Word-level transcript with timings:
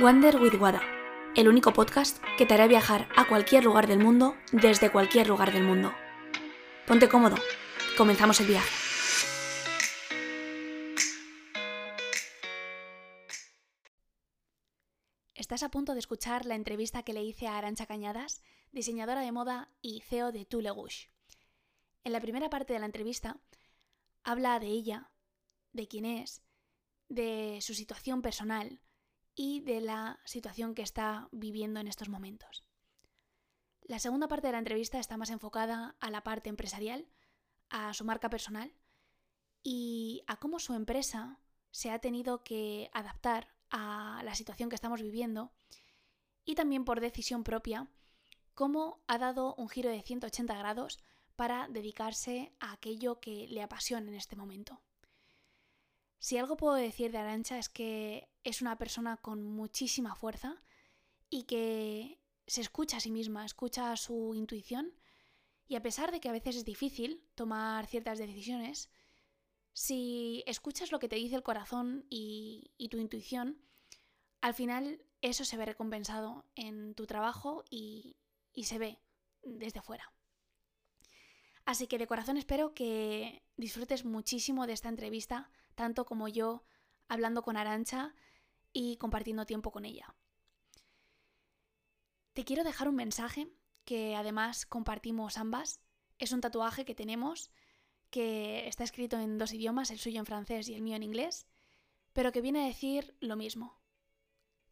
Wander 0.00 0.40
with 0.40 0.54
Wada, 0.54 0.80
el 1.36 1.46
único 1.46 1.74
podcast 1.74 2.24
que 2.38 2.46
te 2.46 2.54
hará 2.54 2.66
viajar 2.66 3.06
a 3.16 3.28
cualquier 3.28 3.64
lugar 3.64 3.86
del 3.86 3.98
mundo 3.98 4.34
desde 4.50 4.90
cualquier 4.90 5.28
lugar 5.28 5.52
del 5.52 5.62
mundo. 5.62 5.92
Ponte 6.86 7.06
cómodo, 7.06 7.36
comenzamos 7.98 8.40
el 8.40 8.46
viaje. 8.46 8.70
Estás 15.34 15.62
a 15.62 15.70
punto 15.70 15.92
de 15.92 15.98
escuchar 15.98 16.46
la 16.46 16.54
entrevista 16.54 17.02
que 17.02 17.12
le 17.12 17.22
hice 17.22 17.46
a 17.46 17.58
Arancha 17.58 17.84
Cañadas, 17.84 18.40
diseñadora 18.72 19.20
de 19.20 19.32
moda 19.32 19.68
y 19.82 20.00
CEO 20.00 20.32
de 20.32 20.46
Tulegush. 20.46 21.08
En 22.04 22.12
la 22.12 22.20
primera 22.20 22.48
parte 22.48 22.72
de 22.72 22.78
la 22.78 22.86
entrevista 22.86 23.36
habla 24.24 24.58
de 24.60 24.68
ella, 24.68 25.10
de 25.72 25.88
quién 25.88 26.06
es, 26.06 26.42
de 27.10 27.58
su 27.60 27.74
situación 27.74 28.22
personal 28.22 28.80
y 29.42 29.60
de 29.60 29.80
la 29.80 30.20
situación 30.26 30.74
que 30.74 30.82
está 30.82 31.30
viviendo 31.32 31.80
en 31.80 31.88
estos 31.88 32.10
momentos. 32.10 32.62
La 33.80 33.98
segunda 33.98 34.28
parte 34.28 34.48
de 34.48 34.52
la 34.52 34.58
entrevista 34.58 35.00
está 35.00 35.16
más 35.16 35.30
enfocada 35.30 35.96
a 35.98 36.10
la 36.10 36.22
parte 36.22 36.50
empresarial, 36.50 37.08
a 37.70 37.94
su 37.94 38.04
marca 38.04 38.28
personal 38.28 38.70
y 39.62 40.24
a 40.26 40.36
cómo 40.36 40.58
su 40.58 40.74
empresa 40.74 41.40
se 41.70 41.90
ha 41.90 42.00
tenido 42.00 42.44
que 42.44 42.90
adaptar 42.92 43.48
a 43.70 44.20
la 44.26 44.34
situación 44.34 44.68
que 44.68 44.74
estamos 44.74 45.00
viviendo 45.00 45.54
y 46.44 46.54
también 46.54 46.84
por 46.84 47.00
decisión 47.00 47.42
propia, 47.42 47.88
cómo 48.52 49.02
ha 49.06 49.16
dado 49.16 49.54
un 49.54 49.70
giro 49.70 49.88
de 49.88 50.02
180 50.02 50.54
grados 50.54 50.98
para 51.34 51.66
dedicarse 51.68 52.52
a 52.60 52.72
aquello 52.72 53.20
que 53.20 53.46
le 53.48 53.62
apasiona 53.62 54.06
en 54.08 54.16
este 54.16 54.36
momento. 54.36 54.82
Si 56.20 56.36
algo 56.36 56.58
puedo 56.58 56.74
decir 56.74 57.10
de 57.10 57.18
Arancha 57.18 57.58
es 57.58 57.70
que 57.70 58.28
es 58.44 58.60
una 58.60 58.76
persona 58.76 59.16
con 59.16 59.42
muchísima 59.42 60.14
fuerza 60.14 60.62
y 61.30 61.44
que 61.44 62.20
se 62.46 62.60
escucha 62.60 62.98
a 62.98 63.00
sí 63.00 63.10
misma, 63.10 63.46
escucha 63.46 63.96
su 63.96 64.34
intuición 64.34 64.92
y 65.66 65.76
a 65.76 65.82
pesar 65.82 66.12
de 66.12 66.20
que 66.20 66.28
a 66.28 66.32
veces 66.32 66.56
es 66.56 66.64
difícil 66.66 67.24
tomar 67.34 67.86
ciertas 67.86 68.18
decisiones, 68.18 68.90
si 69.72 70.44
escuchas 70.46 70.92
lo 70.92 70.98
que 70.98 71.08
te 71.08 71.16
dice 71.16 71.36
el 71.36 71.42
corazón 71.42 72.04
y, 72.10 72.70
tu 72.90 72.98
intuición, 72.98 73.56
al 74.42 74.52
final 74.52 75.02
eso 75.22 75.46
se 75.46 75.56
ve 75.56 75.64
recompensado 75.64 76.44
en 76.54 76.94
tu 76.94 77.06
trabajo 77.06 77.64
y 77.70 78.14
se 78.62 78.78
ve 78.78 78.98
desde 79.42 79.80
fuera. 79.80 80.12
Así 81.64 81.86
que 81.86 81.98
de 81.98 82.06
corazón 82.06 82.36
espero 82.36 82.74
que 82.74 83.42
disfrutes 83.56 84.04
muchísimo 84.04 84.66
de 84.66 84.74
esta 84.74 84.88
entrevista, 84.88 85.50
tanto 85.74 86.04
como 86.04 86.28
yo 86.28 86.64
hablando 87.08 87.42
con 87.42 87.56
Arancha 87.56 88.14
y 88.72 88.96
compartiendo 88.96 89.46
tiempo 89.46 89.70
con 89.72 89.84
ella. 89.84 90.14
Te 92.32 92.44
quiero 92.44 92.64
dejar 92.64 92.88
un 92.88 92.96
mensaje 92.96 93.48
que 93.84 94.14
además 94.14 94.66
compartimos 94.66 95.36
ambas. 95.36 95.80
Es 96.18 96.32
un 96.32 96.40
tatuaje 96.40 96.84
que 96.84 96.94
tenemos 96.94 97.50
que 98.10 98.66
está 98.68 98.84
escrito 98.84 99.18
en 99.18 99.38
dos 99.38 99.52
idiomas, 99.52 99.90
el 99.90 99.98
suyo 99.98 100.20
en 100.20 100.26
francés 100.26 100.68
y 100.68 100.74
el 100.74 100.82
mío 100.82 100.96
en 100.96 101.02
inglés, 101.02 101.46
pero 102.12 102.32
que 102.32 102.40
viene 102.40 102.62
a 102.62 102.66
decir 102.66 103.16
lo 103.20 103.36
mismo. 103.36 103.80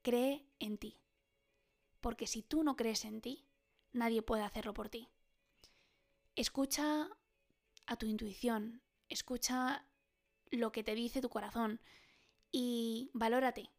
Cree 0.03 0.47
en 0.59 0.79
ti. 0.79 1.01
Porque 2.01 2.27
si 2.27 2.43
tú 2.43 2.63
no 2.63 2.77
crees 2.77 3.05
en 3.05 3.21
ti, 3.21 3.47
nadie 3.93 4.23
puede 4.23 4.43
hacerlo 4.43 4.75
por 4.75 4.89
ti. 4.89 5.09
Escucha 6.37 7.09
a 7.87 7.97
tu 7.97 8.07
intuición, 8.07 8.83
escucha 9.09 9.88
lo 10.51 10.73
que 10.73 10.85
te 10.85 10.95
dice 10.95 11.21
tu 11.21 11.29
corazón 11.29 11.81
y 12.51 13.11
valórate. 13.13 13.71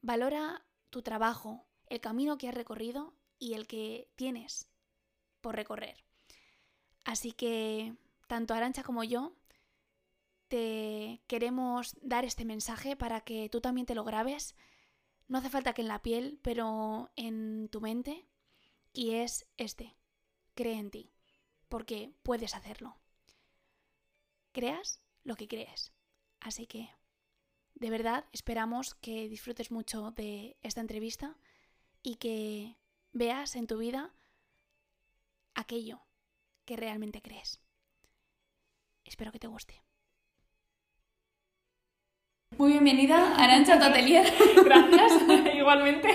Valora 0.00 0.64
tu 0.90 1.02
trabajo, 1.02 1.66
el 1.86 2.00
camino 2.00 2.38
que 2.38 2.48
has 2.48 2.54
recorrido 2.54 3.14
y 3.38 3.54
el 3.54 3.66
que 3.66 4.10
tienes 4.16 4.68
por 5.40 5.56
recorrer. 5.56 6.04
Así 7.04 7.32
que 7.32 7.94
tanto 8.26 8.54
Arancha 8.54 8.82
como 8.82 9.04
yo 9.04 9.34
te 10.48 11.22
queremos 11.26 11.96
dar 12.02 12.24
este 12.24 12.44
mensaje 12.44 12.96
para 12.96 13.22
que 13.22 13.48
tú 13.48 13.60
también 13.60 13.86
te 13.86 13.94
lo 13.94 14.04
grabes. 14.04 14.54
No 15.28 15.38
hace 15.38 15.50
falta 15.50 15.72
que 15.72 15.82
en 15.82 15.88
la 15.88 16.02
piel, 16.02 16.38
pero 16.42 17.10
en 17.16 17.68
tu 17.70 17.80
mente. 17.80 18.26
Y 18.92 19.12
es 19.12 19.46
este. 19.56 19.96
Cree 20.54 20.78
en 20.78 20.90
ti 20.90 21.12
porque 21.72 22.12
puedes 22.22 22.54
hacerlo. 22.54 22.98
Creas 24.52 25.00
lo 25.24 25.36
que 25.36 25.48
crees. 25.48 25.92
Así 26.40 26.66
que, 26.66 26.90
de 27.74 27.90
verdad, 27.90 28.24
esperamos 28.32 28.94
que 28.96 29.28
disfrutes 29.28 29.70
mucho 29.70 30.10
de 30.12 30.56
esta 30.62 30.80
entrevista 30.80 31.36
y 32.02 32.16
que 32.16 32.76
veas 33.12 33.56
en 33.56 33.66
tu 33.66 33.78
vida 33.78 34.14
aquello 35.54 36.02
que 36.64 36.76
realmente 36.76 37.22
crees. 37.22 37.60
Espero 39.04 39.32
que 39.32 39.38
te 39.38 39.48
guste. 39.48 39.82
Muy 42.58 42.72
bienvenida, 42.72 43.34
Arancha, 43.36 43.74
a 43.74 43.78
tu 43.78 43.84
atelier. 43.86 44.26
Gracias, 44.64 45.12
igualmente. 45.54 46.08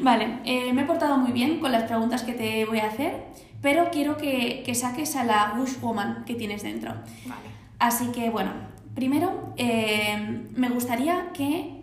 Vale, 0.00 0.40
eh, 0.44 0.72
me 0.72 0.82
he 0.82 0.84
portado 0.84 1.16
muy 1.16 1.32
bien 1.32 1.60
con 1.60 1.70
las 1.70 1.84
preguntas 1.84 2.22
que 2.24 2.32
te 2.32 2.64
voy 2.64 2.80
a 2.80 2.88
hacer 2.88 3.24
pero 3.64 3.88
quiero 3.90 4.18
que, 4.18 4.70
saques 4.74 5.16
a 5.16 5.24
la 5.24 5.54
Bush 5.56 5.80
Woman 5.80 6.26
que 6.26 6.34
tienes 6.34 6.62
dentro. 6.62 6.90
Vale. 7.24 7.48
Así 7.84 8.06
que 8.12 8.30
bueno, 8.30 8.50
primero 8.94 9.52
eh, 9.58 10.46
me 10.56 10.70
gustaría 10.70 11.32
que 11.34 11.82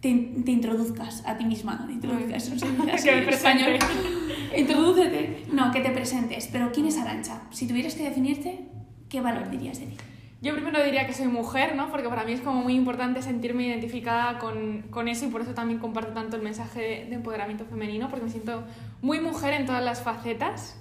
te, 0.00 0.08
introduzcas 0.08 1.26
a 1.26 1.36
ti 1.36 1.44
misma. 1.44 1.84
Te 1.84 1.94
introduzcas, 1.94 2.48
que 3.04 3.16
me 3.16 3.22
presente. 3.22 3.78
Introdúcete. 4.56 5.46
No, 5.52 5.72
que 5.72 5.80
te 5.80 5.90
presentes. 5.90 6.46
Pero 6.52 6.70
¿quién 6.70 6.86
es 6.86 6.96
Arancha? 6.96 7.42
Si 7.50 7.66
tuvieras 7.66 7.96
que 7.96 8.04
definirte, 8.04 8.68
¿qué 9.08 9.20
valor 9.20 9.50
dirías 9.50 9.80
de 9.80 9.86
ti? 9.86 9.96
Yo 10.42 10.54
primero 10.54 10.80
diría 10.80 11.08
que 11.08 11.12
soy 11.12 11.26
mujer, 11.26 11.74
¿no? 11.74 11.90
Porque 11.90 12.08
para 12.08 12.22
mí 12.22 12.30
es 12.30 12.40
como 12.40 12.62
muy 12.62 12.76
importante 12.76 13.20
sentirme 13.20 13.66
identificada 13.66 14.38
con, 14.38 14.82
con 14.90 15.08
eso 15.08 15.24
y 15.24 15.28
por 15.28 15.40
eso 15.40 15.54
también 15.54 15.80
comparto 15.80 16.12
tanto 16.12 16.36
el 16.36 16.42
mensaje 16.42 16.80
de, 16.80 17.04
de, 17.06 17.14
empoderamiento 17.16 17.64
femenino, 17.64 18.08
porque 18.10 18.26
me 18.26 18.30
siento 18.30 18.62
muy 19.02 19.18
mujer 19.18 19.54
en 19.54 19.66
todas 19.66 19.82
las 19.82 20.02
facetas 20.02 20.79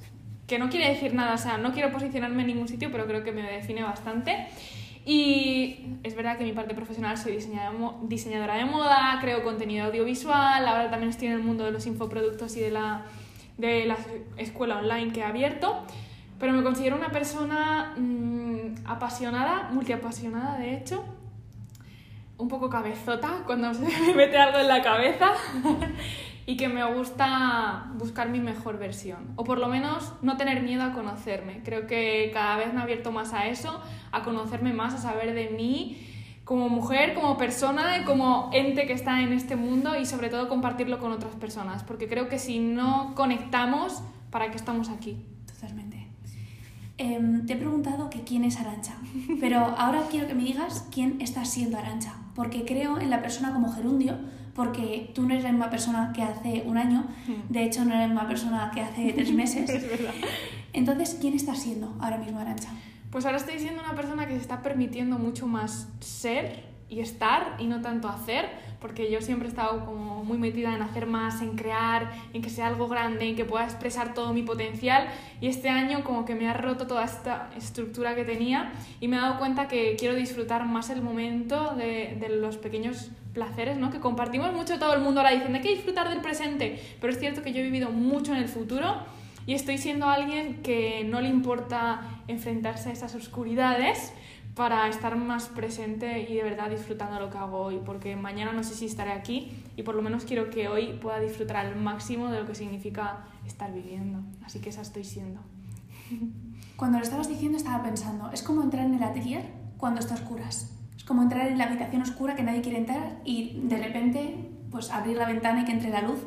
que 0.49 0.57
no 0.57 0.69
quiere 0.69 0.89
decir 0.89 1.13
nada, 1.13 1.35
o 1.35 1.37
sea, 1.37 1.57
no 1.59 1.71
quiero 1.71 1.91
posicionarme 1.91 2.41
en 2.41 2.47
ningún 2.47 2.67
sitio, 2.67 2.91
pero 2.91 3.05
creo 3.05 3.23
que 3.23 3.31
me 3.31 3.43
define 3.43 3.83
bastante. 3.83 4.47
Y 5.05 5.97
es 6.03 6.15
verdad 6.15 6.37
que 6.37 6.43
mi 6.43 6.51
parte 6.51 6.73
profesional 6.73 7.17
soy 7.17 7.39
diseñadora 8.03 8.55
de 8.55 8.65
moda, 8.65 9.17
creo 9.21 9.43
contenido 9.43 9.85
audiovisual, 9.85 10.67
ahora 10.67 10.89
también 10.89 11.11
estoy 11.11 11.27
en 11.27 11.33
el 11.33 11.43
mundo 11.43 11.63
de 11.63 11.71
los 11.71 11.85
infoproductos 11.85 12.57
y 12.57 12.61
de 12.61 12.71
la, 12.71 13.05
de 13.57 13.85
la 13.85 13.97
escuela 14.37 14.79
online 14.79 15.13
que 15.13 15.21
he 15.21 15.23
abierto, 15.23 15.83
pero 16.39 16.51
me 16.51 16.63
considero 16.63 16.95
una 16.95 17.09
persona 17.09 17.93
mmm, 17.95 18.75
apasionada, 18.85 19.69
multiapasionada 19.71 20.57
de 20.57 20.75
hecho, 20.75 21.05
un 22.37 22.47
poco 22.47 22.69
cabezota 22.69 23.43
cuando 23.45 23.73
se 23.75 23.81
me 23.81 24.15
mete 24.15 24.37
algo 24.37 24.59
en 24.59 24.67
la 24.67 24.81
cabeza 24.81 25.31
y 26.49 26.57
que 26.57 26.67
me 26.67 26.83
gusta 26.83 27.91
buscar 27.93 28.29
mi 28.29 28.39
mejor 28.39 28.79
versión, 28.79 29.19
o 29.35 29.43
por 29.43 29.59
lo 29.59 29.67
menos 29.67 30.13
no 30.23 30.35
tener 30.35 30.63
miedo 30.63 30.81
a 30.81 30.93
conocerme. 30.93 31.61
Creo 31.63 31.85
que 31.85 32.31
cada 32.33 32.57
vez 32.57 32.73
me 32.73 32.79
he 32.79 32.81
abierto 32.81 33.11
más 33.11 33.33
a 33.33 33.45
eso, 33.45 33.79
a 34.11 34.23
conocerme 34.23 34.73
más, 34.73 34.95
a 34.95 34.97
saber 34.97 35.35
de 35.35 35.51
mí 35.51 36.01
como 36.45 36.67
mujer, 36.67 37.13
como 37.13 37.37
persona, 37.37 38.03
como 38.03 38.49
ente 38.51 38.87
que 38.87 38.93
está 38.93 39.21
en 39.21 39.31
este 39.31 39.55
mundo 39.55 39.95
y 39.95 40.07
sobre 40.07 40.29
todo 40.29 40.49
compartirlo 40.49 40.97
con 40.97 41.11
otras 41.11 41.35
personas, 41.35 41.83
porque 41.83 42.07
creo 42.07 42.29
que 42.29 42.39
si 42.39 42.57
no 42.57 43.13
conectamos, 43.13 44.01
¿para 44.31 44.49
qué 44.49 44.57
estamos 44.57 44.89
aquí? 44.89 45.23
Totalmente. 45.45 46.07
Em, 46.97 47.45
te 47.45 47.53
he 47.53 47.57
preguntado 47.57 48.09
que 48.09 48.23
quién 48.23 48.43
es 48.43 48.59
Arancha, 48.59 48.95
pero 49.39 49.59
ahora 49.77 50.01
quiero 50.09 50.25
que 50.25 50.33
me 50.33 50.45
digas 50.45 50.87
quién 50.91 51.21
está 51.21 51.45
siendo 51.45 51.77
Arancha, 51.77 52.15
porque 52.33 52.65
creo 52.65 52.97
en 52.97 53.11
la 53.11 53.21
persona 53.21 53.53
como 53.53 53.71
gerundio, 53.71 54.17
porque 54.53 55.11
tú 55.13 55.23
no 55.23 55.31
eres 55.31 55.43
la 55.43 55.51
misma 55.51 55.69
persona 55.69 56.11
que 56.13 56.23
hace 56.23 56.63
un 56.65 56.77
año, 56.77 57.05
hmm. 57.27 57.51
de 57.51 57.63
hecho 57.63 57.85
no 57.85 57.91
eres 57.91 58.01
la 58.01 58.07
misma 58.07 58.27
persona 58.27 58.71
que 58.73 58.81
hace 58.81 59.13
tres 59.13 59.31
meses. 59.31 59.69
es 59.69 59.89
verdad. 59.89 60.13
Entonces, 60.73 61.17
¿quién 61.19 61.33
estás 61.33 61.59
siendo 61.59 61.95
ahora 61.99 62.17
mismo, 62.17 62.39
Arancha? 62.39 62.69
Pues 63.09 63.25
ahora 63.25 63.37
estoy 63.37 63.59
siendo 63.59 63.81
una 63.81 63.95
persona 63.95 64.27
que 64.27 64.33
se 64.33 64.41
está 64.41 64.61
permitiendo 64.61 65.17
mucho 65.17 65.47
más 65.47 65.87
ser 65.99 66.68
y 66.89 67.01
estar 67.01 67.55
y 67.59 67.67
no 67.67 67.81
tanto 67.81 68.09
hacer, 68.09 68.49
porque 68.81 69.11
yo 69.11 69.21
siempre 69.21 69.47
he 69.47 69.51
estado 69.51 69.85
como 69.85 70.23
muy 70.23 70.37
metida 70.37 70.73
en 70.73 70.81
hacer 70.81 71.05
más, 71.05 71.41
en 71.41 71.55
crear, 71.55 72.11
en 72.33 72.41
que 72.41 72.49
sea 72.49 72.67
algo 72.67 72.87
grande, 72.87 73.27
en 73.27 73.35
que 73.35 73.45
pueda 73.45 73.65
expresar 73.65 74.13
todo 74.13 74.33
mi 74.33 74.41
potencial 74.41 75.07
y 75.41 75.47
este 75.47 75.69
año 75.69 76.03
como 76.03 76.25
que 76.25 76.35
me 76.35 76.47
ha 76.47 76.53
roto 76.53 76.87
toda 76.87 77.03
esta 77.03 77.49
estructura 77.55 78.15
que 78.15 78.23
tenía 78.23 78.71
y 78.99 79.07
me 79.07 79.17
he 79.17 79.19
dado 79.19 79.37
cuenta 79.37 79.67
que 79.67 79.95
quiero 79.97 80.15
disfrutar 80.15 80.65
más 80.65 80.89
el 80.89 81.01
momento 81.01 81.75
de, 81.75 82.17
los 82.29 82.57
pequeños 82.57 83.11
placeres, 83.33 83.77
¿no? 83.77 83.91
Que 83.91 83.99
compartimos 83.99 84.53
mucho 84.53 84.79
todo 84.79 84.93
el 84.93 85.01
mundo 85.01 85.19
ahora 85.21 85.33
dicen, 85.33 85.53
hay 85.53 85.61
que 85.61 85.69
disfrutar 85.69 86.09
del 86.09 86.21
presente, 86.21 86.79
pero 86.99 87.13
es 87.13 87.19
cierto 87.19 87.41
que 87.41 87.53
yo 87.53 87.59
he 87.59 87.63
vivido 87.63 87.91
mucho 87.91 88.33
en 88.33 88.39
el 88.39 88.47
futuro 88.47 88.97
y 89.45 89.53
estoy 89.53 89.77
siendo 89.77 90.07
alguien 90.07 90.61
que 90.61 91.03
no 91.05 91.21
le 91.21 91.27
importa 91.27 92.01
enfrentarse 92.27 92.89
a 92.89 92.91
esas 92.93 93.15
oscuridades, 93.15 94.13
para 94.55 94.87
estar 94.87 95.15
más 95.15 95.47
presente 95.47 96.27
y 96.29 96.35
de 96.35 96.43
verdad 96.43 96.69
disfrutando 96.69 97.19
lo 97.19 97.29
que 97.29 97.37
hago 97.37 97.59
hoy, 97.59 97.79
porque 97.85 98.15
mañana 98.15 98.51
no 98.51 98.63
sé 98.63 98.75
si 98.75 98.85
estaré 98.85 99.11
aquí 99.11 99.51
y 99.75 99.83
por 99.83 99.95
lo 99.95 100.01
menos 100.01 100.25
quiero 100.25 100.49
que 100.49 100.67
hoy 100.67 100.97
pueda 101.01 101.19
disfrutar 101.19 101.57
al 101.57 101.75
máximo 101.75 102.29
de 102.29 102.41
lo 102.41 102.45
que 102.45 102.55
significa 102.55 103.25
estar 103.45 103.73
viviendo. 103.73 104.19
Así 104.43 104.59
que 104.59 104.69
esa 104.69 104.81
estoy 104.81 105.03
siendo. 105.03 105.39
Cuando 106.75 106.97
lo 106.97 107.03
estabas 107.03 107.27
diciendo 107.27 107.57
estaba 107.57 107.83
pensando, 107.83 108.31
es 108.31 108.41
como 108.41 108.63
entrar 108.63 108.85
en 108.85 108.95
el 108.95 109.03
atelier 109.03 109.43
cuando 109.77 109.99
está 109.99 110.15
oscuras. 110.15 110.71
Es 110.95 111.03
como 111.03 111.23
entrar 111.23 111.47
en 111.47 111.57
la 111.57 111.65
habitación 111.65 112.01
oscura 112.01 112.35
que 112.35 112.43
nadie 112.43 112.61
quiere 112.61 112.77
entrar 112.77 113.19
y 113.25 113.61
de 113.63 113.77
repente 113.77 114.49
pues 114.71 114.91
abrir 114.91 115.17
la 115.17 115.25
ventana 115.25 115.61
y 115.61 115.65
que 115.65 115.71
entre 115.71 115.89
la 115.89 116.01
luz. 116.01 116.19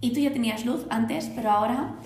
Y 0.00 0.12
tú 0.12 0.20
ya 0.20 0.32
tenías 0.32 0.64
luz 0.64 0.86
antes, 0.90 1.30
pero 1.34 1.50
ahora 1.50 1.96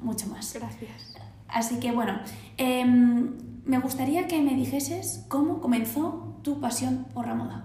mucho 0.00 0.26
más. 0.26 0.52
Gracias. 0.54 1.16
Así 1.48 1.80
que 1.80 1.92
bueno, 1.92 2.20
em, 2.56 3.47
me 3.68 3.78
gustaría 3.78 4.26
que 4.26 4.40
me 4.40 4.54
dijeses 4.54 5.26
cómo 5.28 5.60
comenzó 5.60 6.40
tu 6.42 6.58
pasión 6.58 7.04
por 7.12 7.26
la 7.26 7.34
moda. 7.34 7.64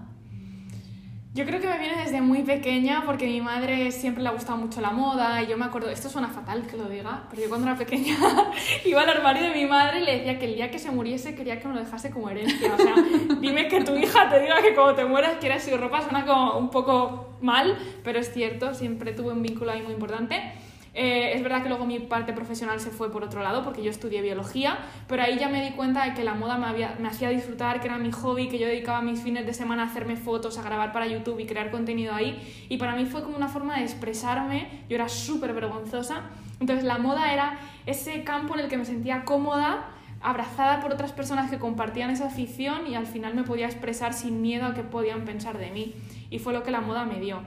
Yo 1.32 1.46
creo 1.46 1.60
que 1.60 1.66
me 1.66 1.78
viene 1.78 1.96
desde 1.96 2.20
muy 2.20 2.42
pequeña 2.42 3.04
porque 3.06 3.24
a 3.24 3.28
mi 3.28 3.40
madre 3.40 3.90
siempre 3.90 4.22
le 4.22 4.28
ha 4.28 4.32
gustado 4.32 4.58
mucho 4.58 4.82
la 4.82 4.90
moda 4.90 5.42
y 5.42 5.46
yo 5.48 5.56
me 5.56 5.64
acuerdo, 5.64 5.88
esto 5.88 6.10
suena 6.10 6.28
fatal 6.28 6.66
que 6.66 6.76
lo 6.76 6.90
diga, 6.90 7.24
pero 7.30 7.42
yo 7.42 7.48
cuando 7.48 7.66
era 7.66 7.76
pequeña 7.76 8.16
iba 8.84 9.00
al 9.00 9.08
armario 9.08 9.44
de 9.44 9.54
mi 9.54 9.64
madre 9.64 10.00
y 10.00 10.04
le 10.04 10.18
decía 10.18 10.38
que 10.38 10.44
el 10.44 10.54
día 10.54 10.70
que 10.70 10.78
se 10.78 10.90
muriese 10.90 11.34
quería 11.34 11.58
que 11.58 11.66
me 11.66 11.74
lo 11.74 11.80
dejase 11.80 12.10
como 12.10 12.28
herencia. 12.28 12.74
O 12.74 12.76
sea, 12.76 12.94
dime 13.40 13.66
que 13.68 13.82
tu 13.82 13.96
hija 13.96 14.28
te 14.28 14.40
diga 14.40 14.60
que 14.60 14.74
cuando 14.74 14.94
te 14.94 15.06
mueras 15.06 15.38
quieres 15.40 15.64
su 15.64 15.76
ropa, 15.76 16.02
suena 16.02 16.26
como 16.26 16.58
un 16.58 16.68
poco 16.68 17.38
mal, 17.40 17.78
pero 18.04 18.20
es 18.20 18.30
cierto, 18.32 18.74
siempre 18.74 19.12
tuve 19.12 19.32
un 19.32 19.42
vínculo 19.42 19.72
ahí 19.72 19.82
muy 19.82 19.94
importante. 19.94 20.52
Eh, 20.94 21.32
es 21.34 21.42
verdad 21.42 21.62
que 21.62 21.68
luego 21.68 21.86
mi 21.86 21.98
parte 21.98 22.32
profesional 22.32 22.78
se 22.78 22.90
fue 22.90 23.10
por 23.10 23.24
otro 23.24 23.42
lado 23.42 23.64
porque 23.64 23.82
yo 23.82 23.90
estudié 23.90 24.22
biología, 24.22 24.78
pero 25.08 25.22
ahí 25.22 25.36
ya 25.38 25.48
me 25.48 25.62
di 25.62 25.74
cuenta 25.74 26.04
de 26.04 26.14
que 26.14 26.22
la 26.22 26.34
moda 26.34 26.56
me, 26.56 27.08
hacía 27.08 27.30
disfrutar, 27.30 27.80
que 27.80 27.88
era 27.88 27.98
mi 27.98 28.12
hobby, 28.12 28.48
que 28.48 28.58
yo 28.58 28.66
dedicaba 28.66 29.02
mis 29.02 29.20
fines 29.20 29.44
de 29.44 29.52
semana 29.52 29.82
a 29.82 29.86
hacerme 29.86 30.16
fotos, 30.16 30.56
a 30.56 30.62
grabar 30.62 30.92
para 30.92 31.06
YouTube 31.06 31.40
y 31.40 31.46
crear 31.46 31.72
contenido 31.72 32.14
ahí. 32.14 32.40
Y 32.68 32.76
para 32.76 32.94
mí 32.94 33.06
fue 33.06 33.24
como 33.24 33.36
una 33.36 33.48
forma 33.48 33.76
de 33.76 33.82
expresarme, 33.82 34.84
yo 34.88 34.94
era 34.94 35.08
súper 35.08 35.52
vergonzosa. 35.52 36.22
Entonces 36.60 36.84
la 36.84 36.98
moda 36.98 37.32
era 37.32 37.58
ese 37.86 38.22
campo 38.22 38.54
en 38.54 38.60
el 38.60 38.68
que 38.68 38.76
me 38.76 38.84
sentía 38.84 39.24
cómoda 39.24 39.88
abrazada 40.20 40.80
por 40.80 40.92
otras 40.92 41.12
personas 41.12 41.50
que 41.50 41.58
compartían 41.58 42.08
esa 42.08 42.26
afición 42.26 42.86
y 42.86 42.94
al 42.94 43.06
final 43.06 43.34
me 43.34 43.42
podía 43.42 43.66
expresar 43.66 44.14
sin 44.14 44.40
miedo 44.40 44.64
a 44.64 44.74
qué 44.74 44.82
podían 44.82 45.24
pensar 45.24 45.58
de 45.58 45.70
mí. 45.70 45.94
Y 46.30 46.38
fue 46.38 46.52
lo 46.52 46.62
que 46.62 46.70
la 46.70 46.80
moda 46.80 47.04
me 47.04 47.20
dio. 47.20 47.40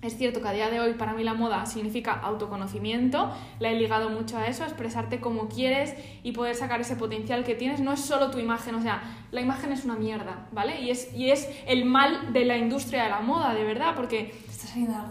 Es 0.00 0.16
cierto 0.16 0.40
que 0.40 0.46
a 0.46 0.52
día 0.52 0.70
de 0.70 0.78
hoy 0.78 0.92
para 0.92 1.12
mí 1.12 1.24
la 1.24 1.34
moda 1.34 1.66
significa 1.66 2.12
autoconocimiento, 2.12 3.32
la 3.58 3.70
he 3.70 3.74
ligado 3.74 4.10
mucho 4.10 4.38
a 4.38 4.46
eso, 4.46 4.62
a 4.62 4.66
expresarte 4.66 5.18
como 5.18 5.48
quieres 5.48 5.92
y 6.22 6.30
poder 6.30 6.54
sacar 6.54 6.80
ese 6.80 6.94
potencial 6.94 7.42
que 7.42 7.56
tienes. 7.56 7.80
No 7.80 7.92
es 7.92 8.00
solo 8.00 8.30
tu 8.30 8.38
imagen, 8.38 8.76
o 8.76 8.80
sea, 8.80 9.02
la 9.32 9.40
imagen 9.40 9.72
es 9.72 9.84
una 9.84 9.96
mierda, 9.96 10.46
¿vale? 10.52 10.80
Y 10.80 10.90
es, 10.90 11.12
y 11.16 11.30
es 11.30 11.48
el 11.66 11.84
mal 11.84 12.32
de 12.32 12.44
la 12.44 12.56
industria 12.56 13.02
de 13.02 13.10
la 13.10 13.22
moda, 13.22 13.54
de 13.54 13.64
verdad, 13.64 13.96
porque, 13.96 14.32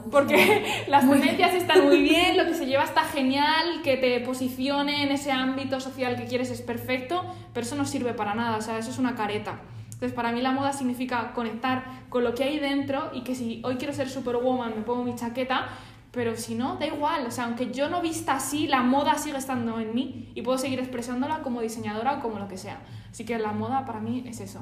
porque 0.10 0.64
las 0.88 1.10
tendencias 1.10 1.54
están 1.54 1.84
muy 1.84 2.02
bien, 2.04 2.38
lo 2.38 2.46
que 2.46 2.54
se 2.54 2.66
lleva 2.66 2.84
está 2.84 3.04
genial, 3.04 3.82
que 3.84 3.98
te 3.98 4.22
posicione 4.22 5.04
en 5.04 5.12
ese 5.12 5.34
ámbito 5.34 5.82
social 5.82 6.16
que 6.16 6.28
quieres 6.28 6.50
es 6.50 6.62
perfecto, 6.62 7.26
pero 7.54 7.66
eso 7.66 7.76
no 7.76 7.84
sirve 7.84 8.14
para 8.14 8.36
nada, 8.36 8.56
o 8.56 8.62
sea, 8.62 8.78
eso 8.78 8.92
es 8.92 9.00
una 9.00 9.16
careta. 9.16 9.60
Entonces, 9.98 10.14
para 10.14 10.32
mí 10.32 10.44
la 10.44 10.52
moda 10.52 10.74
significa 10.74 11.34
conectar 11.34 12.06
con 12.10 12.24
lo 12.24 12.36
que 12.36 12.44
hay 12.44 12.60
dentro 12.60 13.10
y 13.16 13.24
que 13.24 13.34
si 13.34 13.64
hoy 13.66 13.78
quiero 13.78 13.96
ser 13.96 14.08
superwoman 14.08 14.76
me 14.76 14.84
pongo 14.84 15.04
mi 15.04 15.16
chaqueta, 15.16 15.70
pero 16.12 16.36
si 16.36 16.54
no, 16.54 16.76
da 16.76 16.86
igual. 16.86 17.26
O 17.26 17.32
sea, 17.32 17.46
aunque 17.46 17.72
yo 17.74 17.90
no 17.90 18.00
vista 18.00 18.36
así, 18.36 18.68
la 18.68 18.84
moda 18.84 19.18
sigue 19.18 19.40
estando 19.40 19.80
en 19.80 19.96
mí 19.96 20.32
y 20.36 20.44
puedo 20.44 20.60
seguir 20.60 20.78
expresándola 20.78 21.42
como 21.42 21.62
diseñadora 21.62 22.20
o 22.20 22.22
como 22.22 22.38
lo 22.38 22.48
que 22.48 22.58
sea. 22.58 22.80
Así 23.10 23.26
que 23.26 23.40
la 23.40 23.54
moda 23.54 23.86
para 23.86 24.00
mí 24.00 24.24
es 24.28 24.40
eso. 24.40 24.62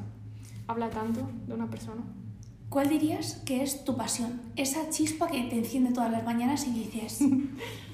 Habla 0.68 0.90
tanto 0.90 1.30
de 1.46 1.54
una 1.54 1.70
persona. 1.70 2.02
¿Cuál 2.70 2.88
dirías 2.88 3.42
que 3.46 3.62
es 3.62 3.84
tu 3.84 3.98
pasión? 3.98 4.42
Esa 4.56 4.90
chispa 4.90 5.28
que 5.28 5.42
te 5.44 5.58
enciende 5.58 5.92
todas 5.92 6.12
las 6.14 6.24
mañanas 6.24 6.66
y 6.66 6.72
dices, 6.72 7.20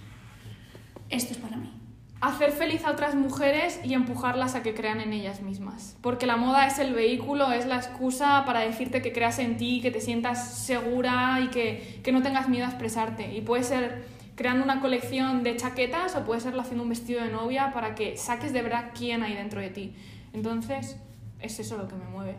esto 1.10 1.34
es 1.34 1.40
para 1.40 1.58
mí 1.58 1.81
hacer 2.22 2.52
feliz 2.52 2.86
a 2.86 2.92
otras 2.92 3.16
mujeres 3.16 3.80
y 3.84 3.96
empujarlas 3.96 4.54
a 4.54 4.62
que 4.62 4.76
crean 4.76 5.02
en 5.02 5.12
ellas 5.12 5.42
mismas. 5.42 5.98
Porque 6.02 6.28
la 6.28 6.38
moda 6.38 6.68
es 6.68 6.78
el 6.78 6.94
vehículo, 6.94 7.52
es 7.52 7.66
la 7.66 7.78
excusa 7.78 8.44
para 8.46 8.60
decirte 8.60 9.02
que 9.02 9.12
creas 9.12 9.40
en 9.40 9.58
ti, 9.58 9.82
que 9.82 9.90
te 9.90 10.00
sientas 10.00 10.54
segura 10.60 11.40
y 11.44 11.48
que, 11.48 12.00
que 12.04 12.12
no 12.12 12.22
tengas 12.22 12.48
miedo 12.48 12.66
a 12.66 12.70
expresarte. 12.70 13.36
Y 13.36 13.42
puede 13.42 13.64
ser 13.64 14.06
creando 14.36 14.64
una 14.64 14.80
colección 14.80 15.44
de 15.44 15.58
chaquetas 15.58 16.16
o 16.16 16.24
puede 16.24 16.42
ser 16.42 16.58
haciendo 16.60 16.84
un 16.84 16.90
vestido 16.90 17.24
de 17.24 17.32
novia 17.32 17.74
para 17.74 17.96
que 17.96 18.16
saques 18.18 18.54
de 18.54 18.62
verdad 18.62 18.92
quién 18.98 19.24
hay 19.24 19.36
dentro 19.36 19.60
de 19.60 19.70
ti. 19.70 19.96
Entonces, 20.34 20.98
es 21.40 21.60
eso 21.60 21.76
lo 21.76 21.88
que 21.88 21.96
me 21.96 22.06
mueve. 22.06 22.36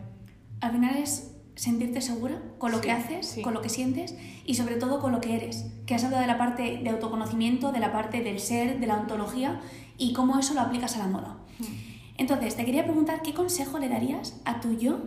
Al 0.61 0.71
final 0.71 0.95
es 0.95 1.32
sentirte 1.55 2.01
segura 2.01 2.41
con 2.57 2.71
lo 2.71 2.81
que 2.81 2.91
haces, 2.91 3.39
con 3.43 3.53
lo 3.53 3.61
que 3.61 3.69
sientes 3.69 4.15
y 4.45 4.55
sobre 4.55 4.75
todo 4.75 4.99
con 4.99 5.11
lo 5.11 5.21
que 5.21 5.35
eres. 5.35 5.71
Que 5.85 5.95
has 5.95 6.03
hablado 6.03 6.21
de 6.21 6.27
la 6.27 6.37
parte 6.37 6.79
de 6.83 6.89
autoconocimiento, 6.89 7.71
de 7.71 7.79
la 7.79 7.91
parte 7.91 8.21
del 8.21 8.39
ser, 8.39 8.79
de 8.79 8.87
la 8.87 8.97
ontología 8.97 9.61
y 9.97 10.13
cómo 10.13 10.39
eso 10.39 10.53
lo 10.53 10.61
aplicas 10.61 10.95
a 10.95 10.99
la 10.99 11.07
moda. 11.07 11.37
Hmm. 11.59 11.65
Entonces, 12.17 12.55
te 12.55 12.65
quería 12.65 12.83
preguntar 12.83 13.21
qué 13.21 13.33
consejo 13.33 13.79
le 13.79 13.89
darías 13.89 14.41
a 14.45 14.61
tu 14.61 14.77
yo 14.77 14.99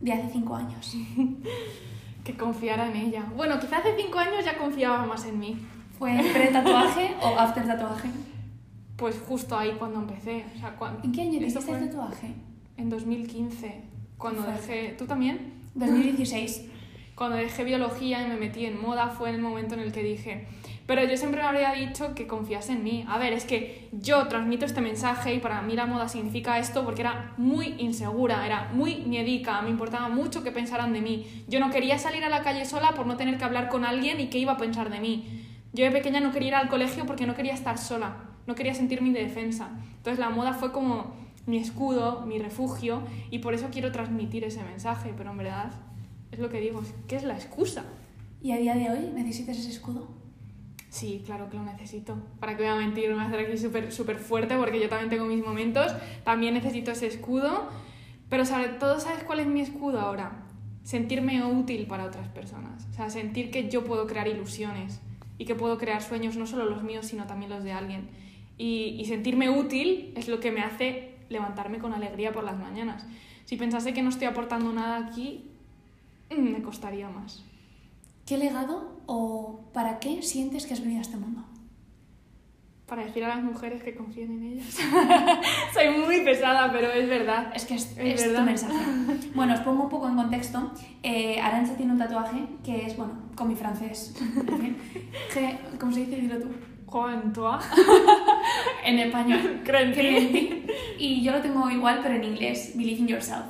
de 0.00 0.12
hace 0.12 0.28
cinco 0.32 0.56
años. 0.56 0.96
que 2.24 2.36
confiara 2.36 2.90
en 2.90 2.96
ella. 2.96 3.26
Bueno, 3.36 3.58
quizás 3.58 3.80
hace 3.80 3.96
cinco 3.96 4.18
años 4.18 4.44
ya 4.44 4.58
confiaba 4.58 5.04
más 5.06 5.24
en 5.24 5.38
mí. 5.38 5.58
¿Fue 5.98 6.18
pre-tatuaje 6.32 7.14
o 7.22 7.38
after 7.38 7.66
tatuaje? 7.66 8.08
Pues 8.96 9.18
justo 9.26 9.56
ahí 9.56 9.72
cuando 9.78 10.00
empecé. 10.00 10.44
¿En 11.02 11.12
qué 11.12 11.22
año 11.22 11.38
te 11.38 11.46
hiciste 11.46 11.72
el 11.72 11.88
tatuaje? 11.88 12.34
En 12.76 12.88
2015, 12.88 13.82
cuando 14.16 14.42
dejé... 14.42 14.94
¿Tú 14.98 15.06
también? 15.06 15.59
2016. 15.74 16.66
Cuando 17.14 17.36
dejé 17.36 17.64
biología 17.64 18.26
y 18.26 18.28
me 18.28 18.36
metí 18.36 18.64
en 18.64 18.80
moda 18.80 19.08
fue 19.10 19.28
el 19.28 19.40
momento 19.40 19.74
en 19.74 19.80
el 19.80 19.92
que 19.92 20.02
dije, 20.02 20.46
pero 20.86 21.04
yo 21.04 21.16
siempre 21.16 21.42
me 21.42 21.46
habría 21.46 21.72
dicho 21.72 22.14
que 22.14 22.26
confiase 22.26 22.72
en 22.72 22.82
mí. 22.82 23.04
A 23.06 23.18
ver, 23.18 23.32
es 23.34 23.44
que 23.44 23.88
yo 23.92 24.26
transmito 24.26 24.64
este 24.64 24.80
mensaje 24.80 25.34
y 25.34 25.38
para 25.38 25.60
mí 25.62 25.74
la 25.74 25.86
moda 25.86 26.08
significa 26.08 26.58
esto 26.58 26.82
porque 26.82 27.02
era 27.02 27.34
muy 27.36 27.74
insegura, 27.78 28.46
era 28.46 28.70
muy 28.72 28.96
miedica, 29.06 29.60
me 29.62 29.70
importaba 29.70 30.08
mucho 30.08 30.42
que 30.42 30.50
pensaran 30.50 30.92
de 30.92 31.02
mí. 31.02 31.44
Yo 31.46 31.60
no 31.60 31.70
quería 31.70 31.98
salir 31.98 32.24
a 32.24 32.30
la 32.30 32.42
calle 32.42 32.64
sola 32.64 32.92
por 32.92 33.06
no 33.06 33.16
tener 33.16 33.36
que 33.36 33.44
hablar 33.44 33.68
con 33.68 33.84
alguien 33.84 34.18
y 34.18 34.30
qué 34.30 34.38
iba 34.38 34.52
a 34.52 34.56
pensar 34.56 34.90
de 34.90 34.98
mí. 34.98 35.46
Yo 35.72 35.84
de 35.84 35.90
pequeña 35.90 36.20
no 36.20 36.32
quería 36.32 36.48
ir 36.48 36.54
al 36.54 36.68
colegio 36.68 37.06
porque 37.06 37.26
no 37.26 37.34
quería 37.34 37.54
estar 37.54 37.78
sola, 37.78 38.16
no 38.46 38.54
quería 38.54 38.74
sentirme 38.74 39.08
indefensa. 39.08 39.68
Entonces 39.98 40.18
la 40.18 40.30
moda 40.30 40.54
fue 40.54 40.72
como 40.72 41.14
mi 41.46 41.58
escudo, 41.58 42.22
mi 42.26 42.38
refugio, 42.38 43.02
y 43.30 43.38
por 43.38 43.54
eso 43.54 43.68
quiero 43.72 43.92
transmitir 43.92 44.44
ese 44.44 44.62
mensaje, 44.62 45.12
pero 45.16 45.30
en 45.30 45.38
verdad 45.38 45.72
es 46.30 46.38
lo 46.38 46.48
que 46.48 46.60
digo, 46.60 46.82
¿qué 47.08 47.16
es 47.16 47.24
la 47.24 47.34
excusa? 47.34 47.84
¿Y 48.42 48.52
a 48.52 48.56
día 48.56 48.74
de 48.74 48.90
hoy 48.90 49.10
necesitas 49.14 49.58
ese 49.58 49.70
escudo? 49.70 50.08
Sí, 50.90 51.22
claro 51.24 51.48
que 51.48 51.56
lo 51.56 51.62
necesito. 51.62 52.16
¿Para 52.40 52.56
que 52.56 52.64
voy 52.64 52.72
a 52.72 52.76
mentir? 52.76 53.08
Me 53.08 53.14
voy 53.14 53.22
a 53.22 53.26
hacer 53.26 53.40
aquí 53.40 53.56
súper 53.56 53.92
super 53.92 54.16
fuerte 54.16 54.56
porque 54.56 54.80
yo 54.80 54.88
también 54.88 55.08
tengo 55.08 55.24
mis 55.24 55.44
momentos. 55.44 55.92
También 56.24 56.54
necesito 56.54 56.90
ese 56.90 57.06
escudo. 57.06 57.68
Pero 58.28 58.44
sobre 58.44 58.68
todo, 58.68 58.98
¿sabes 58.98 59.22
cuál 59.22 59.40
es 59.40 59.46
mi 59.46 59.60
escudo 59.60 60.00
ahora? 60.00 60.46
Sentirme 60.82 61.44
útil 61.44 61.86
para 61.86 62.04
otras 62.04 62.28
personas. 62.28 62.88
O 62.90 62.94
sea, 62.94 63.08
sentir 63.08 63.50
que 63.52 63.68
yo 63.68 63.84
puedo 63.84 64.06
crear 64.06 64.26
ilusiones 64.26 65.00
y 65.38 65.44
que 65.44 65.54
puedo 65.54 65.78
crear 65.78 66.02
sueños, 66.02 66.36
no 66.36 66.46
solo 66.46 66.64
los 66.64 66.82
míos, 66.82 67.06
sino 67.06 67.26
también 67.26 67.50
los 67.50 67.62
de 67.62 67.72
alguien. 67.72 68.08
Y, 68.58 68.96
y 68.98 69.04
sentirme 69.04 69.48
útil 69.48 70.12
es 70.16 70.28
lo 70.28 70.40
que 70.40 70.50
me 70.50 70.62
hace 70.62 71.09
levantarme 71.30 71.78
con 71.78 71.94
alegría 71.94 72.32
por 72.32 72.44
las 72.44 72.58
mañanas. 72.58 73.06
Si 73.46 73.56
pensase 73.56 73.94
que 73.94 74.02
no 74.02 74.10
estoy 74.10 74.26
aportando 74.26 74.72
nada 74.72 75.06
aquí, 75.06 75.50
mm, 76.30 76.52
me 76.52 76.62
costaría 76.62 77.08
más. 77.08 77.44
¿Qué 78.26 78.36
legado 78.36 79.00
o 79.06 79.70
para 79.72 79.98
qué 79.98 80.22
sientes 80.22 80.66
que 80.66 80.74
has 80.74 80.80
venido 80.80 80.98
a 80.98 81.02
este 81.02 81.16
mundo? 81.16 81.44
Para 82.86 83.04
decir 83.04 83.24
a 83.24 83.28
las 83.28 83.42
mujeres 83.42 83.82
que 83.82 83.94
confíen 83.94 84.32
en 84.32 84.52
ellas. 84.52 84.78
Soy 85.74 85.90
muy 85.90 86.22
pesada, 86.22 86.70
pero 86.72 86.90
es 86.90 87.08
verdad. 87.08 87.52
Es 87.54 87.64
que 87.64 87.74
es, 87.74 87.94
verdad. 87.96 88.44
mensaje. 88.44 88.74
Bueno, 89.34 89.54
os 89.54 89.60
pongo 89.60 89.84
un 89.84 89.88
poco 89.88 90.08
en 90.08 90.16
contexto. 90.16 90.72
Eh, 91.02 91.40
Arancha 91.40 91.76
tiene 91.76 91.92
un 91.92 91.98
tatuaje 91.98 92.46
que 92.64 92.86
es, 92.86 92.96
bueno, 92.96 93.14
con 93.36 93.46
mi 93.48 93.54
francés. 93.54 94.14
¿Cómo 95.78 95.92
se 95.92 96.00
dice? 96.00 96.16
Dilo 96.16 96.38
tú. 96.38 96.48
Juan 96.90 97.32
en 98.84 98.98
español. 98.98 99.62
Y 100.98 101.22
yo 101.22 101.32
lo 101.32 101.40
tengo 101.40 101.70
igual, 101.70 102.00
pero 102.02 102.16
en 102.16 102.24
inglés. 102.24 102.72
Believe 102.74 103.00
in 103.00 103.08
yourself. 103.08 103.46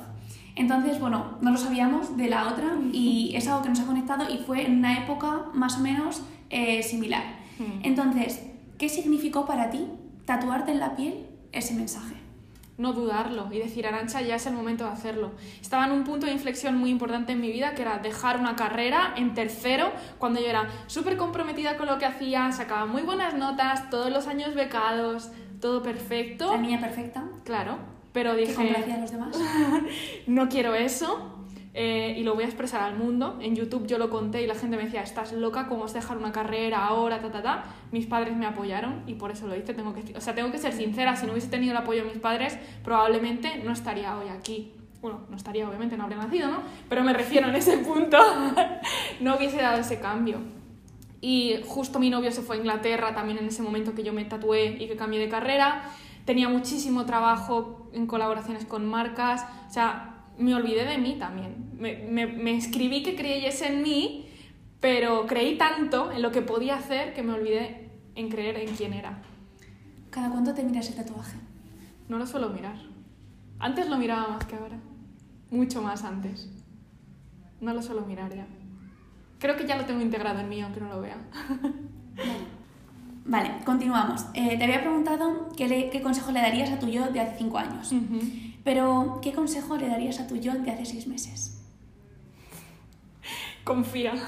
Entonces, 0.55 0.99
bueno, 0.99 1.37
no 1.41 1.51
lo 1.51 1.57
sabíamos 1.57 2.15
de 2.15 2.29
la 2.29 2.47
otra 2.47 2.77
y 2.93 3.33
es 3.35 3.47
algo 3.47 3.61
que 3.61 3.69
nos 3.69 3.79
ha 3.81 3.85
conectado 3.85 4.33
y 4.33 4.37
fue 4.37 4.65
en 4.65 4.77
una 4.77 4.99
época 4.99 5.47
más 5.53 5.77
o 5.77 5.79
menos 5.81 6.21
eh, 6.49 6.81
similar. 6.83 7.41
Entonces, 7.83 8.43
¿qué 8.77 8.89
significó 8.89 9.45
para 9.45 9.69
ti 9.69 9.85
tatuarte 10.25 10.71
en 10.71 10.79
la 10.79 10.95
piel 10.95 11.25
ese 11.51 11.75
mensaje? 11.75 12.20
No 12.81 12.93
dudarlo 12.93 13.47
y 13.51 13.59
decir, 13.59 13.85
Arancha, 13.85 14.21
ya 14.21 14.35
es 14.35 14.45
el 14.47 14.53
momento 14.53 14.85
de 14.85 14.89
hacerlo. 14.89 15.31
Estaba 15.61 15.85
en 15.85 15.91
un 15.91 16.03
punto 16.03 16.25
de 16.25 16.31
inflexión 16.31 16.75
muy 16.77 16.89
importante 16.89 17.33
en 17.33 17.39
mi 17.39 17.51
vida, 17.51 17.75
que 17.75 17.83
era 17.83 17.99
dejar 17.99 18.39
una 18.39 18.55
carrera 18.55 19.13
en 19.15 19.33
tercero, 19.35 19.91
cuando 20.17 20.41
yo 20.41 20.47
era 20.47 20.67
súper 20.87 21.15
comprometida 21.15 21.77
con 21.77 21.85
lo 21.85 21.99
que 21.99 22.05
hacía, 22.05 22.51
sacaba 22.51 22.87
muy 22.87 23.03
buenas 23.03 23.35
notas, 23.35 23.89
todos 23.91 24.09
los 24.09 24.27
años 24.27 24.55
becados, 24.55 25.31
todo 25.59 25.83
perfecto. 25.83 26.51
La 26.51 26.57
niña 26.57 26.79
perfecta. 26.79 27.23
Claro. 27.45 27.77
pero 28.11 28.31
Que 28.35 28.41
dije, 28.41 28.55
complacía 28.55 28.95
a 28.95 28.97
los 28.97 29.11
demás. 29.11 29.37
no 30.27 30.49
quiero 30.49 30.73
eso 30.73 31.40
eh, 31.73 32.15
y 32.17 32.23
lo 32.23 32.35
voy 32.35 32.43
a 32.43 32.47
expresar 32.47 32.81
al 32.81 32.97
mundo. 32.97 33.37
En 33.41 33.55
YouTube 33.55 33.87
yo 33.87 33.97
lo 33.97 34.09
conté 34.09 34.41
y 34.41 34.47
la 34.47 34.55
gente 34.55 34.77
me 34.77 34.83
decía, 34.83 35.01
estás 35.01 35.31
loca, 35.31 35.67
¿cómo 35.67 35.81
vas 35.81 35.91
a 35.95 35.99
dejar 35.99 36.17
una 36.17 36.31
carrera 36.31 36.85
ahora, 36.85 37.21
ta, 37.21 37.31
ta, 37.31 37.41
ta? 37.41 37.63
Mis 37.91 38.05
padres 38.05 38.35
me 38.35 38.45
apoyaron 38.45 39.03
y 39.07 39.13
por 39.13 39.31
eso 39.31 39.47
lo 39.47 39.55
hice. 39.55 39.73
Tengo 39.73 39.93
que, 39.93 40.15
o 40.15 40.21
sea, 40.21 40.35
tengo 40.35 40.51
que 40.51 40.57
ser 40.57 40.73
sincera, 40.73 41.15
si 41.15 41.25
no 41.25 41.31
hubiese 41.31 41.47
tenido 41.47 41.71
el 41.71 41.77
apoyo 41.77 42.03
de 42.03 42.09
mis 42.09 42.19
padres, 42.19 42.57
probablemente 42.83 43.61
no 43.63 43.71
estaría 43.71 44.17
hoy 44.17 44.27
aquí. 44.29 44.73
Bueno, 45.01 45.21
no 45.29 45.37
estaría, 45.37 45.67
obviamente, 45.67 45.97
no 45.97 46.03
habría 46.03 46.19
nacido, 46.19 46.49
¿no? 46.49 46.59
Pero 46.87 47.03
me 47.03 47.13
refiero 47.13 47.47
en 47.47 47.55
ese 47.55 47.77
punto, 47.79 48.17
no 49.19 49.35
hubiese 49.35 49.57
dado 49.57 49.79
ese 49.79 49.99
cambio. 49.99 50.39
Y 51.21 51.61
justo 51.65 51.99
mi 51.99 52.09
novio 52.09 52.31
se 52.31 52.41
fue 52.41 52.57
a 52.57 52.59
Inglaterra 52.59 53.13
también 53.13 53.37
en 53.37 53.45
ese 53.45 53.61
momento 53.61 53.93
que 53.93 54.03
yo 54.03 54.11
me 54.11 54.25
tatué 54.25 54.77
y 54.79 54.87
que 54.87 54.95
cambié 54.95 55.19
de 55.19 55.29
carrera. 55.29 55.83
Tenía 56.25 56.49
muchísimo 56.49 57.05
trabajo 57.05 57.89
en 57.93 58.07
colaboraciones 58.07 58.65
con 58.65 58.85
marcas. 58.85 59.45
O 59.69 59.71
sea, 59.71 60.10
me 60.37 60.55
olvidé 60.55 60.85
de 60.85 60.97
mí 60.97 61.17
también. 61.19 61.71
Me, 61.77 61.97
me, 61.97 62.27
me 62.27 62.55
escribí 62.55 63.03
que 63.03 63.15
creyese 63.15 63.67
en 63.67 63.81
mí, 63.81 64.27
pero 64.79 65.25
creí 65.27 65.57
tanto 65.57 66.11
en 66.11 66.21
lo 66.21 66.31
que 66.31 66.41
podía 66.41 66.75
hacer 66.75 67.13
que 67.13 67.23
me 67.23 67.33
olvidé 67.33 67.89
en 68.15 68.29
creer 68.29 68.57
en 68.57 68.75
quién 68.75 68.93
era. 68.93 69.21
¿Cada 70.09 70.29
cuánto 70.29 70.53
te 70.53 70.63
miras 70.63 70.89
el 70.89 70.95
tatuaje? 70.95 71.37
No 72.09 72.17
lo 72.17 72.25
suelo 72.25 72.49
mirar. 72.49 72.75
Antes 73.59 73.89
lo 73.89 73.97
miraba 73.97 74.27
más 74.27 74.45
que 74.45 74.55
ahora. 74.55 74.77
Mucho 75.49 75.81
más 75.81 76.03
antes. 76.03 76.49
No 77.61 77.73
lo 77.73 77.81
suelo 77.81 78.01
mirar 78.01 78.35
ya. 78.35 78.47
Creo 79.39 79.55
que 79.55 79.65
ya 79.65 79.77
lo 79.77 79.85
tengo 79.85 80.01
integrado 80.01 80.39
en 80.39 80.49
mí, 80.49 80.61
aunque 80.61 80.81
no 80.81 80.89
lo 80.89 81.01
vea. 81.01 81.17
Vale, 82.15 82.50
continuamos. 83.65 84.25
Eh, 84.33 84.57
te 84.57 84.63
había 84.63 84.81
preguntado 84.81 85.49
qué, 85.55 85.67
le- 85.67 85.89
qué 85.89 86.01
consejo 86.01 86.31
le 86.31 86.41
darías 86.41 86.71
a 86.71 86.79
tu 86.79 86.87
yo 86.87 87.07
de 87.07 87.19
hace 87.19 87.37
cinco 87.37 87.57
años. 87.57 87.93
Pero, 88.63 89.19
¿qué 89.21 89.31
consejo 89.33 89.77
le 89.77 89.87
darías 89.87 90.19
a 90.19 90.27
tu 90.27 90.35
yo 90.35 90.53
de 90.53 90.71
hace 90.71 90.85
seis 90.85 91.07
meses? 91.07 91.61
Confía. 93.63 94.13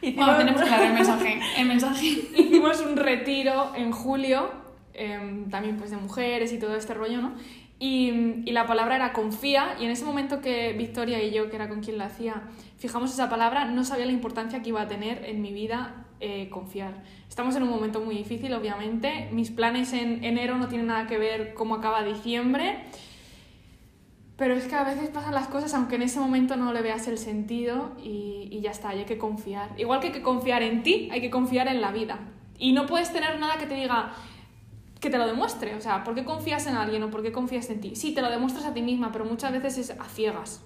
Bueno, 0.00 0.36
tenemos 0.36 0.62
claro 0.62 0.84
el 0.84 0.94
mensaje. 0.94 1.40
El 1.58 1.66
mensaje. 1.66 2.06
Hicimos 2.06 2.80
un 2.82 2.96
retiro 2.96 3.72
en 3.74 3.90
julio, 3.90 4.48
em, 4.94 5.50
también 5.50 5.76
pues 5.76 5.90
de 5.90 5.96
mujeres 5.96 6.52
y 6.52 6.58
todo 6.60 6.76
este 6.76 6.94
rollo, 6.94 7.20
¿no? 7.20 7.32
Y, 7.80 8.44
y 8.48 8.52
la 8.52 8.64
palabra 8.68 8.94
era 8.94 9.12
confía, 9.12 9.74
y 9.80 9.84
en 9.86 9.90
ese 9.90 10.04
momento 10.04 10.40
que 10.40 10.72
Victoria 10.74 11.20
y 11.24 11.32
yo, 11.32 11.50
que 11.50 11.56
era 11.56 11.68
con 11.68 11.80
quien 11.80 11.98
la 11.98 12.04
hacía, 12.06 12.42
fijamos 12.78 13.12
esa 13.12 13.28
palabra, 13.28 13.64
no 13.64 13.82
sabía 13.84 14.06
la 14.06 14.12
importancia 14.12 14.62
que 14.62 14.68
iba 14.68 14.82
a 14.82 14.86
tener 14.86 15.24
en 15.24 15.42
mi 15.42 15.52
vida 15.52 16.04
eh, 16.20 16.48
confiar. 16.50 17.02
Estamos 17.28 17.54
en 17.56 17.62
un 17.62 17.70
momento 17.70 18.00
muy 18.00 18.16
difícil, 18.16 18.52
obviamente. 18.54 19.28
Mis 19.32 19.50
planes 19.50 19.92
en 19.92 20.24
enero 20.24 20.56
no 20.56 20.68
tienen 20.68 20.88
nada 20.88 21.06
que 21.06 21.18
ver 21.18 21.54
cómo 21.54 21.76
acaba 21.76 22.02
diciembre. 22.02 22.84
Pero 24.36 24.54
es 24.54 24.66
que 24.66 24.74
a 24.76 24.84
veces 24.84 25.08
pasan 25.10 25.34
las 25.34 25.48
cosas 25.48 25.74
aunque 25.74 25.96
en 25.96 26.02
ese 26.02 26.20
momento 26.20 26.56
no 26.56 26.72
le 26.72 26.80
veas 26.80 27.08
el 27.08 27.18
sentido 27.18 27.96
y, 28.00 28.48
y 28.52 28.60
ya 28.60 28.70
está, 28.70 28.94
y 28.94 29.00
hay 29.00 29.04
que 29.04 29.18
confiar. 29.18 29.70
Igual 29.76 29.98
que 29.98 30.08
hay 30.08 30.12
que 30.12 30.22
confiar 30.22 30.62
en 30.62 30.84
ti, 30.84 31.08
hay 31.10 31.20
que 31.20 31.30
confiar 31.30 31.66
en 31.66 31.80
la 31.80 31.90
vida. 31.90 32.20
Y 32.58 32.72
no 32.72 32.86
puedes 32.86 33.12
tener 33.12 33.38
nada 33.40 33.58
que 33.58 33.66
te 33.66 33.74
diga, 33.74 34.12
que 35.00 35.10
te 35.10 35.18
lo 35.18 35.26
demuestre. 35.26 35.74
O 35.74 35.80
sea, 35.80 36.04
¿por 36.04 36.14
qué 36.14 36.24
confías 36.24 36.66
en 36.66 36.76
alguien 36.76 37.02
o 37.02 37.10
por 37.10 37.22
qué 37.22 37.32
confías 37.32 37.70
en 37.70 37.80
ti? 37.80 37.96
Sí, 37.96 38.12
te 38.14 38.22
lo 38.22 38.30
demuestras 38.30 38.64
a 38.64 38.74
ti 38.74 38.82
misma, 38.82 39.12
pero 39.12 39.24
muchas 39.24 39.52
veces 39.52 39.78
es 39.78 39.90
a 39.90 40.04
ciegas. 40.04 40.62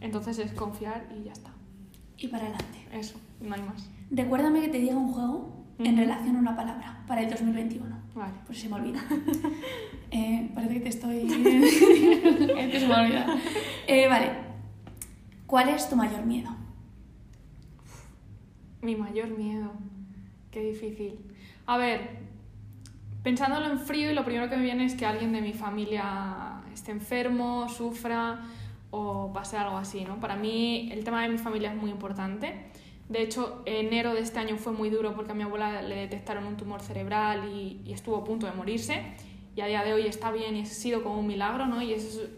Entonces 0.00 0.38
es 0.38 0.52
confiar 0.52 1.08
y 1.18 1.24
ya 1.24 1.32
está. 1.32 1.50
Y 2.18 2.28
para 2.28 2.44
adelante. 2.44 2.86
Eso, 2.92 3.18
no 3.40 3.54
hay 3.54 3.62
más. 3.62 3.88
Recuérdame 4.10 4.60
que 4.60 4.68
te 4.68 4.78
diga 4.78 4.96
un 4.96 5.12
juego 5.12 5.64
en 5.78 5.96
relación 5.96 6.36
a 6.36 6.38
una 6.38 6.56
palabra 6.56 7.02
para 7.06 7.22
el 7.22 7.30
2021. 7.30 8.04
Vale. 8.14 8.34
Pues 8.46 8.60
se 8.60 8.68
me 8.68 8.76
olvida. 8.76 9.02
Eh, 10.16 10.48
parece 10.54 10.74
que 10.74 10.80
te 10.80 10.88
estoy... 10.90 11.26
que 11.26 12.78
se 12.78 12.86
me 12.86 12.94
olvida. 12.94 13.26
Eh, 13.88 14.06
vale. 14.06 14.30
¿Cuál 15.44 15.70
es 15.70 15.88
tu 15.88 15.96
mayor 15.96 16.24
miedo? 16.24 16.50
Mi 18.80 18.94
mayor 18.94 19.36
miedo. 19.36 19.72
Qué 20.52 20.60
difícil. 20.60 21.18
A 21.66 21.78
ver, 21.78 22.10
pensándolo 23.24 23.66
en 23.66 23.80
frío, 23.80 24.08
y 24.08 24.14
lo 24.14 24.24
primero 24.24 24.48
que 24.48 24.56
me 24.56 24.62
viene 24.62 24.84
es 24.84 24.94
que 24.94 25.04
alguien 25.04 25.32
de 25.32 25.40
mi 25.40 25.52
familia 25.52 26.60
esté 26.72 26.92
enfermo, 26.92 27.68
sufra 27.68 28.42
o 28.90 29.32
pase 29.32 29.56
algo 29.56 29.76
así, 29.76 30.04
¿no? 30.04 30.20
Para 30.20 30.36
mí 30.36 30.90
el 30.92 31.02
tema 31.02 31.22
de 31.22 31.28
mi 31.28 31.38
familia 31.38 31.72
es 31.72 31.76
muy 31.76 31.90
importante. 31.90 32.70
De 33.08 33.22
hecho, 33.22 33.62
enero 33.66 34.14
de 34.14 34.20
este 34.20 34.38
año 34.38 34.56
fue 34.56 34.72
muy 34.72 34.88
duro 34.88 35.14
porque 35.14 35.32
a 35.32 35.34
mi 35.34 35.42
abuela 35.42 35.82
le 35.82 35.96
detectaron 35.96 36.46
un 36.46 36.56
tumor 36.56 36.80
cerebral 36.80 37.50
y, 37.52 37.92
estuvo 37.92 38.16
a 38.16 38.24
punto 38.24 38.46
de 38.46 38.52
morirse. 38.52 39.02
Y 39.54 39.60
a 39.60 39.66
día 39.66 39.84
de 39.84 39.92
hoy 39.92 40.06
está 40.06 40.32
bien 40.32 40.56
y 40.56 40.62
ha 40.62 40.66
sido 40.66 41.02
como 41.02 41.18
un 41.20 41.26
milagro, 41.26 41.66
¿no? 41.66 41.82
Y 41.82 41.92
eso 41.92 42.22
es- 42.22 42.28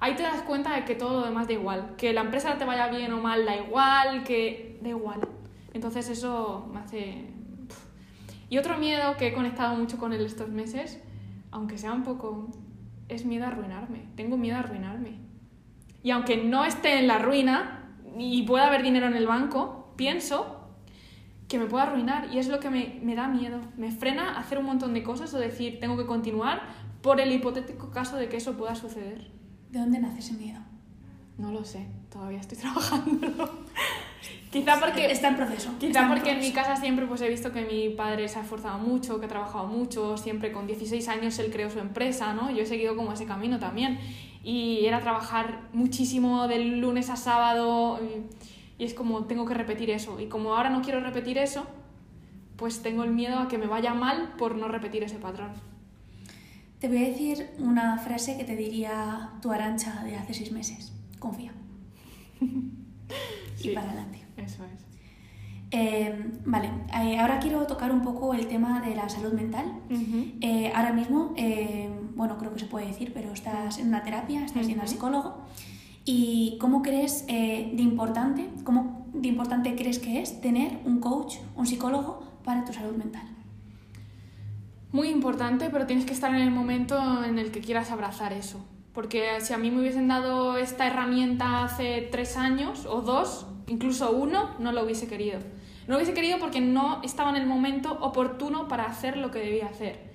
ahí 0.00 0.14
te 0.16 0.22
das 0.22 0.42
cuenta 0.42 0.74
de 0.74 0.84
que 0.84 0.94
todo 0.94 1.20
lo 1.20 1.26
demás 1.26 1.46
da 1.46 1.54
igual. 1.54 1.94
Que 1.96 2.12
la 2.12 2.22
empresa 2.22 2.58
te 2.58 2.64
vaya 2.64 2.88
bien 2.88 3.12
o 3.12 3.20
mal 3.20 3.46
da 3.46 3.56
igual, 3.56 4.24
que 4.24 4.78
da 4.82 4.88
igual. 4.88 5.20
Entonces 5.72 6.08
eso 6.08 6.68
me 6.72 6.80
hace... 6.80 7.26
Y 8.48 8.58
otro 8.58 8.78
miedo 8.78 9.16
que 9.16 9.28
he 9.28 9.32
conectado 9.32 9.76
mucho 9.76 9.96
con 9.96 10.12
él 10.12 10.26
estos 10.26 10.48
meses, 10.48 11.00
aunque 11.52 11.78
sea 11.78 11.92
un 11.92 12.02
poco, 12.02 12.48
es 13.08 13.24
miedo 13.24 13.44
a 13.44 13.48
arruinarme. 13.48 14.06
Tengo 14.16 14.36
miedo 14.36 14.56
a 14.56 14.60
arruinarme. 14.60 15.18
Y 16.02 16.10
aunque 16.10 16.36
no 16.36 16.64
esté 16.64 16.98
en 16.98 17.06
la 17.06 17.18
ruina 17.18 17.94
y 18.18 18.42
pueda 18.42 18.66
haber 18.66 18.82
dinero 18.82 19.06
en 19.06 19.14
el 19.14 19.26
banco, 19.26 19.79
pienso 20.00 20.56
que 21.46 21.58
me 21.58 21.66
puedo 21.66 21.82
arruinar 21.82 22.32
y 22.32 22.38
es 22.38 22.48
lo 22.48 22.58
que 22.58 22.70
me, 22.70 22.98
me 23.02 23.14
da 23.14 23.28
miedo. 23.28 23.60
Me 23.76 23.92
frena 23.92 24.30
a 24.30 24.40
hacer 24.40 24.56
un 24.56 24.64
montón 24.64 24.94
de 24.94 25.02
cosas 25.02 25.34
o 25.34 25.38
decir 25.38 25.78
tengo 25.78 25.98
que 25.98 26.06
continuar 26.06 26.62
por 27.02 27.20
el 27.20 27.30
hipotético 27.30 27.90
caso 27.90 28.16
de 28.16 28.30
que 28.30 28.38
eso 28.38 28.56
pueda 28.56 28.74
suceder. 28.74 29.30
¿De 29.70 29.78
dónde 29.78 29.98
nace 29.98 30.20
ese 30.20 30.32
miedo? 30.32 30.60
No 31.36 31.52
lo 31.52 31.62
sé, 31.66 31.86
todavía 32.10 32.40
estoy 32.40 32.56
trabajando. 32.64 33.66
Quizá 34.50 34.80
porque 34.80 35.12
Está 35.12 35.28
en 35.28 35.36
proceso. 35.36 35.70
Quizá 35.78 36.00
en 36.04 36.08
porque 36.08 36.30
en 36.30 36.38
mi 36.38 36.50
proceso. 36.50 36.68
casa 36.68 36.80
siempre 36.80 37.04
pues 37.04 37.20
he 37.20 37.28
visto 37.28 37.52
que 37.52 37.66
mi 37.66 37.90
padre 37.90 38.26
se 38.28 38.38
ha 38.38 38.42
esforzado 38.42 38.78
mucho, 38.78 39.20
que 39.20 39.26
ha 39.26 39.28
trabajado 39.28 39.66
mucho, 39.66 40.16
siempre 40.16 40.52
con 40.52 40.66
16 40.66 41.06
años 41.08 41.38
él 41.38 41.50
creó 41.52 41.68
su 41.68 41.78
empresa, 41.78 42.32
¿no? 42.32 42.50
Yo 42.50 42.62
he 42.62 42.66
seguido 42.66 42.96
como 42.96 43.12
ese 43.12 43.26
camino 43.26 43.58
también 43.58 43.98
y 44.42 44.86
era 44.86 45.00
trabajar 45.00 45.68
muchísimo 45.74 46.48
del 46.48 46.80
lunes 46.80 47.10
a 47.10 47.16
sábado 47.16 48.00
y, 48.02 48.59
y 48.80 48.84
es 48.84 48.94
como 48.94 49.24
tengo 49.26 49.44
que 49.44 49.52
repetir 49.52 49.90
eso 49.90 50.18
y 50.20 50.26
como 50.26 50.54
ahora 50.54 50.70
no 50.70 50.80
quiero 50.80 51.00
repetir 51.00 51.36
eso, 51.36 51.66
pues 52.56 52.82
tengo 52.82 53.04
el 53.04 53.10
miedo 53.10 53.38
a 53.38 53.46
que 53.46 53.58
me 53.58 53.66
vaya 53.66 53.92
mal 53.92 54.32
por 54.38 54.56
no 54.56 54.68
repetir 54.68 55.02
ese 55.04 55.18
patrón. 55.18 55.52
Te 56.78 56.88
voy 56.88 56.96
a 57.04 57.08
decir 57.08 57.50
una 57.58 57.98
frase 57.98 58.38
que 58.38 58.44
te 58.44 58.56
diría 58.56 59.32
tu 59.42 59.52
arancha 59.52 60.02
de 60.02 60.16
hace 60.16 60.32
seis 60.32 60.50
meses. 60.50 60.92
Confía. 61.18 61.52
Sí. 63.56 63.72
Y 63.72 63.74
para 63.74 63.88
adelante. 63.90 64.24
Eso 64.38 64.64
es. 64.64 64.86
Eh, 65.72 66.30
vale, 66.46 66.70
eh, 67.02 67.18
ahora 67.18 67.38
quiero 67.40 67.66
tocar 67.66 67.92
un 67.92 68.00
poco 68.00 68.32
el 68.32 68.46
tema 68.46 68.80
de 68.80 68.94
la 68.94 69.06
salud 69.10 69.34
mental. 69.34 69.66
Eh, 70.40 70.72
ahora 70.74 70.92
mismo, 70.94 71.34
eh, 71.36 71.90
bueno, 72.14 72.38
creo 72.38 72.54
que 72.54 72.60
se 72.60 72.66
puede 72.66 72.86
decir, 72.86 73.12
pero 73.12 73.32
estás 73.32 73.76
en 73.78 73.88
una 73.88 74.02
terapia, 74.02 74.46
estás 74.46 74.66
al 74.66 74.76
Ujú. 74.78 74.86
psicólogo. 74.86 75.34
¿Y 76.12 76.56
cómo 76.58 76.82
crees 76.82 77.24
eh, 77.28 77.70
de 77.72 77.82
importante, 77.82 78.50
cómo 78.64 79.06
de 79.14 79.28
importante 79.28 79.76
crees 79.76 80.00
que 80.00 80.20
es 80.20 80.40
tener 80.40 80.80
un 80.84 80.98
coach, 80.98 81.36
un 81.54 81.68
psicólogo 81.68 82.24
para 82.42 82.64
tu 82.64 82.72
salud 82.72 82.96
mental? 82.96 83.22
Muy 84.90 85.06
importante, 85.06 85.70
pero 85.70 85.86
tienes 85.86 86.04
que 86.06 86.12
estar 86.12 86.34
en 86.34 86.40
el 86.40 86.50
momento 86.50 87.22
en 87.22 87.38
el 87.38 87.52
que 87.52 87.60
quieras 87.60 87.92
abrazar 87.92 88.32
eso. 88.32 88.58
Porque 88.92 89.40
si 89.40 89.52
a 89.52 89.58
mí 89.58 89.70
me 89.70 89.82
hubiesen 89.82 90.08
dado 90.08 90.56
esta 90.56 90.84
herramienta 90.84 91.62
hace 91.62 92.08
tres 92.10 92.36
años 92.36 92.86
o 92.86 93.02
dos, 93.02 93.46
incluso 93.68 94.10
uno, 94.10 94.56
no 94.58 94.72
lo 94.72 94.82
hubiese 94.82 95.06
querido. 95.06 95.38
No 95.86 95.92
lo 95.92 95.98
hubiese 95.98 96.12
querido 96.12 96.40
porque 96.40 96.60
no 96.60 97.00
estaba 97.04 97.30
en 97.30 97.36
el 97.36 97.46
momento 97.46 97.92
oportuno 98.00 98.66
para 98.66 98.86
hacer 98.86 99.16
lo 99.16 99.30
que 99.30 99.38
debía 99.38 99.66
hacer. 99.66 100.09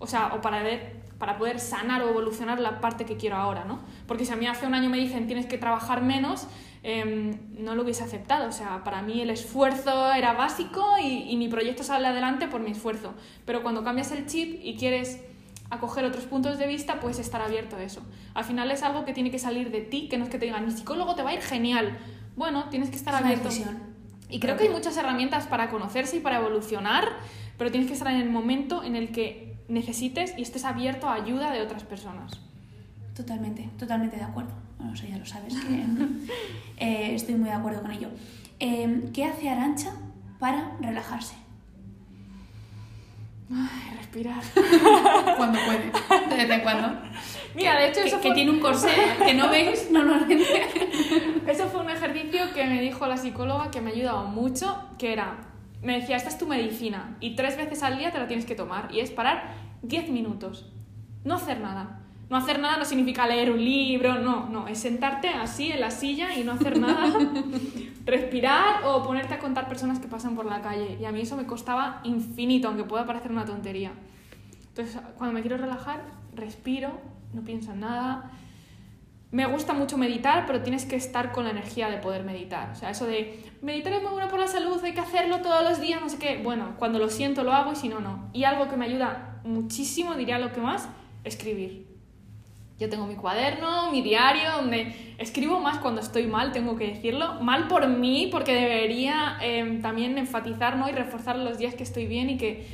O 0.00 0.08
sea, 0.08 0.32
o 0.34 0.40
para, 0.40 0.62
ver, 0.64 0.96
para 1.18 1.38
poder 1.38 1.60
sanar 1.60 2.02
o 2.02 2.08
evolucionar 2.08 2.58
la 2.58 2.80
parte 2.80 3.04
que 3.04 3.16
quiero 3.16 3.36
ahora, 3.36 3.64
¿no? 3.64 3.78
Porque 4.08 4.24
si 4.24 4.32
a 4.32 4.36
mí 4.36 4.48
hace 4.48 4.66
un 4.66 4.74
año 4.74 4.90
me 4.90 4.98
dicen 4.98 5.28
tienes 5.28 5.46
que 5.46 5.58
trabajar 5.58 6.02
menos, 6.02 6.48
em, 6.82 7.38
no 7.56 7.76
lo 7.76 7.82
hubiese 7.82 8.02
aceptado. 8.02 8.48
O 8.48 8.52
sea, 8.52 8.82
para 8.82 9.02
mí 9.02 9.20
el 9.20 9.30
esfuerzo 9.30 10.12
era 10.12 10.32
básico 10.32 10.84
y, 11.00 11.30
y 11.30 11.36
mi 11.36 11.46
proyecto 11.48 11.84
sale 11.84 12.08
adelante 12.08 12.48
por 12.48 12.60
mi 12.60 12.72
esfuerzo. 12.72 13.14
Pero 13.44 13.62
cuando 13.62 13.84
cambias 13.84 14.10
el 14.10 14.26
chip 14.26 14.58
y 14.62 14.76
quieres 14.76 15.20
acoger 15.70 16.04
otros 16.04 16.24
puntos 16.24 16.58
de 16.58 16.66
vista, 16.66 16.98
puedes 17.00 17.18
estar 17.18 17.40
abierto 17.40 17.76
a 17.76 17.82
eso. 17.82 18.02
Al 18.34 18.44
final 18.44 18.70
es 18.70 18.82
algo 18.82 19.04
que 19.04 19.12
tiene 19.12 19.30
que 19.30 19.38
salir 19.38 19.70
de 19.70 19.80
ti, 19.80 20.08
que 20.08 20.18
no 20.18 20.24
es 20.24 20.30
que 20.30 20.38
te 20.38 20.46
digan, 20.46 20.66
mi 20.66 20.72
psicólogo 20.72 21.14
te 21.14 21.22
va 21.22 21.30
a 21.30 21.34
ir 21.34 21.42
genial. 21.42 21.96
Bueno, 22.36 22.68
tienes 22.70 22.90
que 22.90 22.96
estar 22.96 23.14
Es 23.14 23.20
abierto. 23.20 23.48
Y 24.28 24.38
creo 24.38 24.56
que 24.56 24.64
hay 24.64 24.68
muchas 24.68 24.96
herramientas 24.96 25.46
para 25.46 25.70
conocerse 25.70 26.16
y 26.16 26.20
para 26.20 26.38
evolucionar, 26.38 27.08
pero 27.56 27.70
tienes 27.70 27.88
que 27.88 27.94
estar 27.94 28.12
en 28.12 28.20
el 28.20 28.30
momento 28.30 28.82
en 28.84 28.96
el 28.96 29.10
que 29.10 29.49
necesites 29.70 30.34
y 30.36 30.42
estés 30.42 30.64
abierto 30.64 31.08
a 31.08 31.14
ayuda 31.14 31.52
de 31.52 31.62
otras 31.62 31.84
personas. 31.84 32.40
Totalmente, 33.14 33.68
totalmente 33.78 34.16
de 34.16 34.24
acuerdo. 34.24 34.52
Bueno, 34.78 34.94
eso 34.94 35.06
ya 35.06 35.18
lo 35.18 35.26
sabes, 35.26 35.54
que 35.54 35.84
eh, 36.78 37.14
estoy 37.14 37.34
muy 37.34 37.48
de 37.48 37.54
acuerdo 37.54 37.82
con 37.82 37.90
ello. 37.90 38.08
Eh, 38.58 39.10
¿Qué 39.12 39.24
hace 39.24 39.48
Arancha 39.48 39.92
para 40.38 40.76
relajarse? 40.80 41.34
Ay, 43.52 43.96
respirar. 43.96 44.42
Cuando 45.36 45.58
puede, 45.64 45.90
de 46.28 46.36
vez 46.36 46.50
en 46.50 46.60
cuando. 46.60 47.00
Mira, 47.54 47.80
de 47.80 47.88
hecho, 47.88 48.02
que, 48.02 48.06
eso 48.06 48.20
que 48.20 48.28
fue... 48.28 48.34
tiene 48.34 48.52
un 48.52 48.60
corsé 48.60 48.90
que 49.24 49.34
no 49.34 49.48
veis 49.50 49.90
normalmente. 49.90 50.44
Eso 51.48 51.68
fue 51.68 51.80
un 51.80 51.90
ejercicio 51.90 52.52
que 52.54 52.64
me 52.64 52.80
dijo 52.80 53.06
la 53.08 53.16
psicóloga 53.16 53.72
que 53.72 53.80
me 53.80 53.90
ha 53.90 53.92
ayudado 53.92 54.28
mucho, 54.28 54.80
que 54.98 55.12
era, 55.12 55.49
me 55.82 56.00
decía, 56.00 56.16
esta 56.16 56.28
es 56.28 56.38
tu 56.38 56.46
medicina 56.46 57.16
y 57.20 57.34
tres 57.36 57.56
veces 57.56 57.82
al 57.82 57.98
día 57.98 58.10
te 58.10 58.18
la 58.18 58.26
tienes 58.26 58.46
que 58.46 58.54
tomar 58.54 58.88
y 58.92 59.00
es 59.00 59.10
parar 59.10 59.54
10 59.82 60.10
minutos, 60.10 60.70
no 61.24 61.34
hacer 61.34 61.60
nada. 61.60 61.96
No 62.28 62.36
hacer 62.36 62.60
nada 62.60 62.76
no 62.76 62.84
significa 62.84 63.26
leer 63.26 63.50
un 63.50 63.58
libro, 63.58 64.20
no, 64.20 64.48
no, 64.48 64.68
es 64.68 64.78
sentarte 64.78 65.28
así 65.30 65.72
en 65.72 65.80
la 65.80 65.90
silla 65.90 66.32
y 66.36 66.44
no 66.44 66.52
hacer 66.52 66.78
nada, 66.78 67.12
respirar 68.04 68.84
o 68.84 69.02
ponerte 69.02 69.34
a 69.34 69.40
contar 69.40 69.68
personas 69.68 69.98
que 69.98 70.06
pasan 70.06 70.36
por 70.36 70.46
la 70.46 70.62
calle. 70.62 70.96
Y 71.00 71.04
a 71.06 71.10
mí 71.10 71.22
eso 71.22 71.36
me 71.36 71.44
costaba 71.44 72.00
infinito, 72.04 72.68
aunque 72.68 72.84
pueda 72.84 73.04
parecer 73.04 73.32
una 73.32 73.44
tontería. 73.44 73.90
Entonces, 74.68 74.96
cuando 75.18 75.34
me 75.34 75.40
quiero 75.40 75.56
relajar, 75.56 76.04
respiro, 76.32 76.92
no 77.32 77.42
pienso 77.42 77.72
en 77.72 77.80
nada, 77.80 78.30
me 79.32 79.46
gusta 79.46 79.74
mucho 79.74 79.96
meditar, 79.96 80.44
pero 80.46 80.62
tienes 80.62 80.84
que 80.84 80.96
estar 80.96 81.30
con 81.30 81.44
la 81.44 81.50
energía 81.50 81.88
de 81.88 81.98
poder 81.98 82.24
meditar. 82.24 82.70
O 82.70 82.74
sea, 82.74 82.90
eso 82.90 83.06
de 83.06 83.44
meditar 83.62 83.92
es 83.92 84.02
muy 84.02 84.10
bueno 84.10 84.28
por 84.28 84.40
la 84.40 84.48
salud, 84.48 84.82
hay 84.82 84.92
que 84.92 85.00
hacerlo 85.00 85.40
todos 85.40 85.62
los 85.62 85.80
días, 85.80 86.00
no 86.00 86.08
sé 86.08 86.18
qué. 86.18 86.40
Bueno, 86.42 86.74
cuando 86.78 86.98
lo 86.98 87.08
siento 87.08 87.44
lo 87.44 87.52
hago 87.52 87.72
y 87.72 87.76
si 87.76 87.88
no, 87.88 88.00
no. 88.00 88.28
Y 88.32 88.44
algo 88.44 88.68
que 88.68 88.76
me 88.76 88.86
ayuda 88.86 89.40
muchísimo, 89.44 90.14
diría 90.14 90.38
lo 90.38 90.52
que 90.52 90.60
más, 90.60 90.88
escribir. 91.22 91.86
Yo 92.80 92.88
tengo 92.88 93.06
mi 93.06 93.14
cuaderno, 93.14 93.92
mi 93.92 94.00
diario, 94.00 94.52
donde 94.56 95.14
escribo 95.18 95.60
más 95.60 95.78
cuando 95.78 96.00
estoy 96.00 96.26
mal, 96.26 96.50
tengo 96.50 96.76
que 96.76 96.88
decirlo. 96.88 97.34
Mal 97.42 97.68
por 97.68 97.86
mí, 97.86 98.30
porque 98.32 98.54
debería 98.54 99.36
eh, 99.42 99.78
también 99.82 100.16
enfatizar 100.16 100.76
¿no? 100.76 100.88
y 100.88 100.92
reforzar 100.92 101.36
los 101.36 101.58
días 101.58 101.74
que 101.74 101.82
estoy 101.82 102.06
bien 102.06 102.30
y 102.30 102.38
que... 102.38 102.66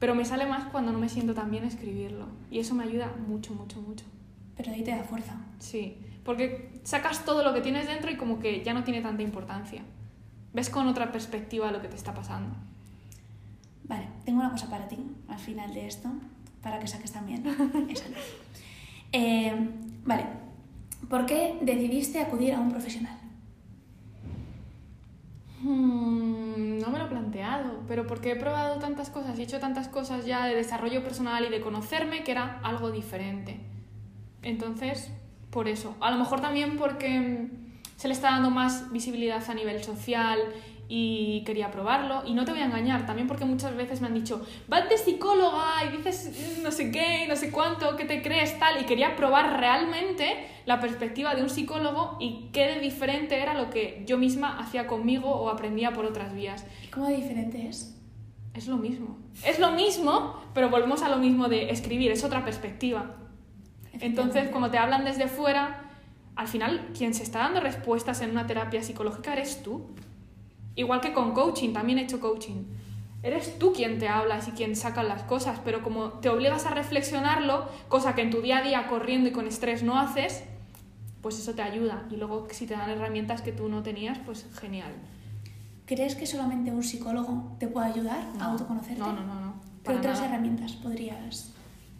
Pero 0.00 0.14
me 0.16 0.24
sale 0.24 0.46
más 0.46 0.64
cuando 0.64 0.90
no 0.90 0.98
me 0.98 1.08
siento 1.08 1.34
tan 1.34 1.50
bien 1.50 1.64
escribirlo. 1.64 2.26
Y 2.50 2.58
eso 2.58 2.74
me 2.74 2.82
ayuda 2.82 3.14
mucho, 3.28 3.52
mucho, 3.52 3.80
mucho. 3.80 4.04
Pero 4.56 4.72
ahí 4.72 4.82
te 4.82 4.90
da 4.90 5.02
fuerza. 5.04 5.34
Sí, 5.58 5.98
porque 6.24 6.80
sacas 6.82 7.24
todo 7.24 7.42
lo 7.42 7.54
que 7.54 7.60
tienes 7.60 7.86
dentro 7.86 8.10
y 8.10 8.16
como 8.16 8.38
que 8.38 8.62
ya 8.62 8.74
no 8.74 8.84
tiene 8.84 9.00
tanta 9.00 9.22
importancia. 9.22 9.82
Ves 10.52 10.70
con 10.70 10.86
otra 10.86 11.10
perspectiva 11.10 11.72
lo 11.72 11.80
que 11.80 11.88
te 11.88 11.96
está 11.96 12.12
pasando. 12.14 12.54
Vale, 13.84 14.06
tengo 14.24 14.40
una 14.40 14.50
cosa 14.50 14.68
para 14.68 14.88
ti 14.88 14.98
al 15.28 15.38
final 15.38 15.72
de 15.72 15.86
esto, 15.86 16.10
para 16.62 16.78
que 16.78 16.86
saques 16.86 17.12
también 17.12 17.44
esa 17.90 18.08
luz. 18.08 18.18
Eh, 19.12 19.54
vale, 20.04 20.26
¿por 21.08 21.26
qué 21.26 21.58
decidiste 21.62 22.20
acudir 22.20 22.54
a 22.54 22.60
un 22.60 22.70
profesional? 22.70 23.18
Hmm, 25.62 26.78
no 26.78 26.90
me 26.90 26.98
lo 26.98 27.06
he 27.06 27.08
planteado, 27.08 27.82
pero 27.86 28.06
porque 28.06 28.32
he 28.32 28.36
probado 28.36 28.78
tantas 28.78 29.10
cosas 29.10 29.38
y 29.38 29.42
he 29.42 29.44
hecho 29.44 29.60
tantas 29.60 29.88
cosas 29.88 30.26
ya 30.26 30.46
de 30.46 30.54
desarrollo 30.54 31.02
personal 31.02 31.44
y 31.44 31.50
de 31.50 31.60
conocerme 31.60 32.24
que 32.24 32.32
era 32.32 32.60
algo 32.62 32.90
diferente. 32.90 33.71
Entonces, 34.42 35.10
por 35.50 35.68
eso. 35.68 35.94
A 36.00 36.10
lo 36.10 36.18
mejor 36.18 36.40
también 36.40 36.76
porque 36.76 37.20
mm, 37.20 37.50
se 37.96 38.08
le 38.08 38.14
está 38.14 38.30
dando 38.30 38.50
más 38.50 38.90
visibilidad 38.90 39.42
a 39.48 39.54
nivel 39.54 39.82
social 39.84 40.38
y 40.88 41.42
quería 41.44 41.70
probarlo. 41.70 42.22
Y 42.26 42.34
no 42.34 42.44
te 42.44 42.50
voy 42.50 42.60
a 42.60 42.66
engañar, 42.66 43.06
también 43.06 43.28
porque 43.28 43.44
muchas 43.44 43.76
veces 43.76 44.00
me 44.00 44.08
han 44.08 44.14
dicho, 44.14 44.44
vas 44.68 44.88
de 44.88 44.98
psicóloga 44.98 45.84
y 45.86 45.96
dices 45.96 46.60
no 46.62 46.70
sé 46.70 46.90
qué, 46.90 47.26
no 47.28 47.36
sé 47.36 47.50
cuánto, 47.50 47.96
qué 47.96 48.04
te 48.04 48.20
crees, 48.22 48.58
tal. 48.58 48.80
Y 48.80 48.84
quería 48.84 49.16
probar 49.16 49.58
realmente 49.58 50.46
la 50.66 50.80
perspectiva 50.80 51.34
de 51.34 51.42
un 51.42 51.50
psicólogo 51.50 52.16
y 52.20 52.50
qué 52.52 52.66
de 52.66 52.80
diferente 52.80 53.40
era 53.40 53.54
lo 53.54 53.70
que 53.70 54.02
yo 54.06 54.18
misma 54.18 54.58
hacía 54.58 54.86
conmigo 54.86 55.30
o 55.30 55.48
aprendía 55.48 55.92
por 55.92 56.04
otras 56.04 56.34
vías. 56.34 56.66
¿Y 56.84 56.88
cómo 56.88 57.06
de 57.06 57.16
diferente 57.16 57.68
es? 57.68 57.98
Es 58.54 58.66
lo 58.66 58.76
mismo. 58.76 59.18
Es 59.46 59.58
lo 59.58 59.70
mismo, 59.72 60.42
pero 60.52 60.68
volvemos 60.68 61.02
a 61.02 61.08
lo 61.08 61.16
mismo 61.16 61.48
de 61.48 61.70
escribir, 61.70 62.10
es 62.10 62.22
otra 62.22 62.44
perspectiva. 62.44 63.16
Entonces, 64.00 64.48
cuando 64.50 64.70
te 64.70 64.78
hablan 64.78 65.04
desde 65.04 65.28
fuera, 65.28 65.82
al 66.36 66.48
final 66.48 66.90
quien 66.96 67.14
se 67.14 67.22
está 67.22 67.40
dando 67.40 67.60
respuestas 67.60 68.20
en 68.22 68.30
una 68.30 68.46
terapia 68.46 68.82
psicológica 68.82 69.32
eres 69.32 69.62
tú. 69.62 69.86
Igual 70.74 71.00
que 71.00 71.12
con 71.12 71.32
coaching, 71.34 71.72
también 71.72 71.98
he 71.98 72.02
hecho 72.02 72.20
coaching. 72.20 72.64
Eres 73.22 73.58
tú 73.58 73.72
quien 73.72 73.98
te 73.98 74.08
hablas 74.08 74.48
y 74.48 74.52
quien 74.52 74.74
saca 74.74 75.02
las 75.02 75.22
cosas, 75.22 75.60
pero 75.64 75.82
como 75.82 76.08
te 76.08 76.28
obligas 76.28 76.66
a 76.66 76.70
reflexionarlo, 76.70 77.68
cosa 77.88 78.14
que 78.14 78.22
en 78.22 78.30
tu 78.30 78.40
día 78.40 78.58
a 78.58 78.62
día 78.62 78.86
corriendo 78.88 79.28
y 79.28 79.32
con 79.32 79.46
estrés 79.46 79.82
no 79.84 79.98
haces, 79.98 80.42
pues 81.20 81.38
eso 81.38 81.54
te 81.54 81.62
ayuda. 81.62 82.04
Y 82.10 82.16
luego 82.16 82.48
si 82.50 82.66
te 82.66 82.74
dan 82.74 82.90
herramientas 82.90 83.42
que 83.42 83.52
tú 83.52 83.68
no 83.68 83.82
tenías, 83.82 84.18
pues 84.24 84.46
genial. 84.58 84.92
¿Crees 85.86 86.16
que 86.16 86.26
solamente 86.26 86.72
un 86.72 86.82
psicólogo 86.82 87.54
te 87.60 87.68
puede 87.68 87.88
ayudar 87.88 88.24
No. 88.36 88.42
a 88.42 88.46
autoconocerte? 88.52 88.98
No, 88.98 89.12
no, 89.12 89.20
no, 89.24 89.40
no. 89.40 89.52
¿Qué 89.82 89.86
para 89.86 89.98
otras 89.98 90.20
nada. 90.20 90.32
herramientas 90.32 90.72
podrías 90.72 91.51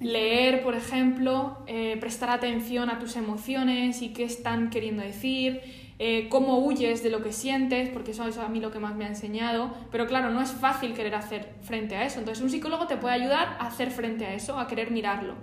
Leer, 0.03 0.63
por 0.63 0.75
ejemplo, 0.75 1.59
eh, 1.67 1.97
prestar 2.01 2.31
atención 2.31 2.91
a 2.91 2.99
tus 2.99 3.17
emociones 3.17 4.03
y 4.03 4.13
qué 4.13 4.25
están 4.25 4.71
queriendo 4.71 5.03
decir, 5.03 5.61
eh, 5.99 6.29
cómo 6.29 6.59
huyes 6.59 7.05
de 7.05 7.11
lo 7.11 7.23
que 7.23 7.33
sientes, 7.33 7.89
porque 7.91 8.11
eso 8.11 8.27
es 8.27 8.37
a 8.37 8.49
mí 8.49 8.59
lo 8.59 8.73
que 8.73 8.81
más 8.81 8.97
me 8.97 9.05
ha 9.05 9.09
enseñado. 9.09 9.73
Pero 9.93 10.07
claro, 10.09 10.31
no 10.31 10.41
es 10.41 10.51
fácil 10.51 10.95
querer 10.95 11.15
hacer 11.15 11.55
frente 11.63 11.95
a 11.95 12.05
eso. 12.05 12.19
Entonces 12.19 12.43
un 12.43 12.51
psicólogo 12.51 12.89
te 12.89 12.97
puede 12.97 13.15
ayudar 13.15 13.57
a 13.61 13.69
hacer 13.69 13.93
frente 13.93 14.27
a 14.27 14.35
eso, 14.35 14.59
a 14.59 14.67
querer 14.67 14.91
mirarlo 14.91 15.35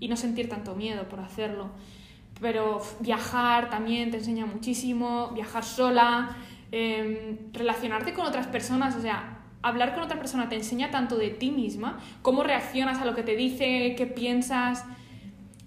y 0.00 0.08
no 0.08 0.16
sentir 0.16 0.48
tanto 0.48 0.74
miedo 0.74 1.08
por 1.08 1.20
hacerlo. 1.20 1.70
Pero 2.40 2.80
viajar 3.00 3.70
también 3.70 4.10
te 4.10 4.16
enseña 4.16 4.46
muchísimo, 4.46 5.28
viajar 5.34 5.62
sola, 5.62 6.36
em, 6.72 7.52
relacionarte 7.52 8.12
con 8.12 8.26
otras 8.26 8.46
personas, 8.48 8.96
o 8.96 9.00
sea, 9.00 9.39
hablar 9.62 9.94
con 9.94 10.02
otra 10.02 10.18
persona 10.18 10.48
te 10.48 10.56
enseña 10.56 10.90
tanto 10.90 11.16
de 11.16 11.30
ti 11.30 11.50
misma, 11.50 11.98
cómo 12.22 12.42
reaccionas 12.42 13.00
a 13.00 13.04
lo 13.04 13.14
que 13.14 13.22
te 13.22 13.36
dice, 13.36 13.94
qué 13.96 14.06
piensas, 14.06 14.84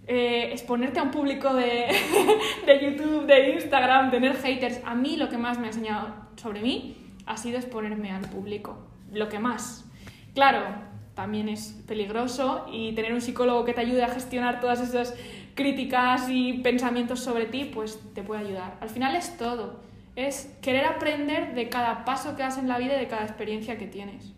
eh, 0.08 0.50
exponerte 0.52 1.00
a 1.00 1.04
un 1.04 1.12
público 1.12 1.54
de, 1.54 1.88
de 2.66 2.80
YouTube, 2.82 3.26
de 3.26 3.52
Instagram, 3.52 4.12
tener 4.12 4.36
haters. 4.36 4.82
A 4.86 4.96
mí 4.96 5.16
lo 5.18 5.30
que 5.30 5.38
más 5.38 5.60
me 5.60 5.66
ha 5.66 5.70
enseñado 5.70 6.14
sobre 6.36 6.62
mí 6.62 6.98
ha 7.26 7.38
sido 7.38 7.58
exponerme 7.58 8.12
al 8.12 8.28
público, 8.28 8.78
lo 9.12 9.30
que 9.30 9.40
más. 9.40 9.86
Claro, 10.34 10.62
también 11.14 11.48
es 11.48 11.84
peligroso 11.88 12.66
y 12.72 12.94
tener 12.94 13.14
un 13.14 13.22
psicólogo 13.22 13.66
que 13.66 13.74
te 13.74 13.82
ayude 13.82 14.04
a 14.04 14.10
gestionar 14.10 14.60
todas 14.60 14.82
esas 14.82 15.16
críticas 15.56 16.28
y 16.30 16.54
pensamientos 16.54 17.20
sobre 17.20 17.46
ti, 17.46 17.66
pues 17.66 18.00
te 18.14 18.24
puede 18.24 18.42
ayudar. 18.42 18.78
Al 18.82 18.90
final 18.90 19.16
es 19.16 19.38
todo, 19.38 19.80
es 20.16 20.52
querer 20.62 20.86
aprender 20.86 21.56
de 21.56 21.70
cada 21.70 22.06
paso 22.06 22.36
que 22.36 22.44
das 22.44 22.58
en 22.58 22.68
la 22.68 22.78
vida 22.78 22.96
y 22.96 23.00
de 23.00 23.08
cada 23.08 23.24
experiencia 23.24 23.78
que 23.78 23.88
tienes. 23.88 24.34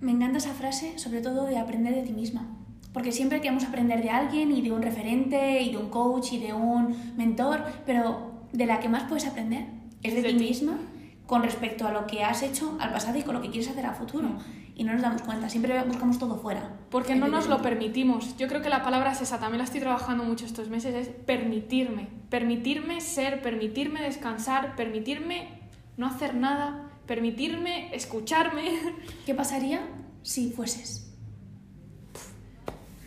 Me 0.00 0.12
encanta 0.12 0.38
esa 0.38 0.54
frase, 0.54 0.98
sobre 0.98 1.20
todo 1.20 1.46
de 1.46 1.58
aprender 1.58 1.94
de 1.94 2.02
ti 2.02 2.12
misma. 2.12 2.46
Porque 2.92 3.12
siempre 3.12 3.40
queremos 3.40 3.64
aprender 3.64 4.02
de 4.02 4.10
alguien 4.10 4.52
y 4.52 4.62
de 4.62 4.72
un 4.72 4.82
referente 4.82 5.60
y 5.62 5.70
de 5.70 5.76
un 5.76 5.90
coach 5.90 6.32
y 6.32 6.38
de 6.38 6.52
un 6.54 7.14
mentor, 7.16 7.64
pero 7.84 8.32
de 8.52 8.66
la 8.66 8.80
que 8.80 8.88
más 8.88 9.04
puedes 9.04 9.26
aprender 9.26 9.66
es 10.02 10.14
de, 10.14 10.22
ti 10.22 10.28
ti. 10.28 10.44
misma 10.44 10.78
con 11.26 11.42
respecto 11.42 11.86
a 11.86 11.92
lo 11.92 12.06
que 12.06 12.22
has 12.22 12.42
hecho 12.42 12.76
al 12.80 12.92
pasado 12.92 13.18
y 13.18 13.22
con 13.22 13.34
lo 13.34 13.42
que 13.42 13.50
quieres 13.50 13.68
hacer 13.68 13.84
a 13.84 13.92
futuro. 13.92 14.38
Y 14.78 14.84
no 14.84 14.92
nos 14.92 15.00
damos 15.00 15.22
cuenta, 15.22 15.48
siempre 15.48 15.82
buscamos 15.84 16.18
todo 16.18 16.36
fuera. 16.36 16.70
Porque 16.90 17.14
no 17.14 17.28
nos 17.28 17.48
lo 17.48 17.62
permitimos. 17.62 18.36
Yo 18.36 18.46
creo 18.46 18.60
que 18.60 18.68
la 18.68 18.82
palabra 18.82 19.12
es 19.12 19.22
esa, 19.22 19.40
también 19.40 19.58
la 19.58 19.64
estoy 19.64 19.80
trabajando 19.80 20.22
mucho 20.22 20.44
estos 20.44 20.68
meses, 20.68 20.94
es 20.94 21.08
permitirme. 21.08 22.08
Permitirme 22.28 23.00
ser, 23.00 23.40
permitirme 23.40 24.02
descansar, 24.02 24.76
permitirme 24.76 25.48
no 25.96 26.06
hacer 26.06 26.34
nada, 26.34 26.90
permitirme 27.06 27.94
escucharme. 27.96 28.78
¿Qué 29.26 29.34
pasaría 29.34 29.80
si 30.20 30.50
fueses? 30.50 31.10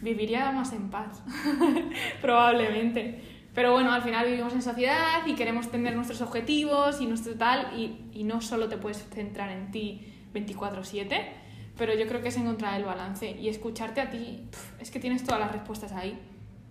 Viviría 0.02 0.52
más 0.52 0.74
en 0.74 0.90
paz, 0.90 1.22
probablemente. 2.22 3.22
Pero 3.54 3.74
bueno, 3.74 3.92
al 3.92 4.02
final 4.02 4.26
vivimos 4.26 4.54
en 4.54 4.64
sociedad 4.64 5.28
y 5.28 5.36
queremos 5.36 5.70
tener 5.70 5.96
nuestros 5.96 6.22
objetivos 6.22 7.00
y 7.00 7.06
nuestro 7.06 7.36
tal, 7.36 7.78
y, 7.78 8.10
y 8.12 8.24
no 8.24 8.42
solo 8.42 8.70
te 8.70 8.78
puedes 8.78 9.08
centrar 9.10 9.52
en 9.52 9.70
ti 9.70 10.14
24/7, 10.34 11.39
pero 11.80 11.96
yo 11.96 12.06
creo 12.08 12.22
que 12.22 12.28
es 12.28 12.38
encontrar 12.38 12.76
el 12.76 12.86
balance 12.86 13.32
y 13.32 13.48
escucharte 13.48 14.02
a 14.02 14.10
ti, 14.12 14.44
es 14.80 14.92
que 14.92 15.00
tienes 15.00 15.24
todas 15.24 15.40
las 15.40 15.52
respuestas 15.52 15.94
ahí. 15.94 16.20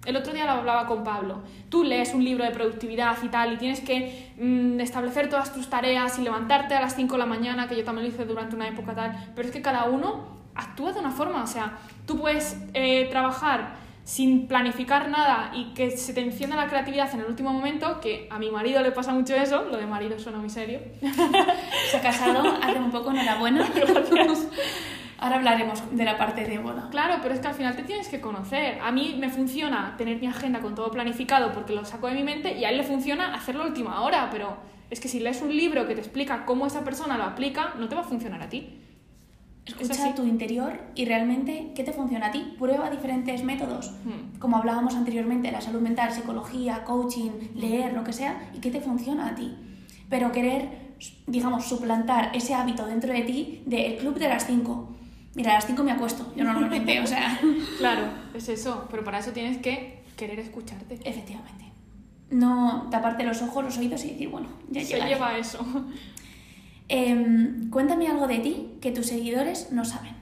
El 0.05 0.17
otro 0.17 0.33
día 0.33 0.45
lo 0.45 0.53
hablaba 0.53 0.87
con 0.87 1.03
Pablo. 1.03 1.41
Tú 1.71 1.83
lees 1.83 2.15
un 2.15 2.23
libro 2.23 2.45
de 2.45 2.51
productividad 2.51 3.17
y 3.23 3.29
tal, 3.29 3.55
y 3.55 3.57
tienes 3.57 3.81
que 3.81 4.33
mm, 4.39 4.79
establecer 4.81 5.29
todas 5.29 5.53
tus 5.53 5.69
tareas 5.69 6.19
y 6.19 6.23
levantarte 6.23 6.75
a 6.75 6.81
las 6.81 6.95
5 6.95 7.15
de 7.15 7.19
la 7.19 7.27
mañana, 7.27 7.67
que 7.67 7.77
yo 7.77 7.85
también 7.85 8.07
lo 8.07 8.15
hice 8.15 8.25
durante 8.27 8.55
una 8.55 8.69
época 8.69 8.95
tal, 8.95 9.33
pero 9.35 9.49
es 9.49 9.53
que 9.53 9.63
cada 9.63 9.87
uno 9.87 10.39
actúa 10.55 10.93
de 10.93 11.01
una 11.01 11.11
forma. 11.11 11.43
O 11.43 11.47
sea, 11.47 11.79
tú 12.07 12.21
puedes 12.21 12.57
eh, 12.75 13.09
trabajar 13.11 13.77
sin 14.09 14.47
planificar 14.47 15.11
nada 15.11 15.53
y 15.55 15.75
que 15.75 15.91
se 15.91 16.15
te 16.15 16.23
encienda 16.23 16.57
la 16.57 16.67
creatividad 16.67 17.13
en 17.13 17.21
el 17.21 17.27
último 17.27 17.53
momento, 17.53 18.01
que 18.01 18.27
a 18.31 18.39
mi 18.39 18.51
marido 18.51 18.81
le 18.81 18.91
pasa 18.91 19.13
mucho 19.13 19.35
eso, 19.35 19.65
lo 19.65 19.77
de 19.77 19.87
marido 19.87 20.19
suena 20.19 20.39
muy 20.39 20.49
serio. 20.49 20.81
Se 21.91 21.99
ha 21.99 22.01
casado 22.01 22.57
hace 22.63 22.79
un 22.79 22.91
poco, 22.91 23.11
enhorabuena. 23.11 23.69
Gracias. 23.75 24.49
Ahora 25.19 25.37
hablaremos 25.37 25.95
de 25.95 26.05
la 26.07 26.17
parte 26.17 26.47
de 26.47 26.59
boda. 26.59 26.89
Claro, 26.91 27.19
pero 27.21 27.35
es 27.35 27.41
que 27.41 27.49
al 27.49 27.55
final 27.55 27.77
te 27.77 27.83
tienes 27.83 28.09
que 28.09 28.19
conocer. 28.19 28.79
A 28.81 28.91
mí 28.93 29.19
me 29.21 29.29
funciona 29.29 29.95
tener 29.99 30.19
mi 30.19 30.27
agenda 30.27 30.61
con 30.61 30.75
todo 30.75 30.91
planificado 30.91 31.53
porque 31.53 31.75
lo 31.75 31.85
saco 31.85 32.07
de 32.07 32.15
mi 32.15 32.23
mente 32.23 32.57
y 32.57 32.65
a 32.65 32.71
él 32.71 32.79
le 32.79 32.85
funciona 32.85 33.35
hacerlo 33.35 33.65
a 33.65 33.67
última 33.67 34.01
hora, 34.01 34.31
pero 34.33 34.57
es 34.89 35.01
que 35.01 35.09
si 35.09 35.21
lees 35.21 35.43
un 35.43 35.55
libro 35.55 35.87
que 35.87 35.95
te 35.95 36.01
explica 36.01 36.47
cómo 36.47 36.67
esa 36.67 36.83
persona 36.83 37.19
lo 37.19 37.25
aplica, 37.25 37.75
no 37.79 37.91
te 37.91 37.95
va 37.95 38.01
a 38.01 38.05
funcionar 38.05 38.41
a 38.41 38.49
ti. 38.49 38.81
Escucha 39.69 40.15
tu 40.15 40.25
interior 40.25 40.81
y 40.95 41.05
realmente 41.05 41.73
qué 41.75 41.85
te 41.85 41.93
funciona 41.93 42.27
a 42.27 42.31
ti. 42.33 42.55
Prueba 42.59 42.91
diferentes 42.91 43.45
métodos, 43.45 43.93
Mm. 44.05 44.39
como 44.39 44.57
hablábamos 44.57 44.95
anteriormente, 44.97 45.53
la 45.53 45.61
salud 45.61 45.81
mental, 45.81 46.11
psicología, 46.13 46.85
coaching, 46.85 47.31
leer, 47.55 47.93
lo 47.93 48.03
que 48.05 48.13
sea, 48.13 48.51
y 48.55 48.59
qué 48.61 48.71
te 48.71 48.81
funciona 48.81 49.29
a 49.29 49.35
ti. 49.35 49.55
Pero 50.09 50.33
querer, 50.33 50.89
digamos, 51.27 51.67
suplantar 51.67 52.31
ese 52.35 52.55
hábito 52.55 52.87
dentro 52.87 53.13
de 53.13 53.23
ti 53.23 53.63
de 53.67 53.87
el 53.89 53.97
club 53.99 54.19
de 54.19 54.29
las 54.29 54.47
5. 54.47 54.95
Mira, 55.35 55.51
a 55.53 55.55
las 55.55 55.67
5 55.67 55.85
me 55.85 55.93
acuesto, 55.93 56.33
yo 56.35 56.45
normalmente, 56.45 56.99
o 57.01 57.07
sea, 57.07 57.39
Claro, 57.79 58.09
es 58.35 58.49
eso, 58.49 58.87
pero 58.91 59.05
para 59.05 59.19
eso 59.19 59.31
tienes 59.33 59.59
que 59.59 60.03
querer 60.17 60.39
escucharte. 60.41 60.95
efectivamente. 61.05 61.67
No 62.31 62.89
taparte 62.91 63.25
los 63.25 63.41
ojos, 63.43 63.65
los 63.65 63.79
oídos 63.79 64.05
y 64.05 64.11
decir, 64.11 64.29
bueno, 64.29 64.49
ya 64.71 64.81
Se 64.83 64.95
llegaré. 64.95 65.15
lleva 65.15 65.39
eso. 65.39 65.65
Em, 66.89 67.69
cuéntame 67.71 68.09
algo 68.09 68.27
de 68.27 68.39
ti 68.39 68.79
que 68.81 68.91
tus 68.93 69.07
seguidores 69.07 69.73
no 69.73 69.85
saben. 69.85 70.17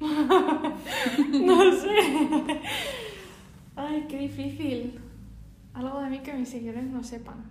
No 0.00 1.72
sé. 1.72 2.60
Ay, 3.76 4.04
qué 4.08 4.18
difícil. 4.18 5.00
Algo 5.72 6.00
de 6.00 6.10
mí 6.10 6.18
que 6.20 6.32
mis 6.34 6.48
seguidores 6.48 6.84
no 6.84 7.02
sepan. 7.02 7.50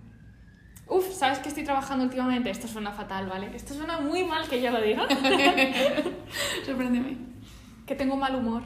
Uf, 0.88 1.12
¿sabes 1.12 1.38
qué 1.40 1.48
estoy 1.48 1.64
trabajando 1.64 2.04
últimamente? 2.04 2.50
Esto 2.50 2.68
suena 2.68 2.92
fatal, 2.92 3.26
¿vale? 3.26 3.50
Esto 3.54 3.74
suena 3.74 4.00
muy 4.00 4.22
mal 4.24 4.46
que 4.48 4.60
yo 4.60 4.70
lo 4.70 4.80
diga. 4.80 5.06
Sorpréndeme. 6.66 7.16
que 7.86 7.94
tengo 7.94 8.16
mal 8.16 8.34
humor. 8.34 8.62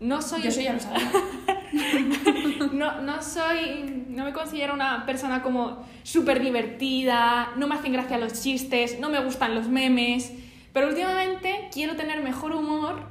No 0.00 0.22
soy... 0.22 0.42
Yo 0.42 0.50
soy 0.50 0.64
ya 0.64 0.72
lo 0.74 0.80
sabía. 0.80 1.10
No, 2.72 3.00
no 3.02 3.22
soy... 3.22 4.04
No 4.08 4.24
me 4.24 4.32
considero 4.32 4.74
una 4.74 5.04
persona 5.06 5.42
como 5.42 5.84
súper 6.02 6.40
divertida, 6.40 7.50
no 7.56 7.66
me 7.68 7.74
hacen 7.76 7.92
gracia 7.92 8.18
los 8.18 8.42
chistes, 8.42 8.98
no 9.00 9.10
me 9.10 9.22
gustan 9.22 9.54
los 9.54 9.68
memes, 9.68 10.32
pero 10.72 10.88
últimamente 10.88 11.68
quiero 11.72 11.94
tener 11.96 12.22
mejor 12.22 12.52
humor 12.54 13.06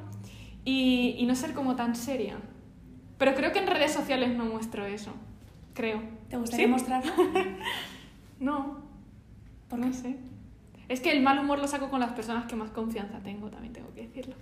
y, 0.65 1.15
y 1.17 1.25
no 1.25 1.35
ser 1.35 1.53
como 1.53 1.75
tan 1.75 1.95
seria. 1.95 2.37
Pero 3.17 3.33
creo 3.35 3.51
que 3.51 3.59
en 3.59 3.67
redes 3.67 3.93
sociales 3.93 4.35
no 4.35 4.45
muestro 4.45 4.85
eso. 4.85 5.13
Creo. 5.73 6.01
¿Te 6.29 6.37
gustaría 6.37 6.65
¿Sí? 6.65 6.71
mostrarlo? 6.71 7.11
No, 8.39 8.77
¿Por 9.69 9.79
no 9.79 9.87
qué? 9.87 9.93
sé. 9.93 10.17
Es 10.89 10.99
que 11.01 11.11
el 11.11 11.21
mal 11.23 11.39
humor 11.39 11.59
lo 11.59 11.67
saco 11.67 11.89
con 11.89 11.99
las 11.99 12.13
personas 12.13 12.45
que 12.45 12.55
más 12.55 12.69
confianza 12.69 13.19
tengo, 13.19 13.49
también 13.49 13.73
tengo 13.73 13.93
que 13.93 14.03
decirlo. 14.03 14.35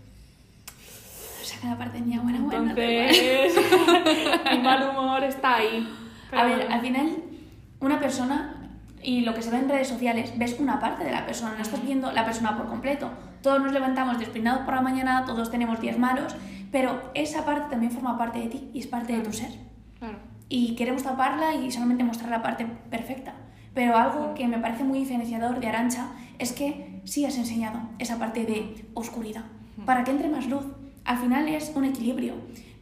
Saca 1.46 1.70
la 1.70 1.78
parte 1.78 2.00
mía 2.02 2.20
buena, 2.22 2.40
buena. 2.40 2.72
Entonces, 2.72 3.56
mi 4.52 4.58
mal 4.60 4.90
humor 4.90 5.24
está 5.24 5.58
ahí. 5.58 5.88
Pero 6.30 6.42
A 6.42 6.46
ver, 6.46 6.72
al 6.72 6.82
final, 6.82 7.18
una 7.80 8.00
persona 8.00 8.66
y 9.06 9.22
lo 9.22 9.36
que 9.36 9.44
se 9.44 9.52
ve 9.52 9.58
en 9.58 9.70
redes 9.70 9.88
sociales, 9.88 10.34
ves 10.38 10.60
una 10.60 10.80
parte 10.80 11.04
de 11.04 11.12
la 11.12 11.26
persona, 11.26 11.54
no 11.56 11.62
estás 11.62 11.84
viendo 11.86 12.12
la 12.12 12.26
persona 12.26 12.58
por 12.58 12.68
completo. 12.68 13.12
Todos 13.44 13.62
nos 13.62 13.72
levantamos 13.72 14.18
despeinados 14.18 14.62
por 14.62 14.74
la 14.74 14.82
mañana, 14.82 15.24
todos 15.26 15.52
tenemos 15.52 15.80
días 15.80 16.00
malos, 16.00 16.36
pero 16.72 17.12
esa 17.14 17.46
parte 17.46 17.70
también 17.70 17.92
forma 17.92 18.18
parte 18.18 18.40
de 18.40 18.48
ti 18.48 18.72
y 18.74 18.80
es 18.80 18.88
parte 18.88 19.16
de 19.16 19.22
tu 19.22 19.32
ser. 19.32 19.52
Claro. 20.00 20.18
Y 20.50 20.76
queremos 20.76 21.04
taparla 21.04 21.54
y 21.54 21.72
solamente 21.72 22.04
mostrar 22.04 22.32
la 22.32 22.42
parte 22.42 22.66
perfecta. 22.90 23.36
Pero 23.76 23.96
algo 23.96 24.34
que 24.34 24.48
me 24.48 24.58
parece 24.58 24.84
muy 24.84 25.00
diferenciador 25.00 25.60
de 25.60 25.68
Arancha 25.68 26.08
es 26.40 26.54
que 26.54 27.02
sí 27.04 27.26
has 27.26 27.38
enseñado 27.38 27.82
esa 28.00 28.18
parte 28.18 28.46
de 28.46 28.88
oscuridad, 28.96 29.44
para 29.86 30.04
que 30.04 30.12
entre 30.12 30.30
más 30.30 30.48
luz. 30.48 30.66
Al 31.06 31.18
final 31.18 31.48
es 31.48 31.72
un 31.76 31.86
equilibrio, 31.86 32.34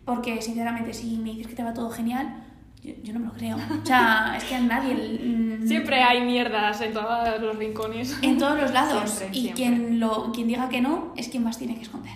porque 0.05 0.41
sinceramente 0.41 0.93
si 0.93 1.17
me 1.17 1.31
dices 1.31 1.47
que 1.47 1.55
te 1.55 1.63
va 1.63 1.73
todo 1.73 1.89
genial, 1.89 2.43
yo, 2.81 2.93
yo 3.03 3.13
no 3.13 3.19
me 3.19 3.27
lo 3.27 3.33
creo. 3.33 3.57
O 3.57 3.85
sea, 3.85 4.33
es 4.37 4.43
que 4.45 4.55
a 4.55 4.61
nadie... 4.61 4.93
mm, 4.95 5.67
Siempre 5.67 6.01
hay 6.01 6.25
mierdas 6.25 6.81
en 6.81 6.93
todos 6.93 7.41
los 7.41 7.57
rincones. 7.57 8.17
En 8.21 8.37
todos 8.37 8.59
los 8.59 8.71
lados. 8.73 9.09
Siempre, 9.09 9.37
y 9.37 9.41
siempre. 9.43 9.63
Quien, 9.63 9.99
lo, 9.99 10.31
quien 10.31 10.47
diga 10.47 10.67
que 10.69 10.81
no 10.81 11.13
es 11.15 11.27
quien 11.29 11.43
más 11.43 11.57
tiene 11.57 11.75
que 11.75 11.83
esconder. 11.83 12.13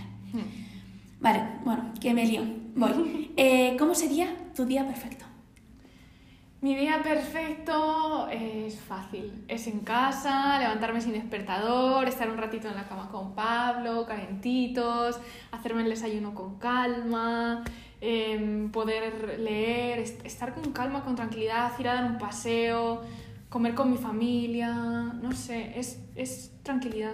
Vale, 1.19 1.41
bueno, 1.65 1.91
que 1.99 2.13
me 2.13 2.25
lío. 2.25 2.41
Voy. 2.75 3.25
Eh, 3.39 3.75
¿Cómo 3.77 3.93
sería 3.93 4.27
tu 4.55 4.65
día 4.65 4.83
perfecto? 4.87 5.23
Mi 6.67 6.75
día 6.75 7.01
perfecto 7.01 8.27
es 8.29 8.77
fácil. 8.81 9.45
Es 9.47 9.67
en 9.67 9.79
casa, 9.79 10.59
levantarme 10.59 10.99
sin 10.99 11.13
despertador, 11.13 12.05
estar 12.09 12.29
un 12.29 12.37
ratito 12.37 12.67
en 12.67 12.75
la 12.75 12.85
cama 12.89 13.07
con 13.09 13.33
Pablo, 13.35 14.05
calentitos, 14.05 15.17
hacerme 15.51 15.83
el 15.83 15.89
desayuno 15.89 16.35
con 16.35 16.59
calma, 16.59 17.63
em, 18.01 18.69
poder 18.69 19.39
leer, 19.39 19.99
est- 19.99 20.25
estar 20.25 20.53
con 20.53 20.73
calma, 20.73 21.05
con 21.05 21.15
tranquilidad, 21.15 21.71
ir 21.79 21.87
a 21.87 21.93
dar 21.93 22.03
un 22.03 22.17
paseo, 22.17 23.01
comer 23.47 23.73
con 23.73 23.89
mi 23.89 23.97
familia, 23.97 24.73
no 24.73 25.31
sé, 25.31 25.71
es, 25.79 26.01
es 26.15 26.51
tranquilidad. 26.63 27.13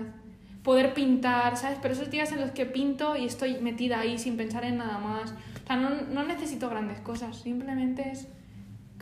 Poder 0.63 0.95
pintar, 0.95 1.57
¿sabes? 1.57 1.77
Pero 1.79 1.93
esos 1.93 2.09
días 2.09 2.31
en 2.31 2.41
los 2.41 2.49
que 2.49 2.65
pinto 2.65 3.15
y 3.15 3.25
estoy 3.25 3.59
metida 3.61 3.99
ahí 3.99 4.17
sin 4.17 4.35
pensar 4.35 4.65
en 4.65 4.77
nada 4.77 4.97
más. 4.97 5.31
O 5.63 5.67
sea, 5.67 5.75
no, 5.75 5.91
no 5.91 6.23
necesito 6.23 6.71
grandes 6.71 6.99
cosas, 7.01 7.37
simplemente 7.39 8.09
es 8.09 8.27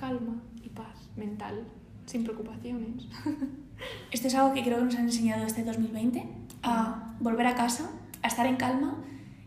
calma 0.02 0.42
y 0.64 0.70
paz 0.70 1.10
mental, 1.16 1.64
sin 2.08 2.24
preocupaciones. 2.24 3.08
Esto 4.12 4.28
es 4.28 4.36
algo 4.36 4.54
que 4.54 4.64
creo 4.64 4.78
que 4.80 4.86
nos 4.86 4.96
han 4.96 5.04
enseñado 5.06 5.46
este 5.46 5.64
2020, 5.64 6.28
a 6.64 7.14
volver 7.20 7.46
a 7.48 7.56
casa, 7.56 7.92
a 8.24 8.28
estar 8.28 8.46
en 8.48 8.56
calma 8.56 8.98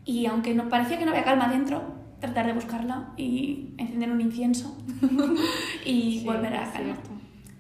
y 0.05 0.27
aunque 0.27 0.55
no, 0.55 0.69
parecía 0.69 0.99
que 0.99 1.05
no 1.05 1.11
había 1.11 1.25
calma 1.25 1.49
dentro, 1.49 1.83
tratar 2.21 2.47
de 2.47 2.53
buscarla 2.53 3.13
y 3.17 3.75
encender 3.79 4.11
un 4.13 4.21
incienso 4.21 4.77
y 5.85 6.21
Sí, 6.21 6.23
volver 6.25 6.55
a 6.55 6.67
la 6.67 6.73
calma. 6.73 6.95
cierto. 6.95 7.11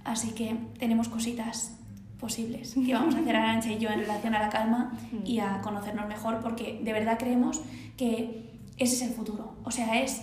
Así 0.04 0.30
que 0.32 0.56
tenemos 0.78 1.08
cositas 1.08 1.76
posibles 2.20 2.74
que 2.74 2.94
vamos 2.94 3.14
a 3.16 3.18
hacer 3.18 3.34
Arancha 3.36 3.70
y 3.72 3.78
yo 3.78 3.90
en 3.90 4.00
relación 4.00 4.34
a 4.34 4.38
la 4.40 4.48
calma 4.50 4.92
y 5.24 5.40
a 5.40 5.60
conocernos 5.62 6.06
mejor 6.08 6.40
porque 6.40 6.80
de 6.82 6.92
verdad 6.92 7.18
creemos 7.18 7.60
que 7.96 8.50
ese 8.78 8.94
es 8.96 9.02
el 9.02 9.10
futuro. 9.10 9.56
O 9.64 9.70
sea, 9.70 10.00
es... 10.02 10.22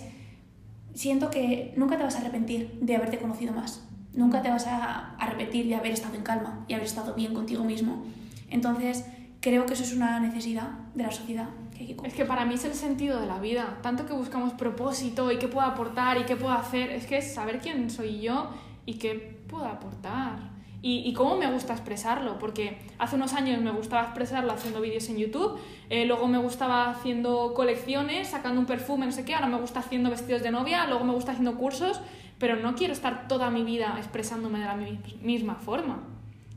Siento 0.94 1.30
que 1.30 1.72
nunca 1.76 1.96
te 1.96 2.04
vas 2.04 2.16
a 2.16 2.20
arrepentir 2.20 2.78
de 2.80 2.96
haberte 2.96 3.18
conocido 3.18 3.52
más. 3.52 3.82
Nunca 4.14 4.42
te 4.42 4.50
vas 4.50 4.66
a 4.66 5.14
arrepentir 5.16 5.66
de 5.66 5.74
haber 5.74 5.92
estado 5.92 6.14
en 6.14 6.22
calma 6.22 6.64
y 6.68 6.74
haber 6.74 6.86
estado 6.86 7.14
bien 7.14 7.32
contigo 7.32 7.64
mismo. 7.64 8.04
Entonces, 8.50 9.06
creo 9.40 9.64
que 9.66 9.72
eso 9.72 9.82
es 9.82 9.94
una 9.94 10.20
necesidad 10.20 10.68
de 10.94 11.02
la 11.02 11.10
sociedad 11.10 11.48
que 11.74 11.84
hay 11.84 11.94
que 11.94 12.06
Es 12.06 12.14
que 12.14 12.26
para 12.26 12.44
mí 12.44 12.54
es 12.54 12.64
el 12.64 12.74
sentido 12.74 13.20
de 13.20 13.26
la 13.26 13.40
vida. 13.40 13.78
Tanto 13.82 14.06
que 14.06 14.12
buscamos 14.12 14.52
propósito 14.52 15.32
y 15.32 15.38
qué 15.38 15.48
puedo 15.48 15.66
aportar 15.66 16.18
y 16.18 16.24
qué 16.24 16.36
puedo 16.36 16.52
hacer. 16.52 16.90
Es 16.90 17.06
que 17.06 17.18
es 17.18 17.32
saber 17.32 17.60
quién 17.60 17.90
soy 17.90 18.20
yo 18.20 18.50
y 18.84 18.94
qué 18.94 19.42
puedo 19.48 19.64
aportar. 19.64 20.51
Y, 20.82 21.08
y 21.08 21.12
cómo 21.12 21.36
me 21.36 21.50
gusta 21.50 21.72
expresarlo. 21.74 22.38
Porque 22.40 22.78
hace 22.98 23.14
unos 23.16 23.34
años 23.34 23.60
me 23.62 23.70
gustaba 23.70 24.02
expresarlo 24.02 24.52
haciendo 24.52 24.80
vídeos 24.80 25.08
en 25.08 25.16
YouTube. 25.18 25.58
eh, 25.90 26.04
luego 26.06 26.26
me 26.26 26.38
gustaba 26.38 26.90
haciendo 26.90 27.54
colecciones, 27.54 28.28
sacando 28.28 28.60
un 28.60 28.66
perfume, 28.66 29.06
no 29.06 29.12
sé 29.12 29.24
qué. 29.24 29.34
Ahora 29.34 29.46
me 29.46 29.58
gusta 29.60 29.80
haciendo 29.80 30.10
vestidos 30.10 30.42
de 30.42 30.50
novia. 30.50 30.86
Luego 30.86 31.04
me 31.04 31.12
gusta 31.12 31.32
haciendo 31.32 31.56
cursos. 31.56 32.00
Pero 32.38 32.56
no 32.56 32.74
quiero 32.74 32.92
estar 32.92 33.28
toda 33.28 33.50
mi 33.50 33.62
vida 33.62 33.94
expresándome 33.98 34.58
de 34.58 34.64
la 34.64 34.74
mi- 34.74 34.98
misma 35.22 35.54
forma. 35.54 36.02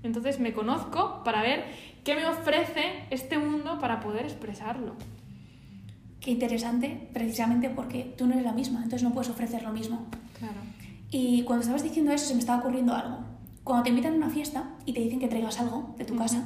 Entonces 0.02 0.40
me 0.40 0.54
conozco 0.54 1.22
para 1.24 1.42
ver 1.44 1.64
qué 2.04 2.16
me 2.16 2.26
ofrece 2.28 3.04
este 3.12 3.38
mundo 3.38 3.78
para 3.80 4.00
poder 4.00 4.26
expresarlo. 4.26 4.94
Qué 6.20 6.32
interesante, 6.32 7.10
precisamente 7.14 7.70
porque 7.70 8.14
tú 8.18 8.26
no 8.26 8.34
eres 8.34 8.46
la 8.46 8.52
misma, 8.54 8.78
entonces 8.80 9.04
no 9.04 9.12
puedes 9.14 9.30
ofrecer 9.30 9.62
lo 9.62 9.72
mismo. 9.72 10.06
Claro. 10.40 10.56
Y 11.12 11.44
cuando 11.44 11.62
estabas 11.62 11.84
diciendo 11.84 12.12
eso 12.12 12.26
se 12.26 12.34
me 12.34 12.40
estaba 12.40 12.60
ocurriendo 12.60 12.96
algo. 12.96 13.20
Cuando 13.66 13.84
te 13.84 13.90
invitan 13.90 14.14
a 14.14 14.16
una 14.16 14.30
fiesta 14.30 14.64
y 14.86 14.94
te 14.94 15.02
dicen 15.02 15.20
que 15.20 15.28
traigas 15.28 15.60
algo 15.60 15.96
de 15.98 16.06
tu 16.06 16.16
casa 16.16 16.44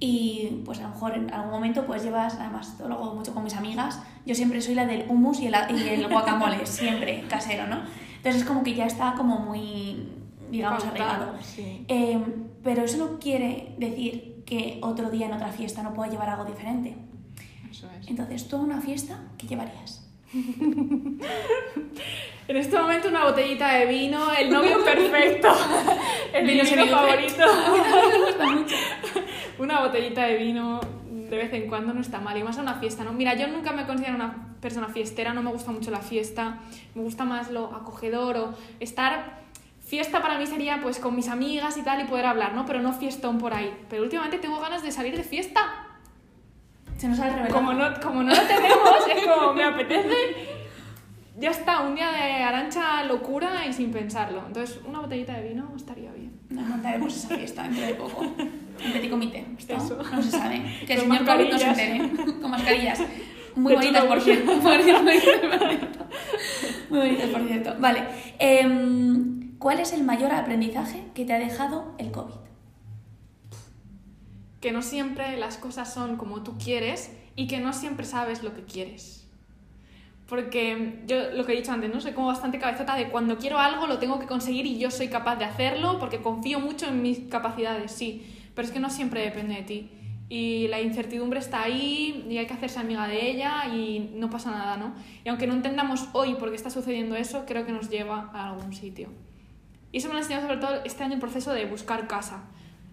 y 0.00 0.62
pues 0.64 0.78
a 0.78 0.84
lo 0.84 0.88
mejor 0.88 1.14
en 1.14 1.30
algún 1.32 1.50
momento 1.50 1.86
pues 1.86 2.02
llevas, 2.02 2.36
además 2.36 2.76
lo 2.80 2.94
hago 2.94 3.14
mucho 3.14 3.34
con 3.34 3.44
mis 3.44 3.54
amigas, 3.54 4.00
yo 4.24 4.34
siempre 4.34 4.62
soy 4.62 4.74
la 4.74 4.86
del 4.86 5.04
hummus 5.10 5.40
y 5.40 5.48
el, 5.48 5.54
y 5.76 5.88
el 5.88 6.08
guacamole, 6.08 6.64
siempre 6.66 7.24
casero, 7.28 7.66
¿no? 7.66 7.82
Entonces 8.16 8.42
es 8.42 8.48
como 8.48 8.64
que 8.64 8.74
ya 8.74 8.86
está 8.86 9.12
como 9.14 9.40
muy, 9.40 10.08
digamos, 10.50 10.84
arreglado. 10.84 11.34
sí. 11.42 11.84
Eh, 11.86 12.18
pero 12.64 12.82
eso 12.82 12.96
no 12.96 13.18
quiere 13.18 13.74
decir 13.78 14.42
que 14.46 14.78
otro 14.82 15.10
día 15.10 15.26
en 15.26 15.34
otra 15.34 15.52
fiesta 15.52 15.82
no 15.82 15.92
pueda 15.92 16.10
llevar 16.10 16.30
algo 16.30 16.46
diferente. 16.46 16.96
Eso 17.70 17.88
es. 18.00 18.08
Entonces, 18.08 18.48
tú 18.48 18.56
a 18.56 18.60
una 18.60 18.80
fiesta, 18.80 19.20
¿qué 19.36 19.46
llevarías? 19.46 20.07
En 22.48 22.56
este 22.56 22.78
momento 22.78 23.08
una 23.08 23.24
botellita 23.24 23.74
de 23.74 23.86
vino, 23.86 24.32
el 24.32 24.50
novio 24.50 24.82
perfecto, 24.84 25.48
el 26.32 26.46
Vino 26.46 26.64
vino 26.64 26.86
favorito. 26.86 27.44
Una 29.58 29.80
botellita 29.80 30.24
de 30.24 30.36
vino 30.36 30.80
de 31.10 31.36
vez 31.36 31.52
en 31.52 31.68
cuando 31.68 31.92
no 31.92 32.00
está 32.00 32.20
mal, 32.20 32.38
y 32.38 32.42
más 32.42 32.56
a 32.58 32.62
una 32.62 32.74
fiesta, 32.74 33.04
¿no? 33.04 33.12
Mira, 33.12 33.34
yo 33.34 33.48
nunca 33.48 33.72
me 33.72 33.86
considero 33.86 34.14
una 34.14 34.54
persona 34.60 34.88
fiestera, 34.88 35.34
no 35.34 35.42
me 35.42 35.50
gusta 35.50 35.72
mucho 35.72 35.90
la 35.90 36.00
fiesta, 36.00 36.60
me 36.94 37.02
gusta 37.02 37.24
más 37.24 37.50
lo 37.50 37.66
acogedor 37.74 38.36
o 38.36 38.54
estar... 38.80 39.46
Fiesta 39.80 40.20
para 40.20 40.38
mí 40.38 40.46
sería 40.46 40.80
pues 40.82 40.98
con 40.98 41.16
mis 41.16 41.28
amigas 41.28 41.78
y 41.78 41.82
tal 41.82 42.02
y 42.02 42.04
poder 42.04 42.26
hablar, 42.26 42.52
¿no? 42.52 42.66
Pero 42.66 42.82
no 42.82 42.92
fiestón 42.92 43.38
por 43.38 43.54
ahí. 43.54 43.74
Pero 43.88 44.02
últimamente 44.02 44.36
tengo 44.36 44.60
ganas 44.60 44.82
de 44.82 44.92
salir 44.92 45.16
de 45.16 45.24
fiesta. 45.24 45.87
Se 46.98 47.08
nos 47.08 47.18
ha 47.20 47.28
revelado. 47.30 47.54
Como 47.54 47.72
no, 47.72 48.00
como 48.00 48.22
no 48.24 48.34
lo 48.34 48.42
tenemos, 48.42 49.06
es 49.16 49.26
como 49.26 49.54
me 49.54 49.64
apetece. 49.64 50.16
Ya 51.38 51.50
está, 51.50 51.82
un 51.82 51.94
día 51.94 52.10
de 52.10 52.42
arancha 52.42 53.04
locura 53.04 53.64
y 53.64 53.72
sin 53.72 53.92
pensarlo. 53.92 54.42
Entonces, 54.44 54.80
una 54.84 55.00
botellita 55.00 55.34
de 55.34 55.50
vino 55.50 55.72
estaría 55.76 56.10
bien. 56.10 56.32
Nos 56.50 56.66
montaremos 56.66 57.16
esa 57.16 57.36
fiesta 57.36 57.62
dentro 57.62 57.86
de 57.86 57.94
poco. 57.94 58.20
Un 58.22 58.92
petit 58.92 59.08
comité. 59.08 59.46
Eso. 59.56 59.96
no 60.12 60.22
se 60.22 60.30
sabe. 60.32 60.60
Que 60.84 60.94
el 60.94 61.00
Con 61.06 61.16
señor 61.16 61.26
COVID 61.26 61.52
no 61.52 61.58
se 61.58 61.68
entere. 61.68 62.10
Con 62.40 62.50
mascarillas. 62.50 63.00
Muy 63.54 63.74
bonitas, 63.74 64.04
por 64.04 64.20
cierto. 64.20 64.56
Bonitas, 64.60 65.02
Muy 66.90 66.98
bonitas, 66.98 67.26
por 67.28 67.46
cierto. 67.46 67.74
Vale. 67.78 68.02
Em, 68.40 69.56
¿Cuál 69.58 69.80
es 69.80 69.92
el 69.92 70.02
mayor 70.02 70.32
aprendizaje 70.32 71.04
que 71.14 71.24
te 71.24 71.32
ha 71.32 71.38
dejado 71.38 71.94
el 71.98 72.10
COVID? 72.10 72.47
Que 74.60 74.72
no 74.72 74.82
siempre 74.82 75.36
las 75.36 75.56
cosas 75.56 75.92
son 75.92 76.16
como 76.16 76.42
tú 76.42 76.58
quieres 76.58 77.12
y 77.36 77.46
que 77.46 77.60
no 77.60 77.72
siempre 77.72 78.04
sabes 78.04 78.42
lo 78.42 78.54
que 78.54 78.64
quieres. 78.64 79.26
Porque 80.28 81.02
yo 81.06 81.30
lo 81.30 81.46
que 81.46 81.52
he 81.52 81.56
dicho 81.56 81.72
antes, 81.72 81.92
¿no? 81.92 82.00
Soy 82.00 82.12
como 82.12 82.26
bastante 82.26 82.58
cabezota 82.58 82.96
de 82.96 83.08
cuando 83.08 83.38
quiero 83.38 83.58
algo 83.58 83.86
lo 83.86 83.98
tengo 83.98 84.18
que 84.18 84.26
conseguir 84.26 84.66
y 84.66 84.78
yo 84.78 84.90
soy 84.90 85.08
capaz 85.08 85.36
de 85.36 85.46
hacerlo 85.46 85.98
porque 85.98 86.20
confío 86.20 86.60
mucho 86.60 86.86
en 86.86 87.00
mis 87.00 87.20
capacidades, 87.30 87.92
sí. 87.92 88.50
Pero 88.54 88.66
es 88.66 88.72
que 88.72 88.80
no 88.80 88.90
siempre 88.90 89.22
depende 89.22 89.54
de 89.54 89.62
ti. 89.62 89.90
Y 90.28 90.68
la 90.68 90.82
incertidumbre 90.82 91.38
está 91.38 91.62
ahí 91.62 92.26
y 92.28 92.36
hay 92.36 92.46
que 92.46 92.52
hacerse 92.52 92.78
amiga 92.78 93.08
de 93.08 93.30
ella 93.30 93.66
y 93.72 94.10
no 94.14 94.28
pasa 94.28 94.50
nada, 94.50 94.76
¿no? 94.76 94.94
Y 95.24 95.30
aunque 95.30 95.46
no 95.46 95.54
entendamos 95.54 96.08
hoy 96.12 96.34
por 96.34 96.50
qué 96.50 96.56
está 96.56 96.68
sucediendo 96.68 97.16
eso, 97.16 97.44
creo 97.46 97.64
que 97.64 97.72
nos 97.72 97.88
lleva 97.88 98.30
a 98.34 98.50
algún 98.50 98.74
sitio. 98.74 99.08
Y 99.92 99.98
eso 99.98 100.08
me 100.08 100.14
lo 100.14 100.18
ha 100.18 100.22
enseñado 100.22 100.46
sobre 100.46 100.60
todo 100.60 100.84
este 100.84 101.02
año 101.02 101.14
el 101.14 101.20
proceso 101.20 101.52
de 101.54 101.64
buscar 101.64 102.06
casa. 102.06 102.44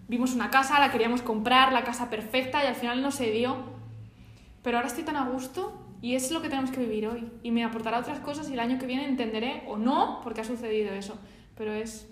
Vimos 0.08 0.34
una 0.34 0.50
casa, 0.50 0.78
la 0.78 0.92
queríamos 0.92 1.22
comprar, 1.22 1.72
la 1.72 1.82
casa 1.82 2.08
perfecta 2.10 2.62
y 2.62 2.66
al 2.68 2.76
final 2.76 3.02
no 3.02 3.10
se 3.10 3.30
dio. 3.30 3.56
Pero 4.62 4.78
ahora 4.78 4.88
estoy 4.88 5.04
tan 5.04 5.16
a 5.16 5.28
gusto 5.28 5.86
y 6.00 6.14
es 6.14 6.30
lo 6.30 6.42
que 6.42 6.48
tenemos 6.48 6.70
que 6.70 6.80
vivir 6.80 7.08
hoy. 7.08 7.28
Y 7.42 7.50
me 7.50 7.64
aportará 7.64 7.98
otras 7.98 8.20
cosas 8.20 8.48
y 8.48 8.52
el 8.52 8.60
año 8.60 8.78
que 8.78 8.86
viene 8.86 9.08
entenderé 9.08 9.64
o 9.66 9.76
no 9.76 10.20
porque 10.22 10.40
ha 10.40 10.44
sucedido 10.44 10.94
eso. 10.94 11.18
Pero 11.56 11.72
es... 11.72 12.08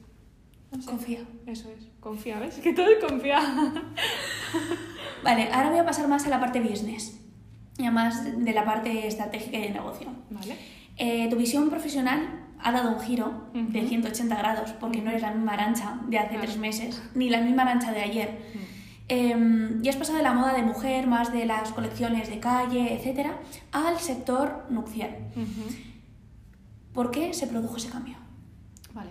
no 0.72 0.82
sé, 0.82 0.90
Confía. 0.90 1.20
Eso 1.46 1.68
es, 1.70 1.88
confía, 2.00 2.40
¿ves? 2.40 2.56
Que 2.62 2.72
todo 2.72 2.86
es 2.86 3.04
confiar. 3.04 3.42
Vale, 5.22 5.48
ahora 5.52 5.70
voy 5.70 5.78
a 5.78 5.84
pasar 5.84 6.08
más 6.08 6.26
a 6.26 6.28
la 6.28 6.40
parte 6.40 6.60
business. 6.60 7.20
Y 7.78 7.82
además 7.82 8.44
de 8.44 8.52
la 8.52 8.64
parte 8.64 9.06
estratégica 9.06 9.58
y 9.58 9.62
de 9.62 9.70
negocio. 9.70 10.08
Vale. 10.30 10.56
Eh, 10.96 11.28
tu 11.28 11.36
visión 11.36 11.70
profesional 11.70 12.43
ha 12.64 12.72
dado 12.72 12.90
un 12.96 13.00
giro 13.00 13.48
de 13.52 13.78
Ujú. 13.80 13.88
180 13.88 14.36
grados 14.36 14.72
porque 14.80 15.00
no 15.02 15.10
eres 15.10 15.22
la 15.22 15.30
misma 15.30 15.52
arancha 15.52 16.00
de 16.08 16.18
hace 16.18 16.36
tres 16.38 16.56
meses, 16.56 17.02
ni 17.14 17.28
la 17.30 17.40
misma 17.40 17.62
arancha 17.62 17.92
de 17.92 18.00
ayer. 18.02 18.38
Eh, 19.08 19.78
y 19.82 19.88
has 19.88 19.96
pasado 19.96 20.16
de 20.16 20.24
la 20.24 20.32
moda 20.32 20.54
de 20.54 20.62
mujer, 20.62 21.06
más 21.06 21.30
de 21.32 21.44
las 21.44 21.72
colecciones 21.72 22.30
de 22.30 22.40
calle, 22.40 22.94
etcétera, 22.94 23.38
al 23.70 23.98
sector 24.00 24.64
nupcial. 24.70 25.10
¿Por 26.94 27.10
qué 27.10 27.34
se 27.34 27.46
produjo 27.46 27.76
ese 27.76 27.90
cambio? 27.90 28.16
Vale. 28.94 29.10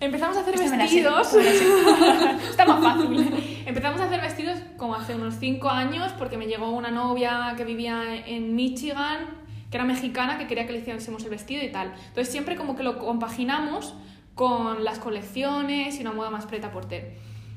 Empezamos 0.00 0.36
a 0.36 0.40
hacer 0.40 0.54
Esta 0.54 0.76
vestidos. 0.76 1.26
sé. 1.28 1.40
Está 2.50 2.66
más 2.66 2.82
fácil. 2.82 3.62
Empezamos 3.66 4.00
a 4.00 4.04
hacer 4.04 4.20
vestidos 4.20 4.58
como 4.76 4.94
hace 4.94 5.14
unos 5.14 5.34
5 5.38 5.68
años 5.68 6.12
porque 6.18 6.36
me 6.36 6.46
llegó 6.46 6.70
una 6.70 6.90
novia 6.90 7.54
que 7.56 7.64
vivía 7.64 8.16
en 8.26 8.54
Michigan, 8.54 9.26
que 9.72 9.78
era 9.78 9.86
mexicana, 9.86 10.36
que 10.36 10.46
quería 10.46 10.66
que 10.66 10.72
le 10.74 10.80
hiciésemos 10.80 11.24
el 11.24 11.30
vestido 11.30 11.64
y 11.64 11.72
tal. 11.72 11.94
Entonces 12.08 12.28
siempre 12.28 12.56
como 12.56 12.76
que 12.76 12.82
lo 12.82 12.98
compaginamos 12.98 13.94
con 14.34 14.84
las 14.84 14.98
colecciones 14.98 15.98
y 15.98 16.02
una 16.02 16.12
moda 16.12 16.28
más 16.28 16.44
preta 16.44 16.70
porter. 16.70 17.16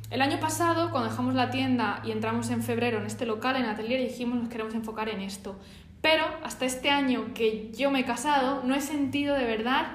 El 0.10 0.22
año 0.22 0.40
pasado, 0.40 0.92
cuando 0.92 1.10
dejamos 1.10 1.36
la 1.36 1.52
tienda 1.52 2.02
y 2.06 2.12
entramos 2.12 2.50
en 2.52 2.64
febrero 2.64 3.00
en 3.00 3.06
este 3.06 3.26
local, 3.26 3.58
en 3.58 3.66
Atelier, 3.66 4.00
dijimos 4.00 4.40
nos 4.40 4.48
queremos 4.48 4.74
enfocar 4.74 5.10
en 5.10 5.20
esto. 5.20 5.60
Pero 6.02 6.24
hasta 6.44 6.64
este 6.64 6.90
año 6.90 7.34
que 7.34 7.72
yo 7.74 7.92
me 7.92 8.00
he 8.00 8.06
casado, 8.06 8.64
no 8.64 8.76
he 8.76 8.82
sentido 8.82 9.36
de 9.36 9.44
verdad 9.44 9.88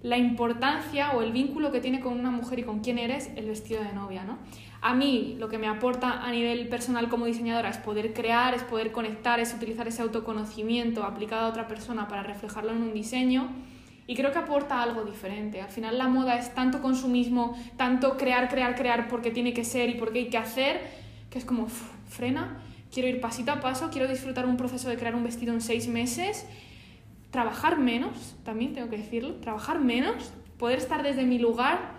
la 0.00 0.16
importancia 0.16 1.10
o 1.10 1.22
el 1.22 1.32
vínculo 1.32 1.70
que 1.70 1.80
tiene 1.80 2.00
con 2.00 2.18
una 2.18 2.30
mujer 2.30 2.60
y 2.60 2.62
con 2.62 2.80
quién 2.80 2.96
eres 2.98 3.30
el 3.36 3.46
vestido 3.46 3.82
de 3.82 3.92
novia, 3.92 4.24
¿no? 4.24 4.38
A 4.80 4.94
mí 4.94 5.36
lo 5.38 5.48
que 5.48 5.58
me 5.58 5.66
aporta 5.66 6.22
a 6.24 6.30
nivel 6.30 6.68
personal 6.68 7.08
como 7.08 7.26
diseñadora 7.26 7.68
es 7.68 7.78
poder 7.78 8.12
crear, 8.12 8.54
es 8.54 8.62
poder 8.62 8.92
conectar, 8.92 9.40
es 9.40 9.52
utilizar 9.52 9.88
ese 9.88 10.02
autoconocimiento 10.02 11.02
aplicado 11.02 11.46
a 11.46 11.48
otra 11.48 11.66
persona 11.66 12.06
para 12.06 12.22
reflejarlo 12.22 12.70
en 12.70 12.82
un 12.82 12.94
diseño 12.94 13.48
y 14.06 14.14
creo 14.14 14.32
que 14.32 14.38
aporta 14.38 14.82
algo 14.82 15.04
diferente. 15.04 15.60
Al 15.60 15.70
final 15.70 15.98
la 15.98 16.08
moda 16.08 16.38
es 16.38 16.54
tanto 16.54 16.80
consumismo, 16.80 17.58
tanto 17.76 18.16
crear, 18.16 18.48
crear, 18.48 18.76
crear 18.76 19.08
porque 19.08 19.30
tiene 19.30 19.52
que 19.52 19.64
ser 19.64 19.90
y 19.90 19.94
porque 19.94 20.20
hay 20.20 20.28
que 20.30 20.38
hacer, 20.38 20.80
que 21.28 21.38
es 21.38 21.44
como 21.44 21.66
frena, 22.06 22.62
quiero 22.92 23.08
ir 23.08 23.20
pasito 23.20 23.50
a 23.52 23.60
paso, 23.60 23.90
quiero 23.90 24.06
disfrutar 24.06 24.46
un 24.46 24.56
proceso 24.56 24.88
de 24.88 24.96
crear 24.96 25.14
un 25.14 25.24
vestido 25.24 25.52
en 25.52 25.60
seis 25.60 25.88
meses 25.88 26.46
trabajar 27.30 27.78
menos, 27.78 28.36
también 28.44 28.72
tengo 28.72 28.88
que 28.88 28.98
decirlo, 28.98 29.34
trabajar 29.36 29.80
menos, 29.80 30.32
poder 30.58 30.78
estar 30.78 31.02
desde 31.02 31.24
mi 31.24 31.38
lugar 31.38 31.97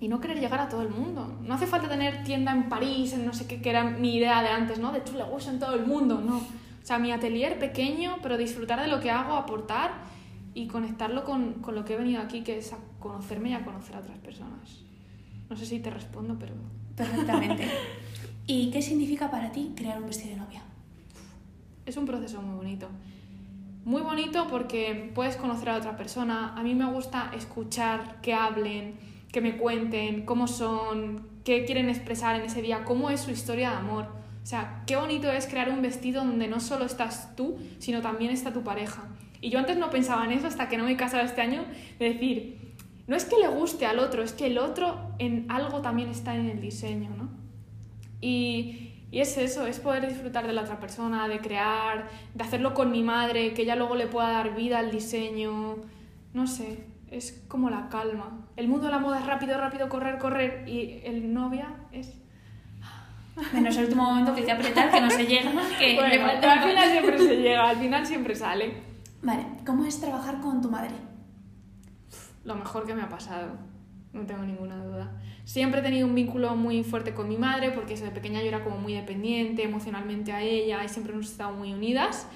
y 0.00 0.08
no 0.08 0.20
querer 0.20 0.38
llegar 0.38 0.60
a 0.60 0.68
todo 0.68 0.82
el 0.82 0.90
mundo. 0.90 1.38
No 1.42 1.54
hace 1.54 1.66
falta 1.66 1.88
tener 1.88 2.24
tienda 2.24 2.52
en 2.52 2.68
París, 2.68 3.12
en 3.12 3.26
no 3.26 3.32
sé 3.32 3.46
qué, 3.46 3.60
que 3.60 3.70
era 3.70 3.84
mi 3.84 4.16
idea 4.16 4.42
de 4.42 4.48
antes, 4.48 4.78
¿no? 4.78 4.92
De 4.92 5.02
chule 5.04 5.24
gusto 5.24 5.50
en 5.50 5.58
todo 5.58 5.74
el 5.74 5.86
mundo, 5.86 6.20
no. 6.24 6.38
O 6.38 6.86
sea, 6.88 6.98
mi 6.98 7.12
atelier 7.12 7.58
pequeño, 7.58 8.16
pero 8.22 8.36
disfrutar 8.36 8.80
de 8.80 8.88
lo 8.88 9.00
que 9.00 9.10
hago, 9.10 9.34
aportar 9.34 9.92
y 10.54 10.66
conectarlo 10.66 11.24
con, 11.24 11.54
con 11.54 11.74
lo 11.74 11.84
que 11.84 11.94
he 11.94 11.96
venido 11.96 12.22
aquí, 12.22 12.42
que 12.42 12.58
es 12.58 12.72
a 12.72 12.78
conocerme 12.98 13.50
y 13.50 13.54
a 13.54 13.64
conocer 13.64 13.96
a 13.96 14.00
otras 14.00 14.18
personas. 14.18 14.82
No 15.50 15.56
sé 15.56 15.66
si 15.66 15.80
te 15.80 15.90
respondo, 15.90 16.36
pero 16.38 16.54
Perfectamente. 16.98 17.68
¿Y 18.46 18.70
qué 18.70 18.82
significa 18.82 19.30
para 19.30 19.52
ti 19.52 19.72
crear 19.76 19.98
un 19.98 20.06
vestido 20.06 20.34
de 20.34 20.40
novia? 20.40 20.62
es 21.86 21.96
un 21.96 22.04
proceso 22.04 22.42
muy 22.42 22.54
bonito. 22.54 22.88
Muy 23.86 24.02
bonito 24.02 24.46
porque 24.50 25.10
puedes 25.14 25.36
conocer 25.36 25.70
a 25.70 25.76
otra 25.76 25.96
persona. 25.96 26.54
A 26.54 26.62
mí 26.62 26.74
me 26.74 26.84
gusta 26.84 27.30
escuchar 27.34 28.20
que 28.20 28.34
hablen, 28.34 28.98
que 29.32 29.40
me 29.40 29.56
cuenten 29.56 30.24
cómo 30.24 30.46
son, 30.46 31.28
qué 31.44 31.64
quieren 31.64 31.88
expresar 31.88 32.36
en 32.36 32.42
ese 32.42 32.62
día, 32.62 32.84
cómo 32.84 33.10
es 33.10 33.20
su 33.20 33.30
historia 33.30 33.70
de 33.70 33.76
amor. 33.76 34.06
O 34.42 34.46
sea, 34.46 34.82
qué 34.86 34.96
bonito 34.96 35.30
es 35.30 35.46
crear 35.46 35.68
un 35.68 35.82
vestido 35.82 36.24
donde 36.24 36.48
no 36.48 36.60
solo 36.60 36.86
estás 36.86 37.36
tú, 37.36 37.58
sino 37.78 38.00
también 38.00 38.30
está 38.30 38.52
tu 38.52 38.62
pareja. 38.62 39.08
Y 39.40 39.50
yo 39.50 39.58
antes 39.58 39.76
no 39.76 39.90
pensaba 39.90 40.24
en 40.24 40.32
eso 40.32 40.46
hasta 40.46 40.68
que 40.68 40.78
no 40.78 40.84
me 40.84 40.92
he 40.92 40.96
casado 40.96 41.24
este 41.24 41.42
año, 41.42 41.64
de 41.98 42.12
decir, 42.12 42.74
no 43.06 43.16
es 43.16 43.24
que 43.24 43.36
le 43.36 43.48
guste 43.48 43.86
al 43.86 43.98
otro, 43.98 44.22
es 44.22 44.32
que 44.32 44.46
el 44.46 44.58
otro 44.58 45.12
en 45.18 45.46
algo 45.50 45.80
también 45.80 46.08
está 46.08 46.34
en 46.34 46.46
el 46.46 46.60
diseño, 46.60 47.10
¿no? 47.16 47.28
Y, 48.20 48.94
y 49.10 49.20
es 49.20 49.38
eso, 49.38 49.66
es 49.66 49.78
poder 49.80 50.08
disfrutar 50.08 50.46
de 50.46 50.52
la 50.52 50.62
otra 50.62 50.80
persona, 50.80 51.28
de 51.28 51.40
crear, 51.40 52.08
de 52.34 52.44
hacerlo 52.44 52.74
con 52.74 52.90
mi 52.90 53.02
madre, 53.02 53.54
que 53.54 53.62
ella 53.62 53.76
luego 53.76 53.94
le 53.94 54.06
pueda 54.06 54.30
dar 54.30 54.54
vida 54.54 54.78
al 54.78 54.90
diseño. 54.90 55.76
No 56.34 56.46
sé, 56.46 56.84
es 57.10 57.44
como 57.48 57.70
la 57.70 57.88
calma. 57.88 58.46
El 58.56 58.68
mundo 58.68 58.86
de 58.86 58.92
la 58.92 58.98
moda 58.98 59.18
es 59.18 59.26
rápido, 59.26 59.58
rápido, 59.58 59.88
correr, 59.88 60.18
correr. 60.18 60.68
Y 60.68 61.00
el 61.04 61.32
novia 61.32 61.74
es. 61.92 62.14
Menos 63.52 63.76
el 63.76 63.84
último 63.84 64.04
momento 64.04 64.34
que 64.34 64.44
que 64.44 64.52
apretar, 64.52 64.90
que 64.90 65.00
no 65.00 65.10
se 65.10 65.26
llega, 65.26 65.52
que 65.78 65.94
Bueno, 65.94 66.26
al 66.26 66.60
final 66.60 66.90
siempre 66.90 67.18
se 67.18 67.36
llega, 67.36 67.68
al 67.68 67.76
final 67.76 68.06
siempre 68.06 68.34
sale. 68.34 68.72
Vale, 69.22 69.44
¿cómo 69.66 69.84
es 69.84 70.00
trabajar 70.00 70.40
con 70.40 70.60
tu 70.60 70.70
madre? 70.70 70.94
Lo 72.44 72.54
mejor 72.54 72.86
que 72.86 72.94
me 72.94 73.02
ha 73.02 73.08
pasado, 73.08 73.52
no 74.12 74.22
tengo 74.26 74.42
ninguna 74.42 74.82
duda. 74.84 75.12
Siempre 75.44 75.80
he 75.80 75.82
tenido 75.82 76.06
un 76.06 76.14
vínculo 76.14 76.54
muy 76.56 76.84
fuerte 76.84 77.14
con 77.14 77.28
mi 77.28 77.36
madre 77.36 77.70
porque 77.70 77.94
desde 77.94 78.10
pequeña 78.10 78.40
yo 78.42 78.48
era 78.48 78.62
como 78.62 78.78
muy 78.78 78.94
dependiente 78.94 79.62
emocionalmente 79.62 80.32
a 80.32 80.42
ella 80.42 80.84
y 80.84 80.88
siempre 80.88 81.12
hemos 81.12 81.30
estado 81.30 81.52
muy 81.52 81.72
unidas. 81.72 82.28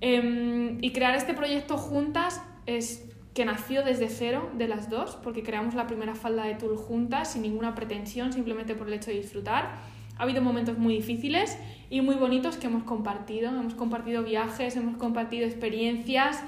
Em, 0.00 0.78
y 0.82 0.92
crear 0.92 1.14
este 1.14 1.34
proyecto 1.34 1.78
juntas 1.78 2.42
es 2.66 3.05
que 3.36 3.44
nació 3.44 3.84
desde 3.84 4.08
cero 4.08 4.50
de 4.54 4.66
las 4.66 4.88
dos, 4.88 5.18
porque 5.22 5.42
creamos 5.42 5.74
la 5.74 5.86
primera 5.86 6.14
falda 6.14 6.44
de 6.44 6.54
tul 6.54 6.74
juntas 6.78 7.32
sin 7.32 7.42
ninguna 7.42 7.74
pretensión, 7.74 8.32
simplemente 8.32 8.74
por 8.74 8.88
el 8.88 8.94
hecho 8.94 9.10
de 9.10 9.18
disfrutar. 9.18 9.74
Ha 10.16 10.22
habido 10.22 10.40
momentos 10.40 10.78
muy 10.78 10.96
difíciles 10.96 11.58
y 11.90 12.00
muy 12.00 12.14
bonitos 12.14 12.56
que 12.56 12.68
hemos 12.68 12.84
compartido. 12.84 13.50
Hemos 13.50 13.74
compartido 13.74 14.22
viajes, 14.22 14.74
hemos 14.76 14.96
compartido 14.96 15.44
experiencias 15.46 16.42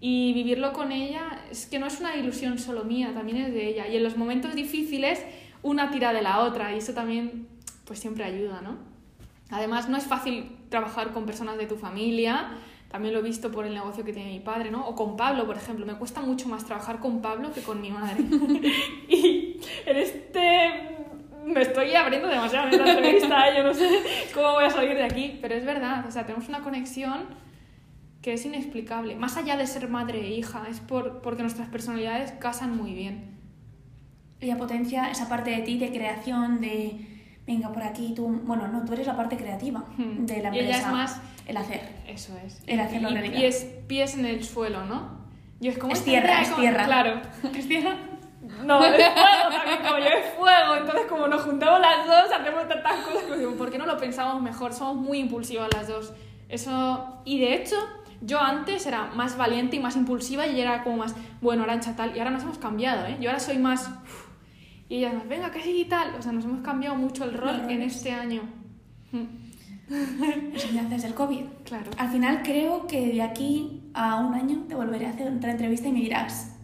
y 0.00 0.32
vivirlo 0.32 0.72
con 0.72 0.92
ella 0.92 1.40
es 1.50 1.66
que 1.66 1.80
no 1.80 1.86
es 1.88 1.98
una 1.98 2.14
ilusión 2.14 2.60
solo 2.60 2.84
mía, 2.84 3.12
también 3.12 3.38
es 3.38 3.52
de 3.52 3.66
ella. 3.66 3.88
Y 3.88 3.96
en 3.96 4.04
los 4.04 4.16
momentos 4.16 4.54
difíciles 4.54 5.20
una 5.62 5.90
tira 5.90 6.12
de 6.12 6.22
la 6.22 6.38
otra 6.44 6.72
y 6.72 6.78
eso 6.78 6.94
también 6.94 7.48
pues 7.84 7.98
siempre 7.98 8.22
ayuda, 8.22 8.60
¿no? 8.62 8.76
Además 9.50 9.88
no 9.88 9.96
es 9.96 10.04
fácil 10.04 10.52
trabajar 10.68 11.12
con 11.12 11.26
personas 11.26 11.58
de 11.58 11.66
tu 11.66 11.74
familia, 11.74 12.50
también 12.88 13.12
lo 13.12 13.20
he 13.20 13.22
visto 13.22 13.50
por 13.50 13.66
el 13.66 13.74
negocio 13.74 14.02
que 14.02 14.12
tiene 14.12 14.30
mi 14.30 14.40
padre, 14.40 14.70
¿no? 14.70 14.86
O 14.86 14.94
con 14.94 15.16
Pablo, 15.16 15.46
por 15.46 15.56
ejemplo. 15.56 15.84
Me 15.84 15.94
cuesta 15.94 16.22
mucho 16.22 16.48
más 16.48 16.64
trabajar 16.64 17.00
con 17.00 17.20
Pablo 17.20 17.52
que 17.52 17.60
con 17.60 17.80
mi 17.80 17.90
madre. 17.90 18.22
y 19.08 19.60
en 19.86 19.96
este... 19.96 20.96
Me 21.44 21.62
estoy 21.62 21.94
abriendo 21.94 22.28
demasiado 22.28 22.68
en 22.68 22.74
esta 22.74 22.92
entrevista, 22.92 23.48
¿eh? 23.48 23.56
yo 23.56 23.62
no 23.62 23.72
sé 23.72 23.88
cómo 24.34 24.52
voy 24.52 24.64
a 24.64 24.70
salir 24.70 24.94
de 24.94 25.04
aquí, 25.04 25.38
pero 25.40 25.54
es 25.54 25.64
verdad, 25.64 26.04
o 26.06 26.10
sea, 26.10 26.26
tenemos 26.26 26.46
una 26.48 26.60
conexión 26.60 27.24
que 28.20 28.34
es 28.34 28.44
inexplicable. 28.44 29.16
Más 29.16 29.38
allá 29.38 29.56
de 29.56 29.66
ser 29.66 29.88
madre 29.88 30.20
e 30.20 30.30
hija, 30.30 30.66
es 30.68 30.80
por, 30.80 31.22
porque 31.22 31.42
nuestras 31.42 31.68
personalidades 31.68 32.32
casan 32.32 32.76
muy 32.76 32.92
bien. 32.92 33.38
Ella 34.40 34.58
potencia 34.58 35.10
esa 35.10 35.28
parte 35.28 35.50
de 35.50 35.62
ti 35.62 35.78
de 35.78 35.90
creación, 35.90 36.60
de 36.60 37.17
venga 37.48 37.72
por 37.72 37.82
aquí, 37.82 38.12
tú. 38.14 38.28
Bueno, 38.44 38.68
no, 38.68 38.84
tú 38.84 38.92
eres 38.92 39.06
la 39.08 39.16
parte 39.16 39.36
creativa 39.36 39.80
Hmm. 39.96 40.24
de 40.26 40.40
la 40.42 40.54
Y 40.54 40.60
ella 40.60 40.76
empresa. 40.76 40.86
es 40.86 40.92
más- 40.92 41.20
El 41.46 41.56
hacer. 41.56 41.80
Eso 42.06 42.36
es. 42.46 42.62
El 42.68 42.78
hacerlo 42.78 43.08
y, 43.10 43.36
y 43.38 43.44
es 43.46 43.64
pies 43.88 44.16
en 44.16 44.26
el 44.26 44.44
suelo, 44.44 44.84
¿no? 44.84 45.18
Yo 45.60 45.72
es 45.72 45.78
como 45.78 45.92
Es 45.92 45.98
esta 45.98 46.10
tierra, 46.12 46.42
es 46.42 46.48
como- 46.50 46.60
tierra. 46.60 46.84
Claro, 46.84 47.20
es 47.56 47.66
tierra. 47.66 47.96
No, 48.64 48.82
es 48.84 48.94
fuego 48.94 49.50
también, 49.50 49.78
como 49.84 49.98
yo 49.98 50.06
es 50.06 50.34
fuego. 50.38 50.74
Entonces, 50.76 51.06
como 51.08 51.26
nos 51.28 51.42
juntamos 51.42 51.80
las 51.80 52.06
dos, 52.06 52.32
hacemos 52.40 52.68
tantas 52.68 52.94
cosas 53.04 53.38
digo, 53.38 53.52
¿por 53.56 53.70
qué 53.70 53.78
no 53.78 53.84
lo 53.86 53.96
pensamos 53.98 54.40
mejor? 54.42 54.72
Somos 54.72 54.96
muy 54.96 55.18
impulsivas 55.18 55.68
las 55.74 55.88
dos. 55.88 56.12
Eso, 56.48 57.20
y 57.24 57.40
de 57.40 57.54
hecho, 57.54 57.76
yo 58.20 58.40
antes 58.40 58.86
era 58.86 59.06
más 59.14 59.36
valiente 59.36 59.76
y 59.76 59.80
más 59.80 59.96
impulsiva 59.96 60.46
y 60.46 60.60
era 60.60 60.82
como 60.82 60.96
más, 60.98 61.14
bueno, 61.40 61.64
Arancha 61.64 61.94
tal. 61.96 62.14
Y 62.16 62.20
ahora 62.20 62.30
nos 62.30 62.42
hemos 62.42 62.58
cambiado, 62.58 63.06
¿eh? 63.06 63.16
Yo 63.20 63.28
ahora 63.30 63.40
soy 63.40 63.58
más. 63.58 63.88
uf, 63.88 64.27
y 64.88 64.96
ella 64.96 65.12
más, 65.12 65.28
venga, 65.28 65.50
que 65.50 65.60
sí 65.62 65.82
y 65.82 65.84
tal. 65.84 66.14
O 66.14 66.22
sea, 66.22 66.32
nos 66.32 66.44
hemos 66.44 66.60
cambiado 66.62 66.96
mucho 66.96 67.24
el 67.24 67.34
rol 67.34 67.68
en 67.68 67.82
este 67.82 68.10
año. 68.12 68.42
Enseñanzas 69.90 71.02
del 71.02 71.14
COVID. 71.14 71.44
Claro. 71.64 71.90
Al 71.96 72.08
final 72.10 72.42
creo 72.42 72.86
que 72.86 73.06
de 73.12 73.22
aquí 73.22 73.82
a 73.94 74.16
un 74.16 74.34
año 74.34 74.64
te 74.68 74.74
volveré 74.74 75.06
a 75.06 75.10
hacer 75.10 75.32
otra 75.32 75.50
entrevista 75.52 75.88
y 75.88 75.92
me 75.92 76.00
dirás 76.00 76.54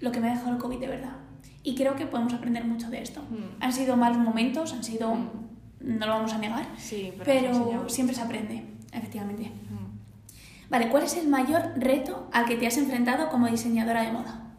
lo 0.00 0.10
que 0.10 0.20
me 0.20 0.28
ha 0.30 0.34
dejado 0.34 0.52
el 0.52 0.58
COVID 0.58 0.78
de 0.78 0.86
verdad. 0.88 1.16
Y 1.62 1.74
creo 1.74 1.94
que 1.94 2.06
podemos 2.06 2.32
aprender 2.32 2.64
mucho 2.64 2.88
de 2.90 3.02
esto. 3.02 3.20
Mm. 3.22 3.62
Han 3.62 3.72
sido 3.72 3.96
malos 3.96 4.18
momentos, 4.18 4.72
han 4.72 4.82
sido, 4.82 5.14
Mm. 5.14 5.98
no 5.98 6.06
lo 6.06 6.12
vamos 6.14 6.32
a 6.32 6.38
negar, 6.38 6.66
Sí, 6.76 7.12
pero, 7.24 7.64
pero 7.66 7.88
siempre 7.88 8.14
se 8.16 8.22
aprende, 8.22 8.64
efectivamente. 8.92 9.44
Mm. 9.44 10.70
Vale, 10.70 10.88
¿cuál 10.88 11.02
es 11.04 11.16
el 11.16 11.28
mayor 11.28 11.72
reto 11.76 12.28
al 12.32 12.46
que 12.46 12.56
te 12.56 12.66
has 12.66 12.78
enfrentado 12.78 13.28
como 13.28 13.46
diseñadora 13.46 14.02
de 14.02 14.12
moda? 14.12 14.51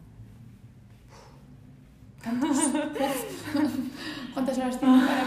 ¿Cuántas 4.34 4.58
horas 4.58 4.80
tienes 4.80 5.04
para? 5.06 5.22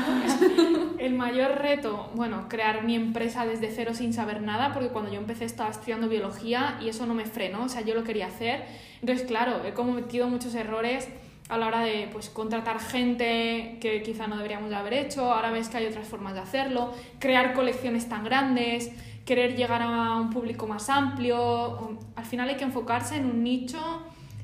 El 0.99 1.13
mayor 1.13 1.62
reto, 1.62 2.10
bueno, 2.15 2.47
crear 2.49 2.83
mi 2.83 2.95
empresa 2.95 3.45
desde 3.45 3.71
cero 3.71 3.93
sin 3.93 4.13
saber 4.13 4.41
nada, 4.41 4.73
porque 4.73 4.89
cuando 4.89 5.12
yo 5.12 5.19
empecé 5.19 5.45
estaba 5.45 5.69
estudiando 5.69 6.10
biología 6.10 6.77
y 6.81 6.89
eso 6.89 7.05
no 7.05 7.13
me 7.13 7.25
frenó, 7.25 7.65
o 7.65 7.69
sea, 7.69 7.81
yo 7.81 7.93
lo 7.93 8.03
quería 8.03 8.27
hacer. 8.27 8.65
Entonces, 9.01 9.27
claro, 9.27 9.63
he 9.63 9.73
cometido 9.73 10.27
muchos 10.27 10.55
errores 10.55 11.07
a 11.49 11.57
la 11.57 11.67
hora 11.67 11.81
de 11.81 12.10
pues, 12.12 12.29
contratar 12.29 12.79
gente 12.79 13.77
que 13.79 14.01
quizá 14.03 14.27
no 14.27 14.38
deberíamos 14.38 14.69
de 14.69 14.75
haber 14.75 14.93
hecho, 14.93 15.31
ahora 15.31 15.51
ves 15.51 15.69
que 15.69 15.77
hay 15.77 15.86
otras 15.86 16.07
formas 16.07 16.33
de 16.33 16.41
hacerlo, 16.41 16.93
crear 17.19 17.53
colecciones 17.53 18.10
tan 18.10 18.23
grandes, 18.23 18.91
querer 19.23 19.55
llegar 19.55 19.81
a 19.81 20.15
un 20.15 20.31
público 20.31 20.67
más 20.67 20.89
amplio, 20.89 21.97
al 22.15 22.25
final 22.25 22.49
hay 22.49 22.55
que 22.55 22.63
enfocarse 22.63 23.17
en 23.17 23.25
un 23.25 23.43
nicho, 23.43 23.79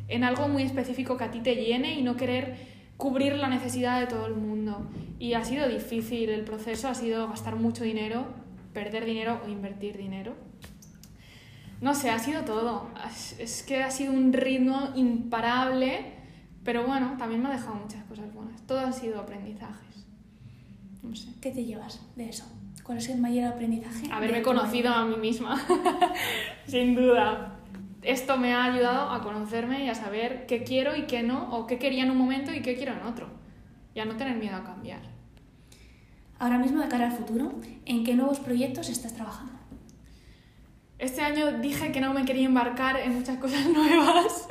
en 0.07 0.23
algo 0.23 0.47
muy 0.47 0.63
específico 0.63 1.17
que 1.17 1.23
a 1.23 1.31
ti 1.31 1.39
te 1.39 1.55
llene 1.55 1.97
y 1.99 2.03
no 2.03 2.15
querer 2.15 2.55
cubrir 2.97 3.35
la 3.35 3.47
necesidad 3.49 3.99
de 3.99 4.07
todo 4.07 4.25
el 4.27 4.35
mundo. 4.35 4.87
Y 5.19 5.33
ha 5.33 5.43
sido 5.43 5.67
difícil 5.67 6.29
el 6.29 6.43
proceso, 6.43 6.87
ha 6.89 6.95
sido 6.95 7.27
gastar 7.29 7.55
mucho 7.55 7.83
dinero, 7.83 8.25
perder 8.73 9.05
dinero 9.05 9.41
o 9.45 9.49
invertir 9.49 9.97
dinero. 9.97 10.33
No 11.81 11.93
sé, 11.95 12.09
ha 12.11 12.19
sido 12.19 12.43
todo. 12.43 12.89
Es- 13.39 13.63
que 13.67 13.83
ha 13.83 13.91
sido 13.91 14.13
un 14.13 14.31
ritmo 14.31 14.89
imparable, 14.95 16.13
pero 16.63 16.85
bueno, 16.85 17.15
también 17.17 17.41
me 17.41 17.49
ha 17.49 17.51
dejado 17.51 17.75
muchas 17.75 18.03
cosas 18.05 18.33
buenas. 18.33 18.61
Todo 18.65 18.79
han 18.79 18.93
sido 18.93 19.19
aprendizajes. 19.19 20.05
No 21.01 21.13
sé. 21.15 21.29
¿Qué 21.41 21.51
te 21.51 21.65
llevas 21.65 22.01
de 22.15 22.29
eso? 22.29 22.45
¿Cuál 22.83 22.97
es 22.99 23.09
el 23.09 23.19
mayor 23.19 23.45
aprendizaje? 23.45 24.07
Haberme 24.11 24.41
conocido 24.41 24.91
a 24.93 25.05
mí 25.05 25.15
misma, 25.17 25.61
sin 26.67 26.95
duda. 26.95 27.52
Esto 28.03 28.37
me 28.37 28.53
ha 28.53 28.65
ayudado 28.65 29.11
a 29.11 29.21
conocerme 29.21 29.85
y 29.85 29.89
a 29.89 29.95
saber 29.95 30.45
qué 30.45 30.63
quiero 30.63 30.95
y 30.95 31.03
qué 31.03 31.23
no, 31.23 31.55
o 31.55 31.67
qué 31.67 31.79
quería 31.79 32.03
en 32.03 32.11
un 32.11 32.17
momento 32.17 32.53
y 32.53 32.61
qué 32.61 32.75
quiero 32.75 32.93
en 32.93 33.03
otro. 33.03 33.27
Y 33.95 33.99
a 33.99 34.05
no 34.05 34.17
tener 34.17 34.35
miedo 34.35 34.55
a 34.55 34.63
cambiar. 34.63 35.01
Ahora 36.39 36.57
mismo, 36.57 36.81
de 36.81 36.89
cara 36.89 37.05
al 37.05 37.13
futuro, 37.13 37.53
¿en 37.85 38.03
qué 38.03 38.15
nuevos 38.15 38.39
proyectos 38.39 38.89
estás 38.89 39.13
trabajando? 39.13 39.53
Este 40.99 41.21
año 41.21 41.59
dije 41.59 41.91
que 41.91 42.01
no 42.01 42.13
me 42.13 42.25
quería 42.25 42.45
embarcar 42.45 42.97
en 42.97 43.13
muchas 43.13 43.37
cosas 43.39 43.65
nuevas, 43.67 44.47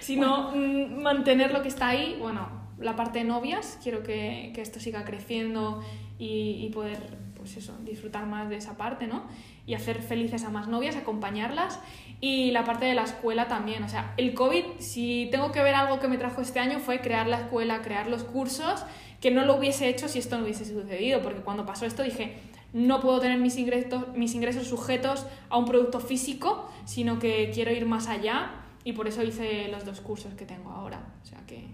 sino 0.00 0.52
mm, 0.54 1.02
mantener 1.02 1.52
lo 1.52 1.62
que 1.62 1.68
está 1.68 1.88
ahí. 1.88 2.16
Bueno, 2.18 2.48
la 2.78 2.96
parte 2.96 3.20
de 3.20 3.24
novias, 3.24 3.78
quiero 3.82 4.02
que, 4.02 4.50
que 4.54 4.60
esto 4.60 4.80
siga 4.80 5.04
creciendo 5.04 5.82
y, 6.18 6.64
y 6.64 6.70
poder, 6.70 7.16
pues 7.36 7.56
eso, 7.56 7.76
disfrutar 7.84 8.26
más 8.26 8.48
de 8.48 8.56
esa 8.56 8.76
parte, 8.76 9.06
¿no? 9.06 9.24
Y 9.66 9.74
hacer 9.74 10.00
felices 10.00 10.44
a 10.44 10.50
más 10.50 10.68
novias, 10.68 10.96
acompañarlas. 10.96 11.80
Y 12.20 12.50
la 12.52 12.64
parte 12.64 12.86
de 12.86 12.94
la 12.94 13.02
escuela 13.02 13.48
también. 13.48 13.82
O 13.82 13.88
sea, 13.88 14.14
el 14.16 14.32
COVID, 14.34 14.64
si 14.78 15.28
tengo 15.30 15.50
que 15.52 15.62
ver 15.62 15.74
algo 15.74 15.98
que 16.00 16.08
me 16.08 16.18
trajo 16.18 16.40
este 16.40 16.60
año, 16.60 16.78
fue 16.78 17.00
crear 17.00 17.26
la 17.26 17.38
escuela, 17.40 17.82
crear 17.82 18.06
los 18.08 18.22
cursos, 18.24 18.84
que 19.20 19.30
no 19.30 19.44
lo 19.44 19.56
hubiese 19.56 19.88
hecho 19.88 20.08
si 20.08 20.18
esto 20.20 20.36
no 20.38 20.44
hubiese 20.44 20.64
sucedido. 20.64 21.20
Porque 21.22 21.40
cuando 21.40 21.66
pasó 21.66 21.84
esto 21.84 22.02
dije, 22.04 22.36
no 22.72 23.00
puedo 23.00 23.20
tener 23.20 23.38
mis 23.38 23.56
ingresos, 23.56 24.16
mis 24.16 24.34
ingresos 24.34 24.66
sujetos 24.68 25.26
a 25.48 25.56
un 25.58 25.64
producto 25.64 25.98
físico, 26.00 26.70
sino 26.84 27.18
que 27.18 27.50
quiero 27.52 27.72
ir 27.72 27.86
más 27.86 28.06
allá 28.08 28.52
y 28.84 28.92
por 28.92 29.08
eso 29.08 29.22
hice 29.24 29.68
los 29.68 29.84
dos 29.84 30.00
cursos 30.00 30.34
que 30.34 30.44
tengo 30.46 30.70
ahora. 30.70 31.00
O 31.22 31.26
sea 31.26 31.38
que 31.46 31.66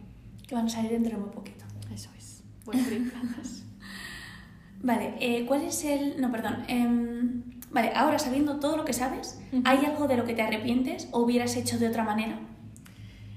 Que 0.49 0.55
van 0.55 0.67
a 0.67 0.69
salir 0.71 0.91
dentro 0.93 1.13
de 1.13 1.19
muy 1.19 1.31
poquito. 1.31 1.65
eso 1.95 2.09
es. 2.17 2.43
Abrir 2.67 3.11
plazas. 3.13 3.65
Vale, 4.81 5.15
eh, 5.21 5.45
¿cuál 5.47 5.63
es 5.63 5.85
el...? 5.85 6.21
No, 6.21 6.31
perdón. 6.33 6.65
em, 6.69 7.43
vale, 7.73 7.93
ahora 7.95 8.19
sabiendo 8.19 8.61
todo 8.61 8.77
lo 8.77 8.85
que 8.85 8.93
sabes. 8.93 9.41
¿hay 9.65 9.85
algo 9.85 10.07
de 10.07 10.17
lo 10.17 10.25
que 10.25 10.35
te 10.35 10.43
arrepientes 10.43 11.09
o 11.11 11.21
hubieras 11.21 11.57
hecho 11.57 11.79
de 11.79 11.89
otra 11.89 12.05
manera? 12.05 12.39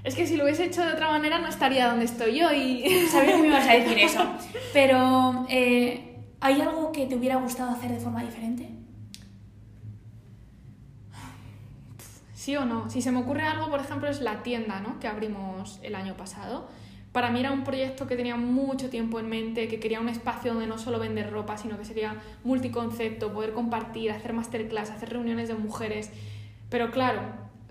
Es 0.04 0.13
que 0.13 0.28
si 0.28 0.38
lo 0.38 0.43
hubiese 0.43 0.65
hecho 0.65 0.86
de 0.86 0.93
otra 0.93 1.10
manera 1.10 1.39
no 1.39 1.48
estaría 1.48 1.88
donde 1.88 2.06
estoy 2.06 2.39
yo 2.39 2.52
y... 2.52 2.84
Sabía 3.12 3.36
que 3.38 3.41
me 3.41 3.48
ibas 3.48 3.67
a 3.67 3.74
decir 3.74 3.98
eso. 3.98 4.24
Pero, 4.74 5.48
eh, 5.50 6.24
¿hay 6.41 6.62
algo 6.62 6.91
que 6.91 7.08
te 7.08 7.15
hubiera 7.15 7.38
gustado 7.38 7.71
hacer 7.71 7.91
de 7.91 8.00
forma 8.00 8.24
diferente? 8.24 8.69
¿Sí 12.34 12.56
o 12.56 12.65
no? 12.65 12.88
Si 12.91 13.02
se 13.02 13.12
me 13.12 13.21
ocurre 13.21 13.41
algo, 13.41 13.71
por 13.71 13.80
ejemplo, 13.80 14.08
es 14.08 14.21
la 14.21 14.43
tienda 14.43 14.80
¿no? 14.80 15.00
que 15.00 15.08
abrimos 15.08 15.80
el 15.82 15.95
año 15.95 16.15
pasado. 16.15 16.67
Para 17.15 17.32
mí 17.32 17.39
era 17.39 17.54
un 17.54 17.63
proyecto 17.63 18.08
que 18.08 18.17
tenía 18.17 18.36
mucho 18.36 18.89
tiempo 18.89 19.21
en 19.21 19.30
mente, 19.30 19.69
que 19.69 19.80
quería 19.80 20.01
un 20.01 20.10
espacio 20.10 20.51
donde 20.51 20.67
no 20.67 20.78
solo 20.78 20.99
vender 20.99 21.32
ropa, 21.32 21.56
sino 21.56 21.78
que 21.78 21.86
sería 21.86 22.21
multiconcepto, 22.43 23.32
poder 23.32 23.54
compartir, 23.54 24.12
hacer 24.12 24.34
masterclass, 24.34 24.89
hacer 24.89 25.12
reuniones 25.12 25.47
de 25.47 25.54
mujeres. 25.54 26.12
Pero 26.69 26.91
claro, 26.91 27.21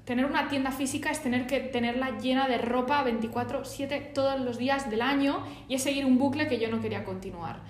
tener 0.06 0.24
una 0.24 0.48
tienda 0.48 0.70
física 0.70 1.10
es 1.10 1.22
tener 1.22 1.46
que 1.46 1.60
tenerla 1.60 2.16
llena 2.16 2.48
de 2.48 2.56
ropa 2.56 3.04
24/7 3.04 4.14
todos 4.14 4.40
los 4.40 4.56
días 4.56 4.88
del 4.88 5.02
año 5.02 5.44
y 5.68 5.74
es 5.74 5.82
seguir 5.82 6.06
un 6.06 6.16
bucle 6.16 6.48
que 6.48 6.58
yo 6.58 6.70
no 6.70 6.80
quería 6.80 7.04
continuar. 7.04 7.60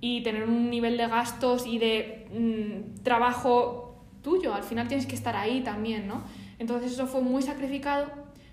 Y 0.00 0.22
tener 0.22 0.44
un 0.44 0.70
nivel 0.70 0.96
de 0.96 1.08
gastos 1.08 1.66
y 1.66 1.80
de 1.80 2.28
mm, 2.30 3.02
trabajo 3.02 4.04
tuyo, 4.22 4.54
al 4.54 4.62
final 4.62 4.86
tienes 4.86 5.06
que 5.06 5.16
estar 5.16 5.34
ahí 5.34 5.62
también, 5.62 6.06
¿no? 6.06 6.22
Entonces 6.60 6.92
eso 6.92 7.08
fue 7.08 7.22
muy 7.22 7.42
sacrificado, 7.42 8.06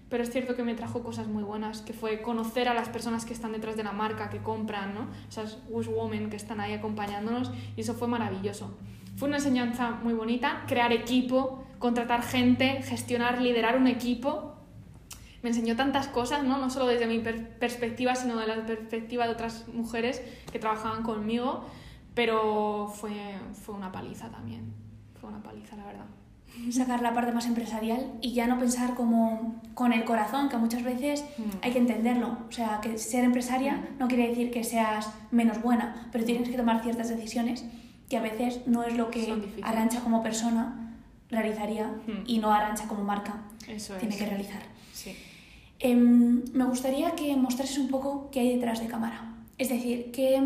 pero 0.09 0.23
es 0.23 0.29
cierto 0.31 0.55
que 0.55 0.63
me 0.63 0.75
trajo 0.75 1.01
cosas 1.03 1.27
muy 1.27 1.43
buenas, 1.43 1.81
que 1.81 1.93
fue 1.93 2.21
conocer 2.21 2.67
a 2.69 2.73
las 2.73 2.89
personas 2.89 3.25
que 3.25 3.33
están 3.33 3.51
detrás 3.53 3.75
de 3.75 3.83
la 3.83 3.91
marca, 3.91 4.29
que 4.29 4.39
compran, 4.39 4.93
¿no? 4.93 5.07
Esas 5.27 5.57
Wish 5.69 5.87
Women 5.87 6.29
que 6.29 6.35
están 6.35 6.59
ahí 6.59 6.73
acompañándonos 6.73 7.51
y 7.75 7.81
eso 7.81 7.93
fue 7.95 8.07
maravilloso. 8.07 8.77
Fue 9.17 9.27
una 9.27 9.37
enseñanza 9.37 9.91
muy 10.03 10.13
bonita, 10.13 10.63
crear 10.67 10.91
equipo, 10.91 11.63
contratar 11.79 12.21
gente, 12.21 12.81
gestionar, 12.83 13.41
liderar 13.41 13.77
un 13.77 13.87
equipo. 13.87 14.53
Me 15.41 15.49
enseñó 15.49 15.75
tantas 15.75 16.07
cosas, 16.07 16.43
¿no? 16.43 16.57
No 16.57 16.69
solo 16.69 16.87
desde 16.87 17.07
mi 17.07 17.19
per- 17.19 17.57
perspectiva, 17.59 18.15
sino 18.15 18.35
de 18.37 18.47
la 18.47 18.65
perspectiva 18.65 19.25
de 19.25 19.33
otras 19.33 19.67
mujeres 19.69 20.21
que 20.51 20.59
trabajaban 20.59 21.03
conmigo, 21.03 21.65
pero 22.13 22.87
fue, 22.93 23.13
fue 23.53 23.75
una 23.75 23.91
paliza 23.91 24.29
también. 24.29 24.73
Fue 25.19 25.29
una 25.29 25.41
paliza, 25.41 25.75
la 25.75 25.85
verdad. 25.85 26.05
Sacar 26.71 27.01
la 27.01 27.13
parte 27.13 27.31
más 27.31 27.45
empresarial 27.45 28.11
y 28.21 28.33
ya 28.33 28.47
no 28.47 28.57
pensar 28.57 28.95
como 28.95 29.61
con 29.73 29.93
el 29.93 30.03
corazón, 30.03 30.49
que 30.49 30.57
muchas 30.57 30.83
veces 30.83 31.23
Mm. 31.37 31.41
hay 31.61 31.71
que 31.71 31.79
entenderlo. 31.79 32.37
O 32.49 32.51
sea, 32.51 32.79
que 32.81 32.97
ser 32.97 33.23
empresaria 33.23 33.87
no 33.99 34.07
quiere 34.07 34.29
decir 34.29 34.51
que 34.51 34.63
seas 34.63 35.09
menos 35.31 35.61
buena, 35.61 36.07
pero 36.11 36.23
tienes 36.25 36.49
que 36.49 36.57
tomar 36.57 36.81
ciertas 36.81 37.09
decisiones 37.09 37.65
que 38.09 38.17
a 38.17 38.21
veces 38.21 38.61
no 38.67 38.83
es 38.83 38.95
lo 38.97 39.09
que. 39.11 39.51
Arancha 39.63 39.99
como 40.01 40.21
persona 40.23 40.93
realizaría 41.29 41.87
Mm. 42.07 42.23
y 42.27 42.37
no 42.39 42.51
Arancha 42.53 42.87
como 42.87 43.03
marca 43.03 43.41
Eso 43.67 43.93
tiene 43.95 44.13
es. 44.15 44.21
que 44.21 44.27
realizar. 44.27 44.61
Sí. 44.93 45.15
Em, 45.79 46.43
me 46.53 46.63
gustaría 46.65 47.11
que 47.15 47.35
mostrases 47.35 47.77
un 47.77 47.89
poco 47.89 48.29
qué 48.31 48.39
hay 48.39 48.55
detrás 48.55 48.79
de 48.79 48.87
cámara. 48.87 49.33
Es 49.57 49.69
decir, 49.69 50.11
qué, 50.11 50.41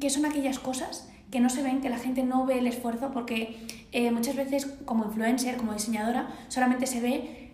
qué 0.00 0.10
son 0.10 0.24
aquellas 0.24 0.58
cosas 0.58 1.08
que 1.32 1.40
no 1.40 1.48
se 1.48 1.62
ven, 1.62 1.80
que 1.80 1.88
la 1.88 1.98
gente 1.98 2.22
no 2.22 2.44
ve 2.44 2.58
el 2.58 2.66
esfuerzo, 2.66 3.10
porque 3.10 3.56
eh, 3.90 4.10
muchas 4.12 4.36
veces 4.36 4.66
como 4.84 5.06
influencer, 5.06 5.56
como 5.56 5.72
diseñadora, 5.72 6.28
solamente 6.48 6.86
se 6.86 7.00
ve 7.00 7.52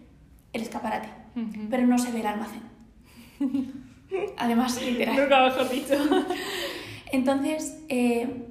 el 0.52 0.62
escaparate, 0.62 1.08
pero 1.70 1.86
no 1.86 1.96
se 1.96 2.10
ve 2.10 2.20
el 2.20 2.26
almacén. 2.26 2.62
Además, 4.36 4.82
literal. 4.82 5.16
Nunca 5.16 5.44
mejor 5.44 5.70
dicho. 5.70 5.94
Entonces, 7.12 7.78
eh, 7.88 8.48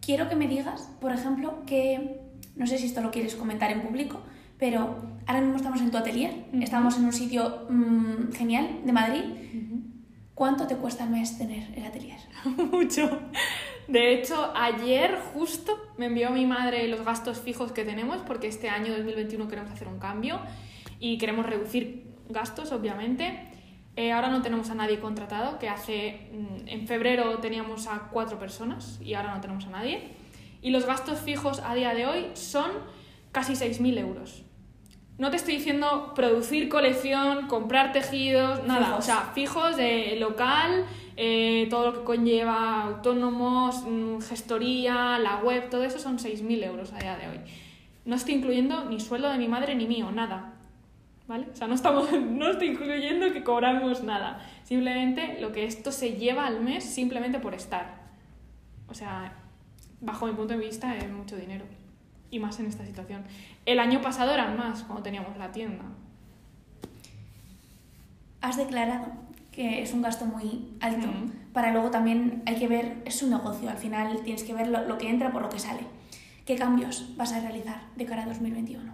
quiero 0.00 0.28
que 0.28 0.36
me 0.36 0.46
digas, 0.46 0.92
por 1.00 1.12
ejemplo, 1.12 1.64
que, 1.66 2.20
no 2.54 2.66
sé 2.66 2.78
si 2.78 2.86
esto 2.86 3.00
lo 3.00 3.10
quieres 3.10 3.34
comentar 3.34 3.72
en 3.72 3.82
público, 3.82 4.20
pero 4.58 4.96
ahora 5.26 5.40
mismo 5.40 5.56
estamos 5.56 5.80
en 5.80 5.90
tu 5.90 5.96
atelier, 5.96 6.46
estamos 6.60 6.96
en 6.98 7.04
un 7.04 7.12
sitio 7.12 7.66
mm, 7.68 8.32
genial 8.32 8.80
de 8.84 8.92
Madrid. 8.92 9.24
¿Cuánto 10.34 10.68
te 10.68 10.76
cuesta 10.76 11.02
al 11.02 11.10
mes 11.10 11.36
tener 11.36 11.66
el 11.74 11.84
atelier? 11.84 12.20
Mucho. 12.70 13.10
De 13.88 14.12
hecho, 14.12 14.52
ayer 14.54 15.18
justo 15.32 15.78
me 15.96 16.06
envió 16.06 16.30
mi 16.30 16.44
madre 16.44 16.86
los 16.88 17.04
gastos 17.04 17.40
fijos 17.40 17.72
que 17.72 17.84
tenemos 17.84 18.18
porque 18.18 18.46
este 18.46 18.68
año 18.68 18.94
2021 18.94 19.48
queremos 19.48 19.72
hacer 19.72 19.88
un 19.88 19.98
cambio 19.98 20.40
y 21.00 21.16
queremos 21.16 21.46
reducir 21.46 22.04
gastos, 22.28 22.70
obviamente. 22.72 23.48
Eh, 23.96 24.12
ahora 24.12 24.28
no 24.28 24.42
tenemos 24.42 24.68
a 24.68 24.74
nadie 24.74 25.00
contratado, 25.00 25.58
que 25.58 25.70
hace 25.70 26.28
mm, 26.32 26.68
en 26.68 26.86
febrero 26.86 27.38
teníamos 27.38 27.86
a 27.86 28.10
cuatro 28.12 28.38
personas 28.38 29.00
y 29.02 29.14
ahora 29.14 29.34
no 29.34 29.40
tenemos 29.40 29.64
a 29.66 29.70
nadie. 29.70 30.02
Y 30.60 30.70
los 30.70 30.84
gastos 30.84 31.20
fijos 31.20 31.60
a 31.60 31.74
día 31.74 31.94
de 31.94 32.06
hoy 32.06 32.26
son 32.34 32.70
casi 33.32 33.54
6.000 33.54 33.98
euros. 33.98 34.42
No 35.16 35.30
te 35.30 35.36
estoy 35.36 35.56
diciendo 35.56 36.12
producir 36.14 36.68
colección, 36.68 37.48
comprar 37.48 37.92
tejidos, 37.92 38.64
nada. 38.64 38.86
Fijos. 38.86 38.98
O 38.98 39.02
sea, 39.02 39.30
fijos 39.34 39.76
de 39.76 40.16
local, 40.20 40.84
eh, 41.20 41.66
todo 41.68 41.86
lo 41.86 41.92
que 41.94 42.04
conlleva 42.04 42.84
autónomos, 42.84 43.82
mm, 43.84 44.20
gestoría, 44.20 45.18
la 45.18 45.38
web, 45.38 45.68
todo 45.68 45.82
eso 45.82 45.98
son 45.98 46.20
6.000 46.20 46.62
euros 46.62 46.92
a 46.92 46.98
día 46.98 47.16
de 47.16 47.26
hoy. 47.26 47.40
No 48.04 48.14
estoy 48.14 48.34
incluyendo 48.34 48.84
ni 48.84 49.00
sueldo 49.00 49.28
de 49.28 49.36
mi 49.36 49.48
madre 49.48 49.74
ni 49.74 49.88
mío, 49.88 50.12
nada. 50.12 50.54
¿Vale? 51.26 51.48
O 51.52 51.56
sea, 51.56 51.66
no, 51.66 51.74
estamos, 51.74 52.12
no 52.30 52.52
estoy 52.52 52.68
incluyendo 52.68 53.32
que 53.32 53.42
cobramos 53.42 54.04
nada. 54.04 54.40
Simplemente 54.62 55.40
lo 55.40 55.50
que 55.50 55.64
esto 55.64 55.90
se 55.90 56.12
lleva 56.12 56.46
al 56.46 56.60
mes 56.60 56.84
simplemente 56.84 57.40
por 57.40 57.52
estar. 57.52 57.96
O 58.86 58.94
sea, 58.94 59.32
bajo 60.00 60.24
mi 60.24 60.34
punto 60.34 60.54
de 60.54 60.60
vista 60.60 60.96
es 60.96 61.10
mucho 61.10 61.36
dinero. 61.36 61.64
Y 62.30 62.38
más 62.38 62.60
en 62.60 62.66
esta 62.66 62.86
situación. 62.86 63.24
El 63.66 63.80
año 63.80 64.00
pasado 64.02 64.32
eran 64.32 64.56
más 64.56 64.84
cuando 64.84 65.02
teníamos 65.02 65.36
la 65.36 65.50
tienda. 65.50 65.84
Has 68.40 68.56
declarado 68.56 69.27
que 69.58 69.82
es 69.82 69.92
un 69.92 70.02
gasto 70.02 70.24
muy 70.24 70.68
alto. 70.80 71.08
Para 71.52 71.72
luego 71.72 71.90
también 71.90 72.44
hay 72.46 72.54
que 72.54 72.68
ver, 72.68 73.02
es 73.04 73.20
un 73.24 73.30
negocio, 73.30 73.68
al 73.68 73.76
final 73.76 74.20
tienes 74.22 74.44
que 74.44 74.54
ver 74.54 74.68
lo, 74.68 74.84
lo 74.86 74.98
que 74.98 75.10
entra 75.10 75.32
por 75.32 75.42
lo 75.42 75.48
que 75.48 75.58
sale. 75.58 75.80
¿Qué 76.46 76.54
cambios 76.54 77.16
vas 77.16 77.32
a 77.32 77.40
realizar 77.40 77.80
de 77.96 78.04
cara 78.06 78.22
a 78.22 78.26
2021? 78.26 78.92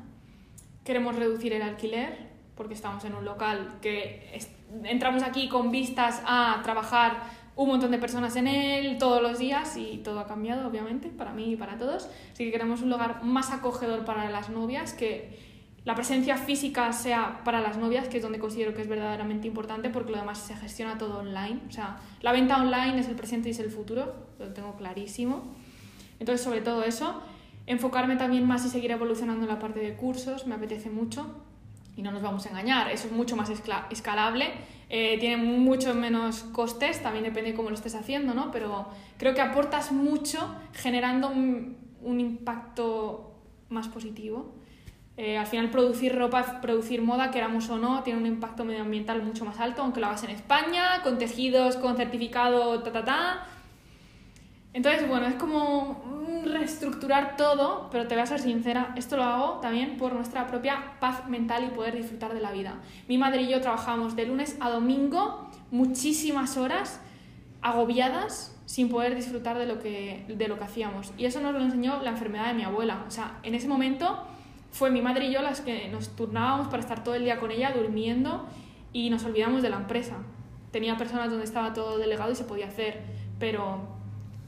Queremos 0.82 1.16
reducir 1.16 1.52
el 1.52 1.60
alquiler 1.60 2.30
porque 2.56 2.72
estamos 2.72 3.04
en 3.04 3.14
un 3.14 3.26
local 3.26 3.74
que 3.82 4.30
es- 4.32 4.48
entramos 4.84 5.22
aquí 5.22 5.48
con 5.50 5.70
vistas 5.70 6.22
a 6.26 6.60
trabajar 6.62 7.24
un 7.56 7.68
montón 7.68 7.90
de 7.90 7.98
personas 7.98 8.34
en 8.36 8.46
él 8.48 8.96
todos 8.98 9.20
los 9.20 9.38
días 9.38 9.76
y 9.76 9.98
todo 9.98 10.18
ha 10.20 10.26
cambiado, 10.26 10.66
obviamente, 10.66 11.08
para 11.08 11.32
mí 11.34 11.52
y 11.52 11.56
para 11.56 11.76
todos. 11.76 12.08
Así 12.32 12.44
que 12.46 12.50
queremos 12.52 12.80
un 12.80 12.88
lugar 12.88 13.22
más 13.22 13.50
acogedor 13.52 14.06
para 14.06 14.30
las 14.30 14.48
novias, 14.48 14.94
que 14.94 15.53
la 15.84 15.94
presencia 15.94 16.38
física 16.38 16.92
sea 16.92 17.42
para 17.44 17.60
las 17.60 17.76
novias, 17.76 18.08
que 18.08 18.16
es 18.16 18.22
donde 18.22 18.38
considero 18.38 18.72
que 18.72 18.80
es 18.80 18.88
verdaderamente 18.88 19.46
importante, 19.46 19.90
porque 19.90 20.12
lo 20.12 20.18
demás 20.18 20.38
se 20.38 20.56
gestiona 20.56 20.96
todo 20.96 21.18
online. 21.18 21.60
O 21.68 21.70
sea, 21.70 21.98
la 22.22 22.32
venta 22.32 22.56
online 22.56 23.00
es 23.00 23.08
el 23.08 23.16
presente 23.16 23.48
y 23.48 23.52
es 23.52 23.58
el 23.58 23.70
futuro, 23.70 24.14
lo 24.38 24.48
tengo 24.54 24.76
clarísimo. 24.76 25.42
Entonces, 26.18 26.42
sobre 26.42 26.62
todo 26.62 26.84
eso, 26.84 27.20
enfocarme 27.66 28.16
también 28.16 28.46
más 28.46 28.64
y 28.64 28.70
seguir 28.70 28.92
evolucionando 28.92 29.42
en 29.42 29.48
la 29.48 29.58
parte 29.58 29.80
de 29.80 29.94
cursos, 29.94 30.46
me 30.46 30.54
apetece 30.54 30.88
mucho. 30.88 31.26
Y 31.96 32.02
no 32.02 32.10
nos 32.10 32.22
vamos 32.22 32.46
a 32.46 32.48
engañar, 32.48 32.90
eso 32.90 33.06
es 33.06 33.12
mucho 33.12 33.36
más 33.36 33.50
escalable, 33.90 34.50
eh, 34.88 35.16
tiene 35.20 35.36
mucho 35.36 35.94
menos 35.94 36.42
costes, 36.42 37.00
también 37.02 37.24
depende 37.24 37.50
de 37.50 37.56
cómo 37.56 37.68
lo 37.68 37.76
estés 37.76 37.94
haciendo, 37.94 38.34
¿no? 38.34 38.50
Pero 38.50 38.88
creo 39.16 39.32
que 39.32 39.40
aportas 39.40 39.92
mucho 39.92 40.56
generando 40.72 41.28
un 41.28 42.20
impacto 42.20 43.34
más 43.68 43.86
positivo. 43.86 44.63
Eh, 45.16 45.38
al 45.38 45.46
final 45.46 45.70
producir 45.70 46.16
ropa, 46.16 46.60
producir 46.60 47.00
moda, 47.00 47.30
queramos 47.30 47.70
o 47.70 47.78
no, 47.78 48.02
tiene 48.02 48.18
un 48.18 48.26
impacto 48.26 48.64
medioambiental 48.64 49.22
mucho 49.22 49.44
más 49.44 49.60
alto, 49.60 49.82
aunque 49.82 50.00
lo 50.00 50.06
hagas 50.06 50.24
en 50.24 50.30
España, 50.30 51.02
con 51.04 51.18
tejidos, 51.18 51.76
con 51.76 51.96
certificado, 51.96 52.82
ta, 52.82 52.90
ta, 52.90 53.04
ta. 53.04 53.46
Entonces, 54.72 55.08
bueno, 55.08 55.26
es 55.26 55.36
como 55.36 56.02
reestructurar 56.44 57.36
todo, 57.36 57.88
pero 57.92 58.08
te 58.08 58.16
voy 58.16 58.22
a 58.22 58.26
ser 58.26 58.40
sincera, 58.40 58.92
esto 58.96 59.16
lo 59.16 59.22
hago 59.22 59.60
también 59.60 59.96
por 59.96 60.12
nuestra 60.12 60.48
propia 60.48 60.96
paz 60.98 61.28
mental 61.28 61.64
y 61.64 61.68
poder 61.68 61.94
disfrutar 61.96 62.34
de 62.34 62.40
la 62.40 62.50
vida. 62.50 62.80
Mi 63.06 63.16
madre 63.16 63.42
y 63.42 63.48
yo 63.48 63.60
trabajamos 63.60 64.16
de 64.16 64.26
lunes 64.26 64.56
a 64.58 64.70
domingo 64.70 65.48
muchísimas 65.70 66.56
horas 66.56 67.00
agobiadas 67.62 68.56
sin 68.66 68.88
poder 68.88 69.14
disfrutar 69.14 69.58
de 69.58 69.66
lo 69.66 69.78
que, 69.78 70.24
de 70.26 70.48
lo 70.48 70.58
que 70.58 70.64
hacíamos. 70.64 71.12
Y 71.16 71.26
eso 71.26 71.40
nos 71.40 71.52
lo 71.52 71.60
enseñó 71.60 72.02
la 72.02 72.10
enfermedad 72.10 72.48
de 72.48 72.54
mi 72.54 72.64
abuela. 72.64 73.04
O 73.06 73.10
sea, 73.12 73.38
en 73.44 73.54
ese 73.54 73.68
momento 73.68 74.26
fue 74.74 74.90
mi 74.90 75.00
madre 75.00 75.26
y 75.26 75.32
yo 75.32 75.40
las 75.40 75.60
que 75.60 75.88
nos 75.88 76.16
turnábamos 76.16 76.66
para 76.66 76.80
estar 76.80 77.04
todo 77.04 77.14
el 77.14 77.22
día 77.22 77.38
con 77.38 77.52
ella 77.52 77.70
durmiendo 77.70 78.44
y 78.92 79.08
nos 79.08 79.24
olvidamos 79.24 79.62
de 79.62 79.70
la 79.70 79.76
empresa. 79.76 80.16
Tenía 80.72 80.96
personas 80.96 81.30
donde 81.30 81.44
estaba 81.44 81.72
todo 81.72 81.96
delegado 81.96 82.32
y 82.32 82.34
se 82.34 82.42
podía 82.42 82.66
hacer, 82.66 83.00
pero 83.38 83.86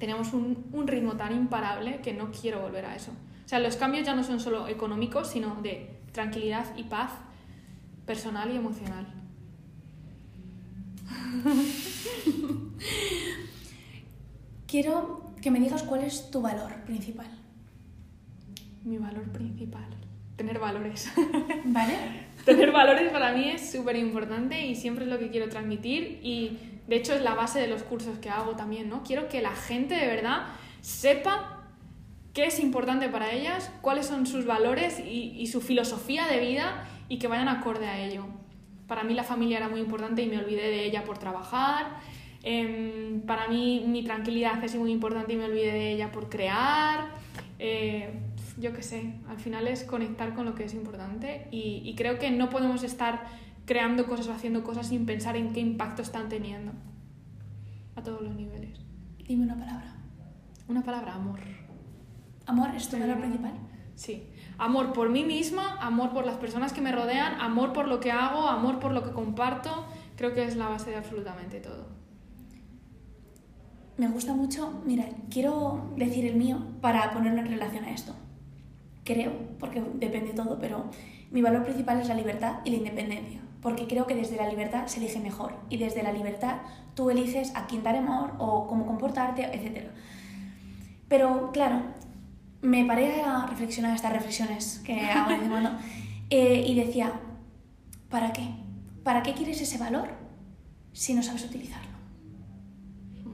teníamos 0.00 0.32
un, 0.32 0.66
un 0.72 0.88
ritmo 0.88 1.12
tan 1.12 1.32
imparable 1.32 2.00
que 2.00 2.12
no 2.12 2.32
quiero 2.32 2.60
volver 2.60 2.86
a 2.86 2.96
eso. 2.96 3.12
O 3.44 3.48
sea, 3.48 3.60
los 3.60 3.76
cambios 3.76 4.04
ya 4.04 4.16
no 4.16 4.24
son 4.24 4.40
solo 4.40 4.66
económicos, 4.66 5.28
sino 5.28 5.62
de 5.62 5.96
tranquilidad 6.10 6.76
y 6.76 6.82
paz 6.82 7.12
personal 8.04 8.50
y 8.50 8.56
emocional. 8.56 9.06
Quiero 14.66 15.30
que 15.40 15.52
me 15.52 15.60
digas 15.60 15.84
cuál 15.84 16.02
es 16.02 16.32
tu 16.32 16.42
valor 16.42 16.72
principal. 16.84 17.28
Mi 18.82 18.98
valor 18.98 19.30
principal. 19.30 20.05
Tener 20.36 20.58
valores. 20.58 21.12
¿Vale? 21.64 21.94
Tener 22.44 22.70
valores 22.70 23.10
para 23.10 23.32
mí 23.32 23.50
es 23.50 23.72
súper 23.72 23.96
importante 23.96 24.66
y 24.66 24.74
siempre 24.74 25.04
es 25.04 25.10
lo 25.10 25.18
que 25.18 25.30
quiero 25.30 25.48
transmitir 25.48 26.20
y 26.22 26.58
de 26.86 26.96
hecho 26.96 27.14
es 27.14 27.22
la 27.22 27.34
base 27.34 27.58
de 27.58 27.66
los 27.66 27.82
cursos 27.82 28.18
que 28.18 28.30
hago 28.30 28.54
también, 28.54 28.88
¿no? 28.88 29.02
Quiero 29.02 29.28
que 29.28 29.42
la 29.42 29.52
gente 29.52 29.94
de 29.94 30.06
verdad 30.06 30.46
sepa 30.80 31.64
qué 32.32 32.46
es 32.46 32.60
importante 32.60 33.08
para 33.08 33.32
ellas, 33.32 33.72
cuáles 33.80 34.06
son 34.06 34.26
sus 34.26 34.44
valores 34.44 35.00
y, 35.00 35.34
y 35.36 35.46
su 35.46 35.60
filosofía 35.60 36.26
de 36.26 36.38
vida 36.38 36.86
y 37.08 37.18
que 37.18 37.28
vayan 37.28 37.48
acorde 37.48 37.86
a 37.86 37.98
ello. 37.98 38.26
Para 38.86 39.02
mí 39.02 39.14
la 39.14 39.24
familia 39.24 39.56
era 39.56 39.68
muy 39.68 39.80
importante 39.80 40.22
y 40.22 40.28
me 40.28 40.38
olvidé 40.38 40.68
de 40.68 40.84
ella 40.84 41.02
por 41.04 41.18
trabajar. 41.18 41.86
Em, 42.42 43.22
para 43.22 43.48
mí 43.48 43.82
mi 43.86 44.04
tranquilidad 44.04 44.62
es 44.62 44.76
muy 44.76 44.92
importante 44.92 45.32
y 45.32 45.36
me 45.36 45.46
olvidé 45.46 45.72
de 45.72 45.92
ella 45.92 46.12
por 46.12 46.28
crear. 46.28 47.08
Eh, 47.58 48.10
yo 48.58 48.72
qué 48.72 48.82
sé, 48.82 49.14
al 49.28 49.38
final 49.38 49.68
es 49.68 49.84
conectar 49.84 50.34
con 50.34 50.44
lo 50.44 50.54
que 50.54 50.64
es 50.64 50.74
importante 50.74 51.48
y, 51.50 51.82
y 51.84 51.94
creo 51.94 52.18
que 52.18 52.30
no 52.30 52.50
podemos 52.50 52.82
estar 52.82 53.26
creando 53.66 54.06
cosas 54.06 54.28
o 54.28 54.32
haciendo 54.32 54.64
cosas 54.64 54.88
sin 54.88 55.06
pensar 55.06 55.36
en 55.36 55.52
qué 55.52 55.60
impacto 55.60 56.02
están 56.02 56.28
teniendo 56.28 56.72
a 57.96 58.02
todos 58.02 58.22
los 58.22 58.34
niveles. 58.34 58.80
Dime 59.26 59.44
una 59.44 59.58
palabra. 59.58 59.96
Una 60.68 60.82
palabra, 60.82 61.14
amor. 61.14 61.40
¿Amor 62.46 62.70
es 62.76 62.88
tu 62.88 62.98
valor 62.98 63.18
principal? 63.18 63.54
Sí. 63.96 64.30
Amor 64.58 64.92
por 64.92 65.10
mí 65.10 65.24
misma, 65.24 65.76
amor 65.80 66.12
por 66.12 66.24
las 66.24 66.36
personas 66.36 66.72
que 66.72 66.80
me 66.80 66.92
rodean, 66.92 67.40
amor 67.40 67.72
por 67.72 67.88
lo 67.88 67.98
que 67.98 68.12
hago, 68.12 68.46
amor 68.48 68.78
por 68.78 68.92
lo 68.92 69.02
que 69.02 69.10
comparto. 69.10 69.86
Creo 70.16 70.32
que 70.32 70.44
es 70.44 70.56
la 70.56 70.68
base 70.68 70.90
de 70.90 70.96
absolutamente 70.96 71.60
todo. 71.60 71.88
Me 73.96 74.08
gusta 74.08 74.34
mucho, 74.34 74.82
mira, 74.84 75.06
quiero 75.30 75.92
decir 75.96 76.26
el 76.26 76.36
mío 76.36 76.58
para 76.80 77.12
ponerlo 77.12 77.40
en 77.40 77.48
relación 77.48 77.84
a 77.84 77.90
esto. 77.90 78.14
Creo, 79.06 79.32
porque 79.60 79.80
depende 79.94 80.32
todo, 80.32 80.58
pero 80.58 80.90
mi 81.30 81.40
valor 81.40 81.62
principal 81.62 82.00
es 82.00 82.08
la 82.08 82.14
libertad 82.14 82.56
y 82.64 82.70
la 82.70 82.78
independencia, 82.78 83.40
porque 83.62 83.86
creo 83.86 84.04
que 84.04 84.16
desde 84.16 84.36
la 84.36 84.48
libertad 84.48 84.88
se 84.88 84.98
elige 84.98 85.20
mejor 85.20 85.54
y 85.70 85.76
desde 85.76 86.02
la 86.02 86.10
libertad 86.10 86.56
tú 86.94 87.08
eliges 87.10 87.54
a 87.54 87.68
quién 87.68 87.84
dar 87.84 87.94
amor 87.94 88.32
o 88.38 88.66
cómo 88.66 88.84
comportarte, 88.84 89.44
etc. 89.44 89.86
Pero 91.06 91.52
claro, 91.52 91.82
me 92.62 92.84
paré 92.84 93.22
a 93.22 93.46
reflexionar 93.46 93.94
estas 93.94 94.12
reflexiones 94.12 94.82
que 94.84 95.00
hago 95.10 95.30
de 95.40 95.48
cuando 95.48 95.70
eh, 96.30 96.64
y 96.66 96.74
decía, 96.74 97.12
¿para 98.10 98.32
qué? 98.32 98.42
¿Para 99.04 99.22
qué 99.22 99.34
quieres 99.34 99.60
ese 99.60 99.78
valor 99.78 100.08
si 100.92 101.14
no 101.14 101.22
sabes 101.22 101.44
utilizarlo? 101.44 101.94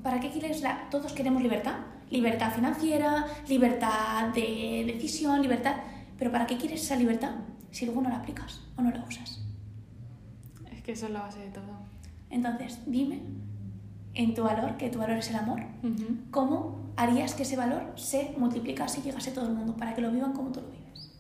¿Para 0.03 0.21
qué 0.21 0.29
quieres 0.31 0.61
la... 0.61 0.91
Todos 0.91 1.15
queremos 1.15 1.43
libertad. 1.43 1.77
Libertad 2.13 2.53
financiera, 2.53 3.27
libertad 3.49 4.29
de 4.35 4.85
decisión, 4.87 5.41
libertad... 5.41 5.77
Pero 6.19 6.31
¿para 6.31 6.47
qué 6.47 6.59
quieres 6.59 6.83
esa 6.83 6.95
libertad 6.95 7.33
si 7.71 7.87
luego 7.87 8.03
no 8.03 8.11
la 8.11 8.19
aplicas 8.19 8.61
o 8.77 8.83
no 8.83 8.91
la 8.91 9.03
usas? 9.09 9.43
Es 10.71 10.83
que 10.83 10.93
eso 10.93 11.07
es 11.07 11.13
la 11.13 11.23
base 11.23 11.41
de 11.41 11.49
todo. 11.49 11.73
Entonces, 12.29 12.81
dime, 12.87 13.23
en 14.13 14.35
tu 14.35 14.43
valor, 14.45 14.77
que 14.77 14.91
tu 14.91 14.99
valor 14.99 15.17
es 15.17 15.31
el 15.31 15.37
amor. 15.37 15.63
¿cómo 16.31 16.93
harías 16.97 17.35
que 17.35 17.45
ese 17.45 17.57
valor 17.57 17.93
se 17.97 18.35
multiplicase 18.37 19.01
y 19.01 19.05
llegase 19.05 19.31
a 19.31 19.35
todo 19.35 19.47
el 19.47 19.55
mundo 19.55 19.75
para 19.75 19.95
que 19.95 20.03
lo 20.03 20.11
vivan 20.11 20.35
como 20.35 20.53
tú 20.53 20.61
lo 20.61 20.69
vives? 20.69 21.13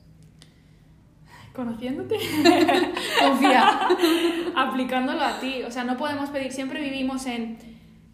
Conociéndote. 1.54 2.16
Confía. 3.20 3.88
aplicándolo 4.56 5.22
a 5.22 5.40
ti. 5.40 5.62
O 5.66 5.70
sea, 5.70 5.84
no 5.84 5.96
podemos 5.96 6.28
pedir, 6.28 6.52
siempre 6.52 6.82
vivimos 6.82 7.24
en, 7.26 7.56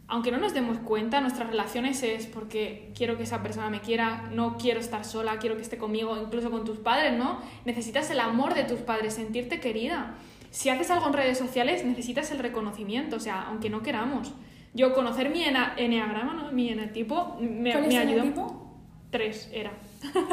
aunque 0.09 0.33
no 0.33 0.39
nos 0.39 0.55
demos 0.55 0.79
cuenta, 0.79 1.21
nuestras 1.21 1.51
relaciones 1.51 2.03
es 2.03 2.27
porque 2.27 2.91
quiero 2.97 3.19
que 3.19 3.25
esa 3.25 3.43
persona 3.43 3.69
me 3.69 3.81
quiera, 3.81 4.31
no 4.33 4.57
quiero 4.57 4.81
estar 4.81 5.05
sola, 5.05 5.39
quiero 5.39 5.57
que 5.57 5.63
esté 5.63 5.77
conmigo, 5.77 6.17
incluso 6.17 6.51
con 6.51 6.65
tus 6.65 6.79
padres, 6.79 7.13
¿no? 7.13 7.41
Necesitas 7.67 8.11
el 8.11 8.21
amor 8.21 8.55
de 8.55 8.65
tus 8.65 8.81
padres, 8.81 9.15
sentirte 9.15 9.61
querida. 9.61 10.15
Si 10.51 10.71
haces 10.71 10.91
algo 10.91 11.09
en 11.09 11.13
redes 11.13 11.37
sociales, 11.37 11.85
necesitas 11.85 12.31
el 12.31 12.39
reconocimiento, 12.39 13.17
o 13.17 13.21
sea, 13.21 13.43
aunque 13.49 13.69
no 13.69 13.83
queramos. 13.83 14.33
Yo 14.73 14.95
conocer 14.95 15.29
mi 15.29 15.45
eneagrama, 15.45 16.33
¿no? 16.33 16.53
Mi 16.53 16.71
enetipo, 16.71 17.37
me, 17.39 17.73
¿Cuál 17.73 17.89
me 17.89 17.95
es 17.95 18.01
ayudó. 18.01 18.65
Tres 19.11 19.51
era. 19.53 19.73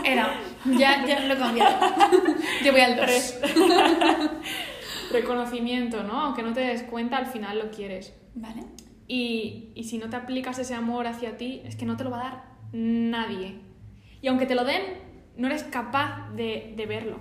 Era. 0.06 0.40
Ya, 0.66 1.06
ya 1.06 1.20
lo 1.22 1.34
he 1.34 1.38
cambiado. 1.38 1.80
Yo 2.64 2.72
voy 2.72 2.82
al 2.82 2.98
3. 2.98 3.42
reconocimiento, 5.12 6.04
¿no? 6.04 6.22
Aunque 6.22 6.44
no 6.44 6.54
te 6.54 6.62
des 6.62 6.84
cuenta, 6.84 7.18
al 7.18 7.26
final 7.28 7.60
lo 7.60 7.72
quieres. 7.72 8.14
Vale. 8.36 8.64
Y, 9.08 9.70
y 9.76 9.84
si 9.84 9.98
no 9.98 10.10
te 10.10 10.16
aplicas 10.16 10.58
ese 10.60 10.74
amor 10.74 11.08
hacia 11.08 11.38
ti, 11.38 11.62
es 11.66 11.76
que 11.76 11.86
no 11.86 11.98
te 11.98 12.04
lo 12.04 12.10
va 12.10 12.20
a 12.20 12.24
dar 12.24 12.44
nadie. 12.74 13.60
Y 14.22 14.28
aunque 14.28 14.46
te 14.46 14.56
lo 14.56 14.66
den, 14.66 14.82
no 15.38 15.48
eres 15.48 15.64
capaz 15.64 16.32
de, 16.36 16.74
de 16.76 16.86
verlo. 16.86 17.20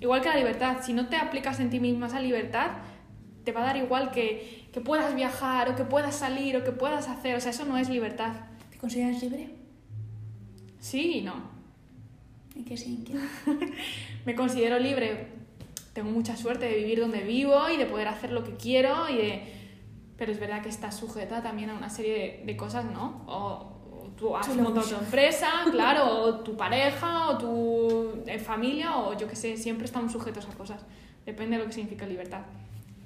Igual 0.00 0.20
que 0.20 0.28
la 0.28 0.36
libertad, 0.36 0.78
si 0.82 0.92
no 0.92 1.08
te 1.08 1.16
aplicas 1.16 1.58
en 1.60 1.70
ti 1.70 1.80
misma 1.80 2.06
esa 2.06 2.20
libertad, 2.20 2.72
te 3.44 3.52
va 3.52 3.62
a 3.62 3.66
dar 3.66 3.76
igual 3.76 4.10
que, 4.10 4.68
que 4.72 4.80
puedas 4.80 5.14
viajar 5.14 5.70
o 5.70 5.76
que 5.76 5.84
puedas 5.84 6.16
salir 6.16 6.56
o 6.56 6.64
que 6.64 6.72
puedas 6.72 7.08
hacer. 7.08 7.36
O 7.36 7.40
sea, 7.40 7.52
eso 7.52 7.64
no 7.64 7.78
es 7.78 7.88
libertad. 7.88 8.34
¿Te 8.70 8.76
consideras 8.76 9.22
libre? 9.22 9.50
Sí 10.80 11.18
y 11.18 11.22
no. 11.22 11.34
¿Y 12.54 12.62
qué 12.64 12.76
sí? 12.76 13.04
¿Qué? 13.06 13.14
Me 14.26 14.34
considero 14.34 14.78
libre. 14.78 15.28
Tengo 15.92 16.10
mucha 16.10 16.36
suerte 16.36 16.66
de 16.66 16.76
vivir 16.76 17.00
donde 17.00 17.22
vivo 17.22 17.70
y 17.70 17.76
de 17.76 17.86
poder 17.86 18.08
hacer 18.08 18.32
lo 18.32 18.44
que 18.44 18.56
quiero 18.56 19.08
y 19.08 19.16
de... 19.16 19.55
Pero 20.16 20.32
es 20.32 20.40
verdad 20.40 20.62
que 20.62 20.68
estás 20.70 20.94
sujeta 20.96 21.42
también 21.42 21.70
a 21.70 21.74
una 21.74 21.90
serie 21.90 22.12
de, 22.12 22.42
de 22.46 22.56
cosas, 22.56 22.84
¿no? 22.86 23.22
O, 23.26 24.04
o 24.04 24.08
tú 24.16 24.34
has 24.36 24.46
Tú 24.46 24.54
lo 24.54 24.62
montado 24.62 24.86
tu 24.86 24.94
empresa, 24.96 25.48
claro, 25.70 26.22
o 26.22 26.40
tu 26.40 26.56
pareja, 26.56 27.28
o 27.30 27.38
tu 27.38 28.22
eh, 28.26 28.38
familia, 28.38 28.96
o 28.96 29.16
yo 29.16 29.28
qué 29.28 29.36
sé, 29.36 29.56
siempre 29.56 29.84
estamos 29.84 30.12
sujetos 30.12 30.48
a 30.48 30.56
cosas. 30.56 30.84
Depende 31.26 31.56
de 31.56 31.62
lo 31.62 31.68
que 31.68 31.74
significa 31.74 32.06
libertad. 32.06 32.42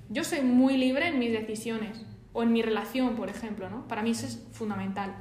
Yo 0.08 0.22
soy 0.24 0.42
muy 0.42 0.76
libre 0.76 1.08
en 1.08 1.18
mis 1.18 1.32
decisiones, 1.32 2.04
o 2.32 2.42
en 2.44 2.52
mi 2.52 2.62
relación, 2.62 3.16
por 3.16 3.28
ejemplo, 3.28 3.68
¿no? 3.70 3.88
Para 3.88 4.02
mí 4.02 4.10
eso 4.10 4.26
es 4.26 4.46
fundamental. 4.52 5.14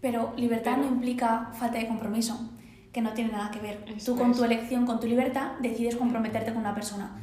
Pero 0.00 0.32
libertad 0.36 0.72
Pero- 0.76 0.88
no 0.88 0.94
implica 0.96 1.50
falta 1.54 1.78
de 1.78 1.86
compromiso, 1.88 2.50
que 2.92 3.00
no 3.02 3.12
tiene 3.12 3.30
nada 3.32 3.50
que 3.50 3.60
ver. 3.60 3.84
Eso 3.96 4.12
Tú 4.14 4.18
con 4.20 4.30
es. 4.32 4.36
tu 4.36 4.44
elección, 4.44 4.86
con 4.86 5.00
tu 5.00 5.06
libertad, 5.06 5.52
decides 5.60 5.96
comprometerte 5.96 6.50
con 6.52 6.60
una 6.60 6.74
persona. 6.74 7.16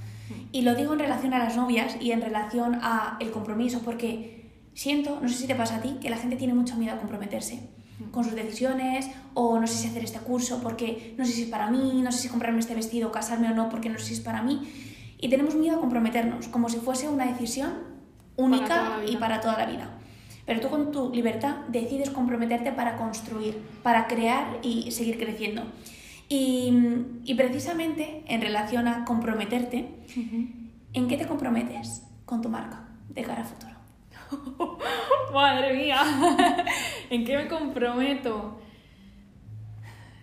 Y 0.51 0.61
lo 0.61 0.75
digo 0.75 0.93
en 0.93 0.99
relación 0.99 1.33
a 1.33 1.39
las 1.39 1.55
novias 1.55 1.97
y 1.99 2.11
en 2.11 2.21
relación 2.21 2.79
a 2.81 3.17
el 3.19 3.31
compromiso, 3.31 3.81
porque 3.83 4.51
siento, 4.73 5.19
no 5.21 5.29
sé 5.29 5.35
si 5.35 5.47
te 5.47 5.55
pasa 5.55 5.77
a 5.77 5.81
ti, 5.81 5.97
que 6.01 6.09
la 6.09 6.17
gente 6.17 6.35
tiene 6.35 6.53
mucho 6.53 6.75
miedo 6.75 6.93
a 6.93 6.99
comprometerse 6.99 7.69
con 8.11 8.23
sus 8.23 8.33
decisiones, 8.33 9.09
o 9.33 9.59
no 9.59 9.67
sé 9.67 9.75
si 9.75 9.87
hacer 9.87 10.03
este 10.03 10.19
curso 10.19 10.61
porque 10.61 11.13
no 11.17 11.25
sé 11.25 11.31
si 11.31 11.43
es 11.43 11.49
para 11.49 11.69
mí, 11.69 12.01
no 12.03 12.11
sé 12.11 12.19
si 12.19 12.27
comprarme 12.27 12.59
este 12.59 12.75
vestido, 12.75 13.11
casarme 13.11 13.49
o 13.51 13.55
no 13.55 13.69
porque 13.69 13.89
no 13.89 13.99
sé 13.99 14.05
si 14.05 14.13
es 14.15 14.19
para 14.19 14.41
mí. 14.41 14.61
Y 15.19 15.29
tenemos 15.29 15.55
miedo 15.55 15.77
a 15.77 15.79
comprometernos, 15.79 16.47
como 16.47 16.69
si 16.69 16.77
fuese 16.77 17.07
una 17.07 17.25
decisión 17.25 17.73
única 18.35 18.99
y 19.07 19.17
para 19.17 19.39
toda 19.41 19.57
la 19.57 19.65
vida. 19.65 19.89
Pero 20.45 20.59
tú 20.59 20.69
con 20.69 20.91
tu 20.91 21.11
libertad 21.11 21.55
decides 21.69 22.09
comprometerte 22.09 22.71
para 22.73 22.97
construir, 22.97 23.61
para 23.81 24.07
crear 24.07 24.59
y 24.61 24.91
seguir 24.91 25.17
creciendo. 25.17 25.63
Y, 26.35 26.73
y 27.25 27.35
precisamente 27.35 28.23
en 28.25 28.41
relación 28.41 28.87
a 28.87 29.05
comprometerte, 29.05 29.87
¿en 30.91 31.07
qué 31.07 31.15
te 31.15 31.27
comprometes 31.27 32.07
con 32.25 32.41
tu 32.41 32.49
marca 32.49 32.87
de 33.07 33.21
cara 33.21 33.43
a 33.43 33.45
futuro? 33.45 33.73
Madre 35.31 35.75
mía, 35.75 36.01
¿en 37.11 37.23
qué 37.23 37.37
me 37.37 37.47
comprometo? 37.47 38.59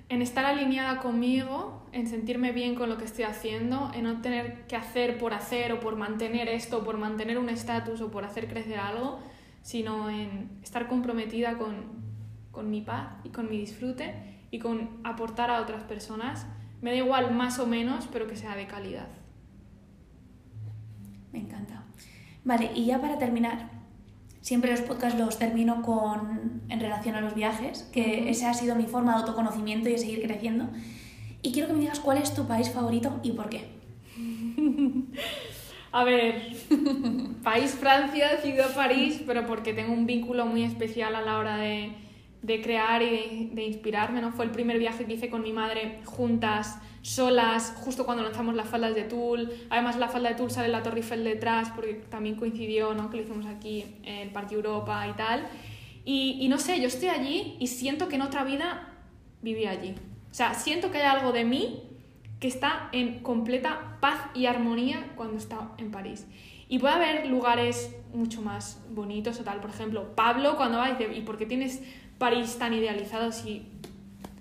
En 0.08 0.20
estar 0.20 0.44
alineada 0.44 0.98
conmigo, 0.98 1.86
en 1.92 2.08
sentirme 2.08 2.50
bien 2.50 2.74
con 2.74 2.88
lo 2.88 2.98
que 2.98 3.04
estoy 3.04 3.22
haciendo, 3.22 3.92
en 3.94 4.02
no 4.02 4.20
tener 4.20 4.66
que 4.66 4.74
hacer 4.74 5.16
por 5.16 5.32
hacer 5.32 5.70
o 5.70 5.78
por 5.78 5.94
mantener 5.94 6.48
esto, 6.48 6.78
o 6.78 6.82
por 6.82 6.98
mantener 6.98 7.38
un 7.38 7.48
estatus 7.48 8.00
o 8.00 8.10
por 8.10 8.24
hacer 8.24 8.48
crecer 8.48 8.80
algo, 8.80 9.20
sino 9.62 10.10
en 10.10 10.58
estar 10.60 10.88
comprometida 10.88 11.56
con, 11.56 11.76
con 12.50 12.68
mi 12.68 12.80
paz 12.80 13.12
y 13.22 13.28
con 13.28 13.48
mi 13.48 13.58
disfrute 13.58 14.39
y 14.50 14.58
con 14.58 15.00
aportar 15.04 15.50
a 15.50 15.60
otras 15.60 15.84
personas. 15.84 16.46
Me 16.80 16.90
da 16.90 16.96
igual 16.96 17.34
más 17.34 17.58
o 17.58 17.66
menos, 17.66 18.08
pero 18.12 18.26
que 18.26 18.36
sea 18.36 18.56
de 18.56 18.66
calidad. 18.66 19.08
Me 21.32 21.40
encanta. 21.40 21.84
Vale, 22.44 22.70
y 22.74 22.86
ya 22.86 23.00
para 23.00 23.18
terminar, 23.18 23.70
siempre 24.40 24.70
los 24.70 24.80
podcasts 24.80 25.18
los 25.18 25.38
termino 25.38 25.82
con 25.82 26.62
en 26.68 26.80
relación 26.80 27.14
a 27.14 27.20
los 27.20 27.34
viajes, 27.34 27.82
que 27.92 28.30
esa 28.30 28.50
ha 28.50 28.54
sido 28.54 28.74
mi 28.76 28.84
forma 28.84 29.12
de 29.12 29.20
autoconocimiento 29.20 29.88
y 29.88 29.92
de 29.92 29.98
seguir 29.98 30.22
creciendo. 30.22 30.68
Y 31.42 31.52
quiero 31.52 31.68
que 31.68 31.74
me 31.74 31.80
digas 31.80 32.00
cuál 32.00 32.18
es 32.18 32.34
tu 32.34 32.46
país 32.46 32.70
favorito 32.70 33.20
y 33.22 33.32
por 33.32 33.48
qué. 33.48 33.68
A 35.92 36.04
ver, 36.04 36.52
país 37.42 37.72
Francia, 37.72 38.38
ciudad 38.40 38.72
París, 38.74 39.22
pero 39.26 39.44
porque 39.46 39.72
tengo 39.72 39.92
un 39.92 40.06
vínculo 40.06 40.46
muy 40.46 40.62
especial 40.62 41.16
a 41.16 41.20
la 41.20 41.38
hora 41.38 41.56
de, 41.56 41.92
de 42.42 42.62
crear 42.62 43.02
y 43.02 43.10
de, 43.10 43.48
de 43.52 43.64
inspirarme, 43.64 44.20
¿no? 44.20 44.32
Fue 44.32 44.44
el 44.44 44.50
primer 44.50 44.78
viaje 44.78 45.04
que 45.04 45.14
hice 45.14 45.28
con 45.28 45.42
mi 45.42 45.52
madre 45.52 46.00
juntas, 46.04 46.78
solas, 47.02 47.74
justo 47.76 48.04
cuando 48.04 48.22
lanzamos 48.22 48.54
las 48.54 48.68
faldas 48.68 48.94
de 48.94 49.04
Tul. 49.04 49.50
Además, 49.68 49.98
la 49.98 50.08
falda 50.08 50.30
de 50.30 50.34
Tul 50.36 50.50
sale 50.50 50.68
la 50.68 50.82
Torre 50.82 50.98
Eiffel 50.98 51.24
detrás, 51.24 51.70
porque 51.70 51.94
también 51.94 52.36
coincidió, 52.36 52.94
¿no? 52.94 53.10
Que 53.10 53.18
lo 53.18 53.22
hicimos 53.22 53.46
aquí 53.46 53.84
en 54.02 54.16
el 54.16 54.30
Parque 54.30 54.54
Europa 54.54 55.06
y 55.08 55.12
tal. 55.12 55.46
Y, 56.04 56.38
y 56.40 56.48
no 56.48 56.58
sé, 56.58 56.80
yo 56.80 56.86
estoy 56.86 57.08
allí 57.08 57.56
y 57.58 57.66
siento 57.66 58.08
que 58.08 58.16
en 58.16 58.22
otra 58.22 58.44
vida 58.44 58.88
viví 59.42 59.66
allí. 59.66 59.94
O 60.30 60.34
sea, 60.34 60.54
siento 60.54 60.90
que 60.90 60.98
hay 60.98 61.06
algo 61.06 61.32
de 61.32 61.44
mí 61.44 61.82
que 62.38 62.48
está 62.48 62.88
en 62.92 63.20
completa 63.20 63.98
paz 64.00 64.18
y 64.34 64.46
armonía 64.46 65.12
cuando 65.14 65.36
está 65.36 65.72
en 65.76 65.90
París. 65.90 66.26
Y 66.68 66.78
puede 66.78 66.94
haber 66.94 67.26
lugares 67.26 67.94
mucho 68.14 68.42
más 68.42 68.82
bonitos 68.90 69.40
o 69.40 69.44
tal. 69.44 69.60
Por 69.60 69.70
ejemplo, 69.70 70.14
Pablo 70.14 70.56
cuando 70.56 70.78
va 70.78 70.90
dice, 70.90 71.12
¿y 71.14 71.20
por 71.22 71.36
qué 71.36 71.46
tienes 71.46 71.82
París 72.20 72.56
tan 72.58 72.74
idealizado 72.74 73.32
si... 73.32 73.66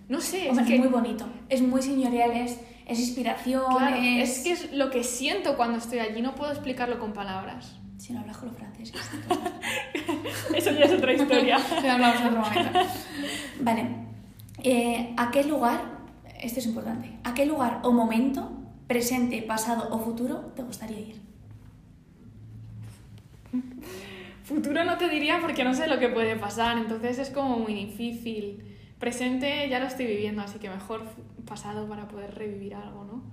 No 0.10 0.20
sé, 0.22 0.44
es 0.44 0.50
Hombre, 0.50 0.66
que... 0.66 0.76
es 0.76 0.80
muy 0.82 0.90
bonito, 0.90 1.26
es 1.48 1.62
muy 1.62 1.82
señorial, 1.82 2.32
es, 2.32 2.60
es 2.86 3.00
inspiración, 3.00 3.64
Claro, 3.76 3.96
es... 3.96 4.30
es 4.30 4.44
que 4.44 4.52
es 4.52 4.74
lo 4.74 4.92
que 4.92 5.04
siento 5.04 5.56
cuando 5.56 5.78
estoy 5.78 6.00
allí, 6.00 6.22
no 6.22 6.36
puedo 6.36 6.52
explicarlo 6.52 7.00
con 7.00 7.14
palabras. 7.14 7.78
Si 7.98 8.14
no 8.14 8.20
hablas 8.22 8.38
con 8.38 8.50
los 8.50 8.58
franceses. 8.58 8.96
Eso 10.56 10.72
ya 10.72 10.86
es 10.86 10.94
otra 10.94 11.14
historia. 11.14 11.58
Ya 11.84 11.94
hablamos 11.94 12.22
en 12.22 12.28
otro 12.28 12.42
momento. 12.42 12.80
Vale. 13.62 13.90
Eh, 14.64 15.14
¿A 15.18 15.32
qué 15.32 15.44
lugar, 15.44 15.82
esto 16.42 16.60
es 16.60 16.66
importante, 16.66 17.18
a 17.24 17.34
qué 17.34 17.46
lugar 17.46 17.80
o 17.84 17.92
momento, 17.92 18.52
presente, 18.88 19.42
pasado 19.42 19.90
o 19.92 20.00
futuro, 20.00 20.52
te 20.56 20.64
gustaría 20.64 21.00
ir? 21.00 21.22
Futuro 24.50 24.84
no 24.84 24.98
te 24.98 25.08
diría 25.10 25.38
porque 25.40 25.64
no 25.64 25.76
sé 25.76 25.88
lo 25.88 26.00
que 26.00 26.10
puede 26.10 26.36
pasar, 26.36 26.78
entonces 26.80 27.20
es 27.20 27.30
como 27.30 27.60
muy 27.60 27.74
difícil. 27.74 28.64
Presente 29.00 29.70
ya 29.70 29.80
lo 29.80 29.86
estoy 29.86 30.08
viviendo, 30.08 30.42
así 30.42 30.58
que 30.58 30.70
mejor 30.70 31.04
pasado 31.46 31.88
para 31.88 32.08
poder 32.08 32.34
revivir 32.34 32.74
algo, 32.74 33.06
¿no? 33.06 33.24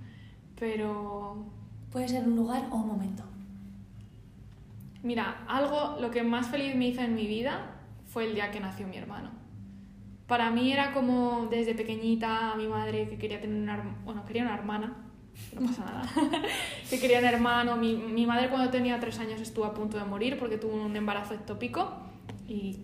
Pero 0.59 1.47
Puede 1.91 2.09
ser 2.09 2.27
un 2.27 2.35
lugar 2.35 2.67
o 2.69 2.75
un 2.75 2.87
momento. 2.87 3.23
mira, 5.03 5.43
algo, 5.47 5.97
lo 6.01 6.11
que 6.11 6.21
más 6.21 6.47
feliz 6.47 6.75
me 6.75 6.89
hizo 6.89 7.01
en 7.01 7.15
mi 7.15 7.25
vida 7.25 7.79
fue 8.05 8.25
el 8.25 8.35
día 8.35 8.51
que 8.51 8.59
nació 8.59 8.87
mi 8.87 8.97
hermano. 8.97 9.31
Para 10.27 10.51
mí 10.51 10.71
era 10.71 10.91
como 10.91 11.47
desde 11.49 11.73
pequeñita 11.73 12.53
mi 12.55 12.67
madre 12.67 13.07
que 13.07 13.17
quería 13.17 13.39
tener 13.39 13.57
una, 13.57 13.97
bueno, 14.03 14.25
quería 14.25 14.43
una 14.43 14.55
hermana, 14.55 15.06
no 15.53 15.67
pasa 15.67 15.85
nada, 15.85 16.09
que 16.89 16.99
quería 16.99 17.19
un 17.19 17.25
hermano. 17.25 17.77
Mi, 17.77 17.95
mi 17.95 18.25
madre 18.25 18.49
cuando 18.49 18.69
tenía 18.69 18.99
tres 18.99 19.19
años 19.19 19.41
estuvo 19.41 19.65
a 19.65 19.73
punto 19.73 19.97
de 19.97 20.03
morir 20.03 20.37
porque 20.37 20.57
tuvo 20.57 20.75
un 20.75 20.95
embarazo 20.95 21.33
ectópico 21.33 21.91
y 22.47 22.77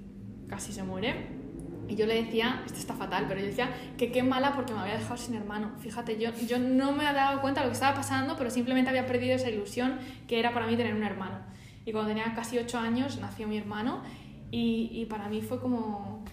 casi 0.48 0.72
se 0.72 0.84
muere. 0.84 1.44
Y 1.88 1.96
yo 1.96 2.06
le 2.06 2.24
decía, 2.24 2.64
esto 2.66 2.80
está 2.80 2.94
fatal, 2.94 3.26
pero 3.28 3.42
yo 3.42 3.48
decía 3.48 3.70
que 3.98 4.12
qué 4.12 4.24
mala 4.24 4.56
porque 4.56 4.74
me 4.74 4.80
había 4.80 4.98
dejado 4.98 5.18
sin 5.18 5.36
hermano. 5.36 5.72
Fíjate, 5.80 6.18
yo, 6.18 6.32
yo 6.48 6.58
no 6.58 6.94
me 6.94 7.06
había 7.06 7.24
dado 7.24 7.42
cuenta 7.42 7.60
de 7.60 7.68
lo 7.68 7.72
que 7.72 7.76
estaba 7.76 7.96
pasando, 7.96 8.38
pero 8.38 8.50
simplemente 8.50 8.90
había 8.90 9.06
perdido 9.06 9.36
esa 9.36 9.50
ilusión 9.50 10.00
que 10.28 10.40
era 10.40 10.54
para 10.54 10.66
mí 10.66 10.78
tener 10.78 10.96
un 10.96 11.04
hermano. 11.04 11.40
Y 11.86 11.92
cuando 11.92 12.10
tenía 12.10 12.34
casi 12.34 12.58
ocho 12.58 12.80
años 12.80 13.20
nació 13.20 13.48
mi 13.48 13.58
hermano 13.58 14.02
y, 14.50 14.90
y 14.94 15.06
para 15.06 15.28
mí 15.28 15.42
fue 15.42 15.60
como 15.60 16.24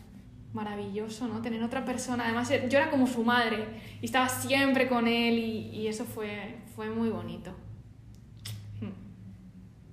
maravilloso, 0.52 1.28
¿no? 1.28 1.42
Tener 1.42 1.62
otra 1.62 1.84
persona. 1.84 2.24
Además, 2.24 2.50
yo 2.50 2.78
era 2.78 2.90
como 2.90 3.06
su 3.06 3.24
madre 3.24 3.66
y 4.00 4.06
estaba 4.06 4.28
siempre 4.28 4.88
con 4.88 5.06
él 5.06 5.38
y, 5.38 5.70
y 5.72 5.86
eso 5.86 6.04
fue, 6.04 6.58
fue 6.74 6.90
muy 6.90 7.10
bonito. 7.10 7.54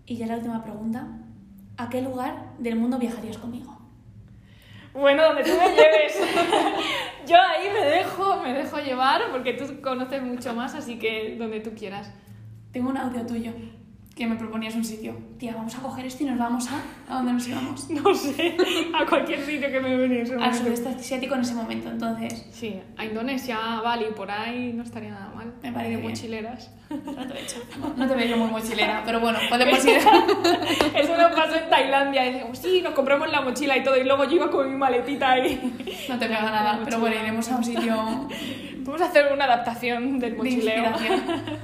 Y 0.05 0.16
ya 0.16 0.26
la 0.26 0.36
última 0.36 0.64
pregunta. 0.64 1.05
¿A 1.76 1.89
qué 1.89 2.01
lugar 2.01 2.53
del 2.58 2.78
mundo 2.78 2.97
viajarías 2.97 3.38
conmigo? 3.38 3.78
Bueno, 4.93 5.24
donde 5.24 5.43
tú 5.43 5.51
me 5.51 5.70
lleves. 5.70 6.18
Yo 7.28 7.36
ahí 7.36 7.68
me 7.72 7.86
dejo, 7.86 8.41
me 8.41 8.53
dejo 8.53 8.80
llevar 8.80 9.22
porque 9.32 9.53
tú 9.53 9.82
conoces 9.82 10.24
mucho 10.24 10.55
más, 10.55 10.74
así 10.74 10.97
que 10.97 11.36
donde 11.38 11.60
tú 11.60 11.72
quieras. 11.76 12.12
Tengo 12.72 12.89
un 12.89 12.97
audio 12.97 13.26
tuyo 13.26 13.51
que 14.18 14.26
me 14.26 14.36
proponías 14.36 14.74
un 14.74 14.84
sitio. 14.84 15.15
Tía, 15.38 15.53
vamos 15.53 15.76
a 15.76 15.80
coger 15.80 16.07
esto 16.07 16.24
y 16.24 16.26
nos 16.26 16.39
vamos 16.39 16.68
a... 16.70 16.82
¿A 17.07 17.18
dónde 17.18 17.34
nos 17.34 17.47
íbamos? 17.47 17.88
No 17.97 18.13
sé, 18.15 18.57
a 18.93 19.05
cualquier 19.05 19.45
sitio 19.45 19.72
que 19.72 19.80
me 19.80 19.95
viniese. 19.95 20.36
Al 20.36 20.53
sudeste 20.53 20.89
asiático 20.89 21.36
en 21.36 21.41
ese 21.41 21.53
momento, 21.53 21.89
entonces... 21.89 22.47
Sí, 22.51 22.80
a 22.97 23.05
Indonesia, 23.05 23.57
a 23.78 23.82
Bali, 23.82 24.05
por 24.15 24.32
ahí 24.32 24.74
no 24.74 24.82
estaría 24.82 25.11
nada 25.11 25.32
mal. 25.36 25.53
Me 25.61 25.72
parece 25.72 25.91
de 25.91 25.97
bien. 25.97 26.09
mochileras. 26.09 26.72
Trato 26.88 27.34
hecho. 27.36 27.61
No, 27.80 27.93
no 27.95 28.07
te 28.07 28.15
veo 28.15 28.38
muy 28.38 28.49
mochilera, 28.49 29.03
pero 29.05 29.20
bueno, 29.20 29.38
podemos 29.49 29.86
ir. 29.86 29.97
Eso 30.95 31.18
nos 31.18 31.36
pasó 31.36 31.55
en 31.55 31.70
Tailandia. 31.70 32.26
Y 32.26 32.34
decíamos, 32.34 32.57
sí, 32.57 32.82
nos 32.82 32.93
compramos 32.93 33.32
la 33.32 33.41
mochila 33.41 33.78
y 33.78 33.84
todo. 33.84 33.97
Y 33.97 34.03
luego 34.03 34.24
yo 34.24 34.38
iba 34.38 34.49
con 34.49 34.70
mi 34.70 34.76
maletita 34.76 35.32
ahí. 35.32 35.76
No 36.09 36.18
te 36.18 36.26
pega 36.26 36.41
nada, 36.41 36.82
pero 36.84 36.99
bueno, 36.99 37.18
iremos 37.18 37.49
a 37.51 37.57
un 37.57 37.63
sitio 37.63 38.28
Vamos 38.88 39.02
a 39.02 39.06
hacer 39.06 39.32
una 39.32 39.46
adaptación 39.46 40.18
del 40.20 40.32
de 40.32 40.38
mochileo. 40.38 40.90
inspiración. 40.90 41.22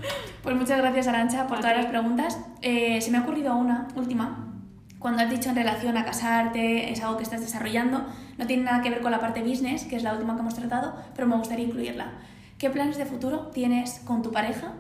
Pues 0.43 0.57
muchas 0.57 0.77
gracias, 0.77 1.07
Arancha, 1.07 1.47
por 1.47 1.57
A 1.59 1.61
todas 1.61 1.75
ti. 1.77 1.81
las 1.83 1.89
preguntas. 1.89 2.37
Eh, 2.61 2.99
se 2.99 3.09
me 3.11 3.17
ha 3.17 3.21
ocurrido 3.21 3.55
una 3.55 3.87
última. 3.95 4.49
Cuando 4.99 5.21
has 5.23 5.29
dicho 5.29 5.49
en 5.49 5.55
relación 5.55 5.95
a 5.95 6.03
casarte, 6.03 6.91
es 6.91 7.01
algo 7.01 7.15
que 7.15 7.23
estás 7.23 7.39
desarrollando, 7.39 8.05
no 8.37 8.45
tiene 8.45 8.63
nada 8.63 8.81
que 8.81 8.89
ver 8.89 8.99
con 9.01 9.11
la 9.11 9.21
parte 9.21 9.41
business, 9.41 9.85
que 9.85 9.95
es 9.95 10.03
la 10.03 10.11
última 10.13 10.33
que 10.35 10.41
hemos 10.41 10.53
tratado, 10.55 10.95
pero 11.15 11.27
me 11.29 11.37
gustaría 11.37 11.65
incluirla. 11.65 12.07
¿Qué 12.57 12.69
planes 12.69 12.97
de 12.97 13.05
futuro 13.05 13.47
tienes 13.53 14.01
con 14.05 14.21
tu 14.21 14.31
pareja? 14.33 14.73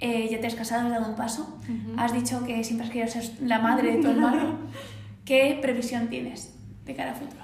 Eh, 0.00 0.28
ya 0.30 0.40
te 0.40 0.46
has 0.46 0.54
casado, 0.54 0.86
has 0.86 0.90
dado 0.90 1.10
un 1.10 1.16
paso. 1.16 1.58
Ujú. 1.64 2.00
Has 2.00 2.14
dicho 2.14 2.42
que 2.46 2.64
siempre 2.64 2.86
has 2.86 2.92
querido 2.92 3.10
ser 3.12 3.24
la 3.42 3.58
madre 3.58 3.96
de 3.96 4.02
tu 4.02 4.08
hermano. 4.08 4.58
¿Qué 5.26 5.58
previsión 5.60 6.08
tienes 6.08 6.54
de 6.86 6.94
cara 6.96 7.10
a 7.12 7.14
futuro? 7.14 7.42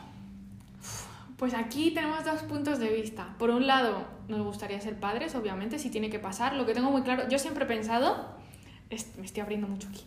Pues 1.36 1.52
aquí 1.52 1.90
tenemos 1.90 2.24
dos 2.24 2.42
puntos 2.42 2.78
de 2.78 2.88
vista. 2.88 3.34
Por 3.38 3.50
un 3.50 3.66
lado, 3.66 4.06
nos 4.28 4.40
gustaría 4.42 4.80
ser 4.80 4.98
padres, 4.98 5.34
obviamente, 5.34 5.78
si 5.78 5.90
tiene 5.90 6.08
que 6.08 6.18
pasar. 6.18 6.56
Lo 6.56 6.64
que 6.64 6.72
tengo 6.72 6.90
muy 6.90 7.02
claro, 7.02 7.28
yo 7.28 7.38
siempre 7.38 7.64
he 7.64 7.68
pensado, 7.68 8.36
me 8.90 9.24
estoy 9.24 9.42
abriendo 9.42 9.68
mucho 9.68 9.88
aquí, 9.88 10.00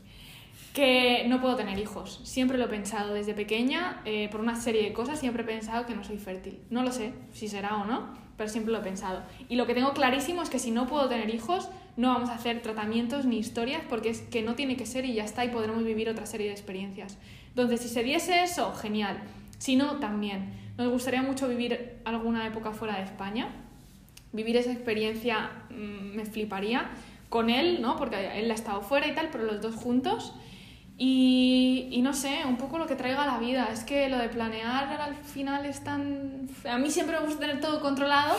que 0.73 1.25
no 1.27 1.39
puedo 1.39 1.55
tener 1.55 1.77
hijos. 1.77 2.21
Siempre 2.23 2.57
lo 2.57 2.65
he 2.65 2.67
pensado 2.67 3.13
desde 3.13 3.35
pequeña, 3.35 4.01
eh, 4.05 4.27
por 4.31 4.41
una 4.41 4.59
serie 4.59 4.81
de 4.81 4.91
cosas, 4.91 5.19
siempre 5.19 5.43
he 5.43 5.45
pensado 5.45 5.85
que 5.85 5.93
no 5.93 6.03
soy 6.03 6.17
fértil. 6.17 6.59
No 6.71 6.81
lo 6.81 6.91
sé 6.91 7.13
si 7.31 7.47
será 7.47 7.77
o 7.77 7.85
no, 7.85 8.11
pero 8.35 8.49
siempre 8.49 8.73
lo 8.73 8.79
he 8.79 8.83
pensado. 8.83 9.21
Y 9.49 9.55
lo 9.55 9.67
que 9.67 9.75
tengo 9.75 9.93
clarísimo 9.93 10.41
es 10.41 10.49
que 10.49 10.57
si 10.57 10.71
no 10.71 10.87
puedo 10.87 11.07
tener 11.09 11.33
hijos, 11.33 11.69
no 11.95 12.07
vamos 12.07 12.29
a 12.29 12.35
hacer 12.35 12.63
tratamientos 12.63 13.25
ni 13.25 13.37
historias, 13.37 13.83
porque 13.87 14.09
es 14.09 14.21
que 14.21 14.41
no 14.41 14.55
tiene 14.55 14.77
que 14.77 14.87
ser 14.87 15.05
y 15.05 15.13
ya 15.13 15.25
está, 15.25 15.45
y 15.45 15.49
podremos 15.49 15.83
vivir 15.83 16.09
otra 16.09 16.25
serie 16.25 16.47
de 16.47 16.53
experiencias. 16.53 17.19
Entonces, 17.49 17.81
si 17.81 17.89
se 17.89 18.01
diese 18.01 18.41
eso, 18.41 18.73
genial. 18.73 19.21
Si 19.59 19.75
no, 19.75 19.97
también. 19.97 20.68
Nos 20.79 20.87
gustaría 20.93 21.21
mucho 21.21 21.49
vivir 21.49 21.99
alguna 22.05 22.47
época 22.47 22.71
fuera 22.71 22.95
de 22.95 23.03
España. 23.03 23.49
Vivir 24.31 24.55
esa 24.55 24.71
experiencia 24.71 25.51
mm, 25.69 26.15
me 26.15 26.25
fliparía 26.25 26.89
con 27.27 27.49
él, 27.49 27.81
¿no? 27.81 27.97
Porque 27.97 28.39
él 28.39 28.49
ha 28.49 28.53
estado 28.53 28.81
fuera 28.81 29.05
y 29.05 29.13
tal, 29.13 29.27
pero 29.29 29.43
los 29.43 29.59
dos 29.59 29.75
juntos. 29.75 30.33
Y, 30.97 31.89
y 31.91 32.01
no 32.01 32.13
sé, 32.13 32.43
un 32.47 32.55
poco 32.55 32.77
lo 32.77 32.87
que 32.87 32.95
traiga 32.95 33.25
la 33.25 33.39
vida. 33.39 33.67
Es 33.73 33.83
que 33.83 34.07
lo 34.07 34.17
de 34.19 34.29
planear 34.29 35.01
al 35.01 35.15
final 35.17 35.65
es 35.65 35.83
tan... 35.83 36.47
A 36.63 36.77
mí 36.77 36.89
siempre 36.89 37.19
me 37.19 37.25
gusta 37.25 37.41
tener 37.41 37.59
todo 37.59 37.81
controlado 37.81 38.37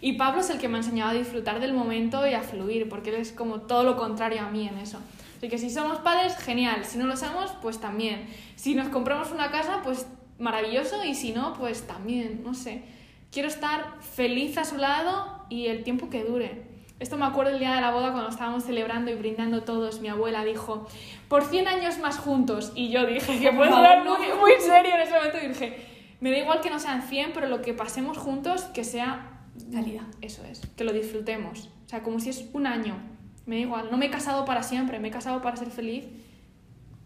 y 0.00 0.14
Pablo 0.14 0.40
es 0.40 0.48
el 0.48 0.58
que 0.58 0.68
me 0.68 0.76
ha 0.76 0.80
enseñado 0.80 1.10
a 1.10 1.12
disfrutar 1.12 1.60
del 1.60 1.74
momento 1.74 2.26
y 2.26 2.32
a 2.32 2.40
fluir, 2.40 2.88
porque 2.88 3.10
él 3.10 3.16
es 3.16 3.32
como 3.32 3.60
todo 3.60 3.84
lo 3.84 3.98
contrario 3.98 4.40
a 4.40 4.50
mí 4.50 4.66
en 4.66 4.78
eso. 4.78 4.98
Así 5.36 5.50
que 5.50 5.58
si 5.58 5.68
somos 5.68 5.98
padres, 5.98 6.38
genial. 6.38 6.86
Si 6.86 6.96
no 6.96 7.06
lo 7.06 7.18
somos, 7.18 7.50
pues 7.60 7.80
también. 7.80 8.24
Si 8.56 8.74
nos 8.74 8.88
compramos 8.88 9.30
una 9.30 9.50
casa, 9.50 9.82
pues 9.84 10.06
maravilloso. 10.42 11.04
Y 11.04 11.14
si 11.14 11.32
no, 11.32 11.54
pues 11.54 11.86
también, 11.86 12.42
no 12.44 12.54
sé. 12.54 12.82
Quiero 13.30 13.48
estar 13.48 13.96
feliz 14.00 14.58
a 14.58 14.64
su 14.64 14.76
lado 14.76 15.46
y 15.48 15.66
el 15.66 15.84
tiempo 15.84 16.10
que 16.10 16.24
dure. 16.24 16.70
Esto 17.00 17.16
me 17.16 17.24
acuerdo 17.24 17.52
el 17.52 17.58
día 17.58 17.74
de 17.74 17.80
la 17.80 17.90
boda 17.90 18.12
cuando 18.12 18.30
estábamos 18.30 18.64
celebrando 18.64 19.10
y 19.10 19.14
brindando 19.14 19.62
todos. 19.62 20.00
Mi 20.00 20.08
abuela 20.08 20.44
dijo, 20.44 20.86
por 21.28 21.44
100 21.44 21.66
años 21.68 21.98
más 21.98 22.18
juntos. 22.18 22.72
Y 22.74 22.90
yo 22.90 23.06
dije, 23.06 23.40
que 23.40 23.52
puede 23.52 23.70
favor, 23.70 24.04
muy, 24.04 24.26
muy 24.38 24.52
serio 24.60 24.94
en 24.94 25.00
ese 25.00 25.14
momento. 25.14 25.38
Y 25.42 25.48
dije, 25.48 25.86
me 26.20 26.30
da 26.30 26.38
igual 26.38 26.60
que 26.60 26.70
no 26.70 26.78
sean 26.78 27.02
100, 27.02 27.32
pero 27.32 27.48
lo 27.48 27.62
que 27.62 27.74
pasemos 27.74 28.18
juntos, 28.18 28.64
que 28.64 28.84
sea 28.84 29.28
Calidad. 29.72 30.04
eso 30.20 30.44
es, 30.44 30.60
que 30.76 30.84
lo 30.84 30.92
disfrutemos. 30.92 31.70
O 31.86 31.88
sea, 31.88 32.02
como 32.02 32.20
si 32.20 32.30
es 32.30 32.44
un 32.52 32.66
año. 32.66 32.96
Me 33.46 33.56
da 33.56 33.62
igual, 33.62 33.88
no 33.90 33.96
me 33.96 34.06
he 34.06 34.10
casado 34.10 34.44
para 34.44 34.62
siempre, 34.62 35.00
me 35.00 35.08
he 35.08 35.10
casado 35.10 35.42
para 35.42 35.56
ser 35.56 35.70
feliz 35.70 36.04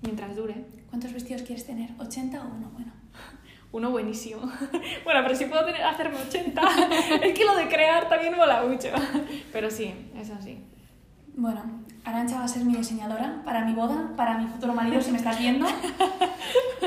mientras 0.02 0.36
dure. 0.36 0.66
¿Cuántos 0.90 1.12
vestidos 1.12 1.42
quieres 1.42 1.64
tener? 1.64 1.96
¿80 1.96 2.40
o 2.40 2.54
uno? 2.54 2.70
Bueno. 2.74 2.92
Uno 3.76 3.90
buenísimo. 3.90 4.40
bueno, 5.04 5.20
pero 5.22 5.34
si 5.34 5.44
puedo 5.44 5.62
tener, 5.66 5.82
hacerme 5.82 6.16
80, 6.16 6.62
es 7.22 7.38
que 7.38 7.44
lo 7.44 7.54
de 7.56 7.68
crear 7.68 8.08
también 8.08 8.34
mola 8.34 8.62
mucho. 8.62 8.88
Pero 9.52 9.70
sí, 9.70 9.92
es 10.18 10.30
así. 10.30 10.64
Bueno, 11.34 11.60
Arancha 12.02 12.38
va 12.38 12.44
a 12.44 12.48
ser 12.48 12.64
mi 12.64 12.74
diseñadora 12.74 13.42
para 13.44 13.66
mi 13.66 13.74
boda, 13.74 14.12
para 14.16 14.38
mi 14.38 14.46
futuro 14.46 14.72
marido, 14.72 15.02
si 15.02 15.10
me 15.10 15.18
estás 15.18 15.38
viendo. 15.38 15.66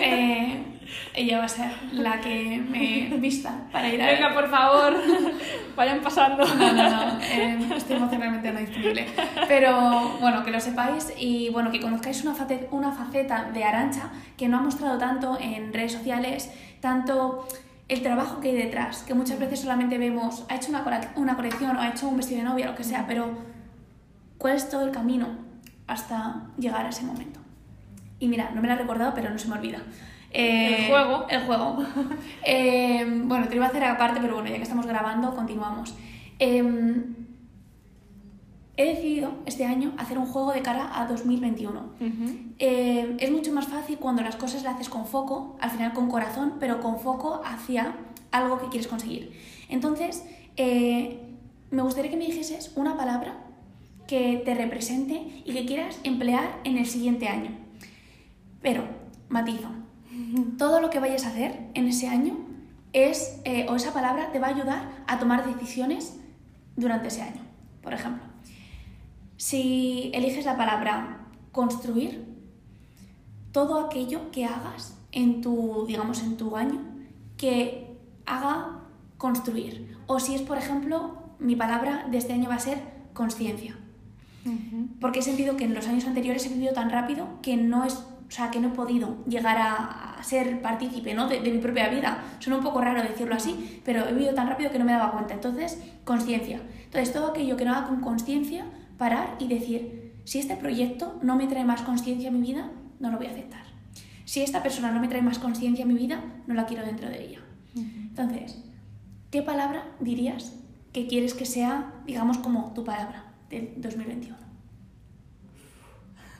Eh, 0.01 0.78
ella 1.13 1.39
va 1.39 1.45
a 1.45 1.49
ser 1.49 1.71
la 1.91 2.19
que 2.21 2.61
me 2.69 3.17
vista 3.17 3.53
para 3.71 3.89
ir 3.89 4.01
a... 4.01 4.05
Venga, 4.07 4.33
por 4.33 4.49
favor, 4.49 4.93
vayan 5.75 5.99
pasando. 6.01 6.43
No, 6.45 6.73
no, 6.73 6.89
no, 6.89 7.19
eh, 7.21 7.57
estoy 7.75 7.95
emocionalmente 7.97 8.51
no 8.51 8.59
disponible. 8.59 9.05
Pero 9.47 10.17
bueno, 10.19 10.43
que 10.43 10.51
lo 10.51 10.59
sepáis 10.59 11.13
y 11.17 11.49
bueno, 11.49 11.71
que 11.71 11.79
conozcáis 11.79 12.23
una, 12.23 12.33
fate- 12.35 12.67
una 12.71 12.91
faceta 12.91 13.49
de 13.53 13.63
Arancha 13.63 14.09
que 14.37 14.47
no 14.47 14.57
ha 14.57 14.61
mostrado 14.61 14.97
tanto 14.97 15.37
en 15.39 15.73
redes 15.73 15.93
sociales, 15.93 16.51
tanto 16.81 17.47
el 17.87 18.01
trabajo 18.03 18.39
que 18.39 18.49
hay 18.49 18.55
detrás, 18.55 19.01
que 19.03 19.13
muchas 19.15 19.39
veces 19.39 19.61
solamente 19.61 19.97
vemos, 19.97 20.45
ha 20.49 20.55
hecho 20.55 20.69
una, 20.69 20.83
una 21.15 21.35
colección 21.35 21.75
o 21.75 21.81
ha 21.81 21.89
hecho 21.89 22.07
un 22.07 22.17
vestido 22.17 22.39
de 22.39 22.43
novia, 22.47 22.67
lo 22.67 22.75
que 22.75 22.83
sea, 22.83 23.05
pero 23.07 23.29
¿cuál 24.37 24.55
es 24.55 24.69
todo 24.69 24.85
el 24.85 24.91
camino 24.91 25.27
hasta 25.87 26.47
llegar 26.57 26.85
a 26.85 26.89
ese 26.89 27.03
momento? 27.03 27.39
Y 28.19 28.27
mira, 28.27 28.51
no 28.53 28.61
me 28.61 28.67
la 28.67 28.75
he 28.75 28.77
recordado, 28.77 29.13
pero 29.15 29.29
no 29.29 29.37
se 29.39 29.47
me 29.47 29.55
olvida. 29.55 29.79
Eh, 30.31 30.85
El 30.85 30.87
juego. 30.87 31.25
El 31.29 31.41
juego. 31.41 31.77
Eh, 32.45 33.05
bueno, 33.25 33.45
te 33.45 33.51
lo 33.51 33.55
iba 33.57 33.65
a 33.65 33.69
hacer 33.69 33.83
aparte, 33.83 34.19
pero 34.21 34.35
bueno, 34.35 34.49
ya 34.49 34.55
que 34.55 34.63
estamos 34.63 34.85
grabando, 34.87 35.35
continuamos. 35.35 35.95
Eh, 36.39 36.63
he 38.79 38.85
decidido 38.85 39.33
este 39.45 39.65
año 39.65 39.93
hacer 39.97 40.17
un 40.17 40.25
juego 40.25 40.53
de 40.53 40.61
cara 40.61 40.89
a 40.99 41.05
2021. 41.05 41.79
Ujú. 41.99 42.53
Eh, 42.59 43.17
es 43.19 43.29
mucho 43.29 43.51
más 43.51 43.67
fácil 43.67 43.97
cuando 43.97 44.21
las 44.21 44.37
cosas 44.37 44.63
las 44.63 44.75
haces 44.75 44.87
con 44.87 45.05
foco, 45.05 45.57
al 45.59 45.69
final 45.69 45.91
con 45.91 46.09
corazón, 46.09 46.53
pero 46.61 46.79
con 46.79 46.97
foco 46.97 47.41
hacia 47.43 47.97
algo 48.31 48.57
que 48.57 48.69
quieres 48.69 48.87
conseguir. 48.87 49.33
Entonces, 49.67 50.25
eh, 50.55 51.19
me 51.71 51.81
gustaría 51.81 52.09
que 52.09 52.15
me 52.15 52.25
dijeses 52.25 52.71
una 52.77 52.95
palabra 52.95 53.43
que 54.07 54.41
te 54.45 54.55
represente 54.55 55.43
y 55.43 55.51
que 55.51 55.65
quieras 55.65 55.99
emplear 56.03 56.59
en 56.63 56.77
el 56.77 56.85
siguiente 56.85 57.27
año. 57.27 57.51
Pero, 58.61 58.85
matizo, 59.27 59.67
todo 60.57 60.81
lo 60.81 60.89
que 60.89 60.99
vayas 60.99 61.25
a 61.25 61.29
hacer 61.29 61.69
en 61.73 61.87
ese 61.87 62.07
año 62.07 62.37
es, 62.93 63.39
eh, 63.45 63.65
o 63.69 63.75
esa 63.75 63.93
palabra 63.93 64.31
te 64.31 64.39
va 64.39 64.47
a 64.47 64.55
ayudar 64.55 64.89
a 65.07 65.19
tomar 65.19 65.45
decisiones 65.45 66.19
durante 66.75 67.07
ese 67.07 67.21
año. 67.21 67.41
Por 67.81 67.93
ejemplo, 67.93 68.23
si 69.37 70.11
eliges 70.13 70.45
la 70.45 70.57
palabra 70.57 71.27
construir, 71.51 72.27
todo 73.51 73.79
aquello 73.85 74.31
que 74.31 74.45
hagas 74.45 74.97
en 75.11 75.41
tu, 75.41 75.85
digamos, 75.87 76.21
en 76.21 76.37
tu 76.37 76.55
año, 76.55 76.81
que 77.37 77.97
haga 78.25 78.81
construir. 79.17 79.97
O 80.07 80.19
si 80.19 80.35
es, 80.35 80.41
por 80.41 80.57
ejemplo, 80.57 81.17
mi 81.39 81.55
palabra 81.55 82.07
de 82.09 82.17
este 82.17 82.33
año 82.33 82.49
va 82.49 82.55
a 82.55 82.59
ser 82.59 82.79
conciencia. 83.13 83.77
Porque 84.99 85.19
he 85.19 85.21
sentido 85.21 85.57
que 85.57 85.65
en 85.65 85.75
los 85.75 85.87
años 85.87 86.05
anteriores 86.05 86.45
he 86.45 86.49
vivido 86.49 86.73
tan 86.73 86.89
rápido 86.89 87.27
que 87.41 87.55
no 87.57 87.83
es, 87.83 88.03
o 88.29 88.31
sea, 88.31 88.51
que 88.51 88.59
no 88.59 88.67
he 88.67 88.71
podido 88.71 89.17
llegar 89.25 89.57
a, 89.57 90.19
a 90.19 90.23
ser 90.23 90.61
partícipe 90.61 91.15
¿no? 91.15 91.27
de, 91.27 91.41
de 91.41 91.51
mi 91.51 91.57
propia 91.57 91.89
vida. 91.89 92.23
Suena 92.37 92.57
un 92.57 92.63
poco 92.63 92.79
raro 92.79 93.01
decirlo 93.01 93.33
así, 93.33 93.81
pero 93.83 94.07
he 94.07 94.13
vivido 94.13 94.35
tan 94.35 94.47
rápido 94.47 94.69
que 94.69 94.77
no 94.77 94.85
me 94.85 94.91
daba 94.91 95.11
cuenta. 95.11 95.33
Entonces, 95.33 95.81
conciencia. 96.03 96.61
Entonces, 96.85 97.11
todo 97.11 97.31
aquello 97.31 97.57
que 97.57 97.65
no 97.65 97.73
haga 97.73 97.87
con 97.87 98.01
conciencia, 98.01 98.65
parar 98.99 99.35
y 99.39 99.47
decir, 99.47 100.13
si 100.25 100.37
este 100.37 100.55
proyecto 100.55 101.17
no 101.23 101.35
me 101.35 101.47
trae 101.47 101.65
más 101.65 101.81
conciencia 101.81 102.29
a 102.29 102.31
mi 102.31 102.39
vida, 102.41 102.69
no 102.99 103.09
lo 103.09 103.17
voy 103.17 103.25
a 103.25 103.31
aceptar. 103.31 103.63
Si 104.25 104.41
esta 104.41 104.61
persona 104.61 104.91
no 104.91 104.99
me 104.99 105.07
trae 105.07 105.23
más 105.23 105.39
conciencia 105.39 105.85
a 105.85 105.87
mi 105.87 105.95
vida, 105.95 106.23
no 106.45 106.53
la 106.53 106.67
quiero 106.67 106.85
dentro 106.85 107.09
de 107.09 107.23
ella. 107.23 107.39
Entonces, 107.75 108.63
¿qué 109.31 109.41
palabra 109.41 109.85
dirías 109.99 110.53
que 110.93 111.07
quieres 111.07 111.33
que 111.33 111.45
sea, 111.45 111.93
digamos, 112.05 112.37
como 112.37 112.73
tu 112.75 112.83
palabra 112.83 113.33
del 113.49 113.73
2021? 113.77 114.37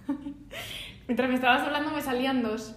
Mientras 1.10 1.28
me 1.28 1.38
estabas 1.38 1.64
hablando 1.64 1.90
me 1.90 2.04
salían 2.04 2.44
dos. 2.44 2.76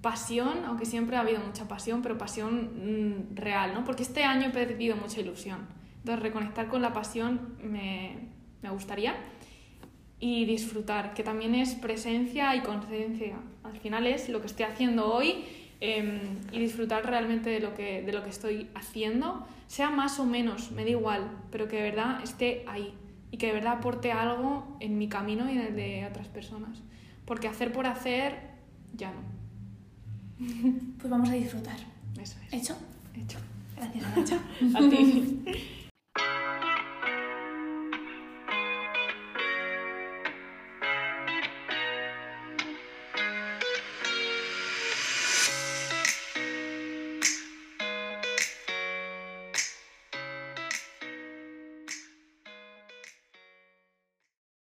Pasión, 0.00 0.64
aunque 0.66 0.84
siempre 0.84 1.14
ha 1.14 1.20
habido 1.20 1.38
mucha 1.38 1.68
pasión, 1.68 2.02
pero 2.02 2.18
pasión 2.18 2.72
mm, 2.74 3.36
real, 3.36 3.72
¿no? 3.72 3.84
Porque 3.84 4.02
este 4.02 4.24
año 4.24 4.48
he 4.48 4.50
perdido 4.50 4.96
mucha 4.96 5.20
ilusión. 5.20 5.68
Entonces, 5.98 6.24
reconectar 6.24 6.66
con 6.66 6.82
la 6.82 6.92
pasión 6.92 7.54
me, 7.62 8.16
me 8.62 8.70
gustaría. 8.70 9.14
Y 10.18 10.44
disfrutar, 10.44 11.14
que 11.14 11.22
también 11.22 11.54
es 11.54 11.76
presencia 11.76 12.56
y 12.56 12.62
conciencia. 12.62 13.36
Al 13.62 13.78
final 13.78 14.08
es 14.08 14.28
lo 14.28 14.40
que 14.40 14.48
estoy 14.48 14.64
haciendo 14.64 15.14
hoy 15.14 15.44
em, 15.78 16.18
y 16.50 16.58
disfrutar 16.58 17.06
realmente 17.06 17.48
de 17.48 17.60
lo, 17.60 17.74
que, 17.74 18.02
de 18.02 18.12
lo 18.12 18.24
que 18.24 18.30
estoy 18.30 18.70
haciendo, 18.74 19.46
sea 19.68 19.88
más 19.88 20.18
o 20.18 20.24
menos, 20.24 20.72
me 20.72 20.82
da 20.82 20.90
igual, 20.90 21.30
pero 21.52 21.68
que 21.68 21.76
de 21.76 21.82
verdad 21.82 22.24
esté 22.24 22.64
ahí 22.66 22.92
y 23.30 23.36
que 23.36 23.46
de 23.46 23.52
verdad 23.52 23.74
aporte 23.74 24.10
algo 24.10 24.76
en 24.80 24.98
mi 24.98 25.08
camino 25.08 25.48
y 25.48 25.52
en 25.52 25.60
el 25.60 25.76
de 25.76 26.08
otras 26.10 26.26
personas. 26.26 26.82
Porque 27.24 27.48
hacer 27.48 27.72
por 27.72 27.86
hacer, 27.86 28.38
ya 28.94 29.12
no. 29.12 29.20
Pues 30.98 31.10
vamos 31.10 31.28
a 31.28 31.34
disfrutar. 31.34 31.76
Eso 32.20 32.36
es. 32.46 32.52
¿Hecho? 32.52 32.76
Hecho. 33.14 33.38
Gracias, 33.76 34.04
Arancha. 34.04 34.40
A 34.74 34.88
ti. 34.88 35.44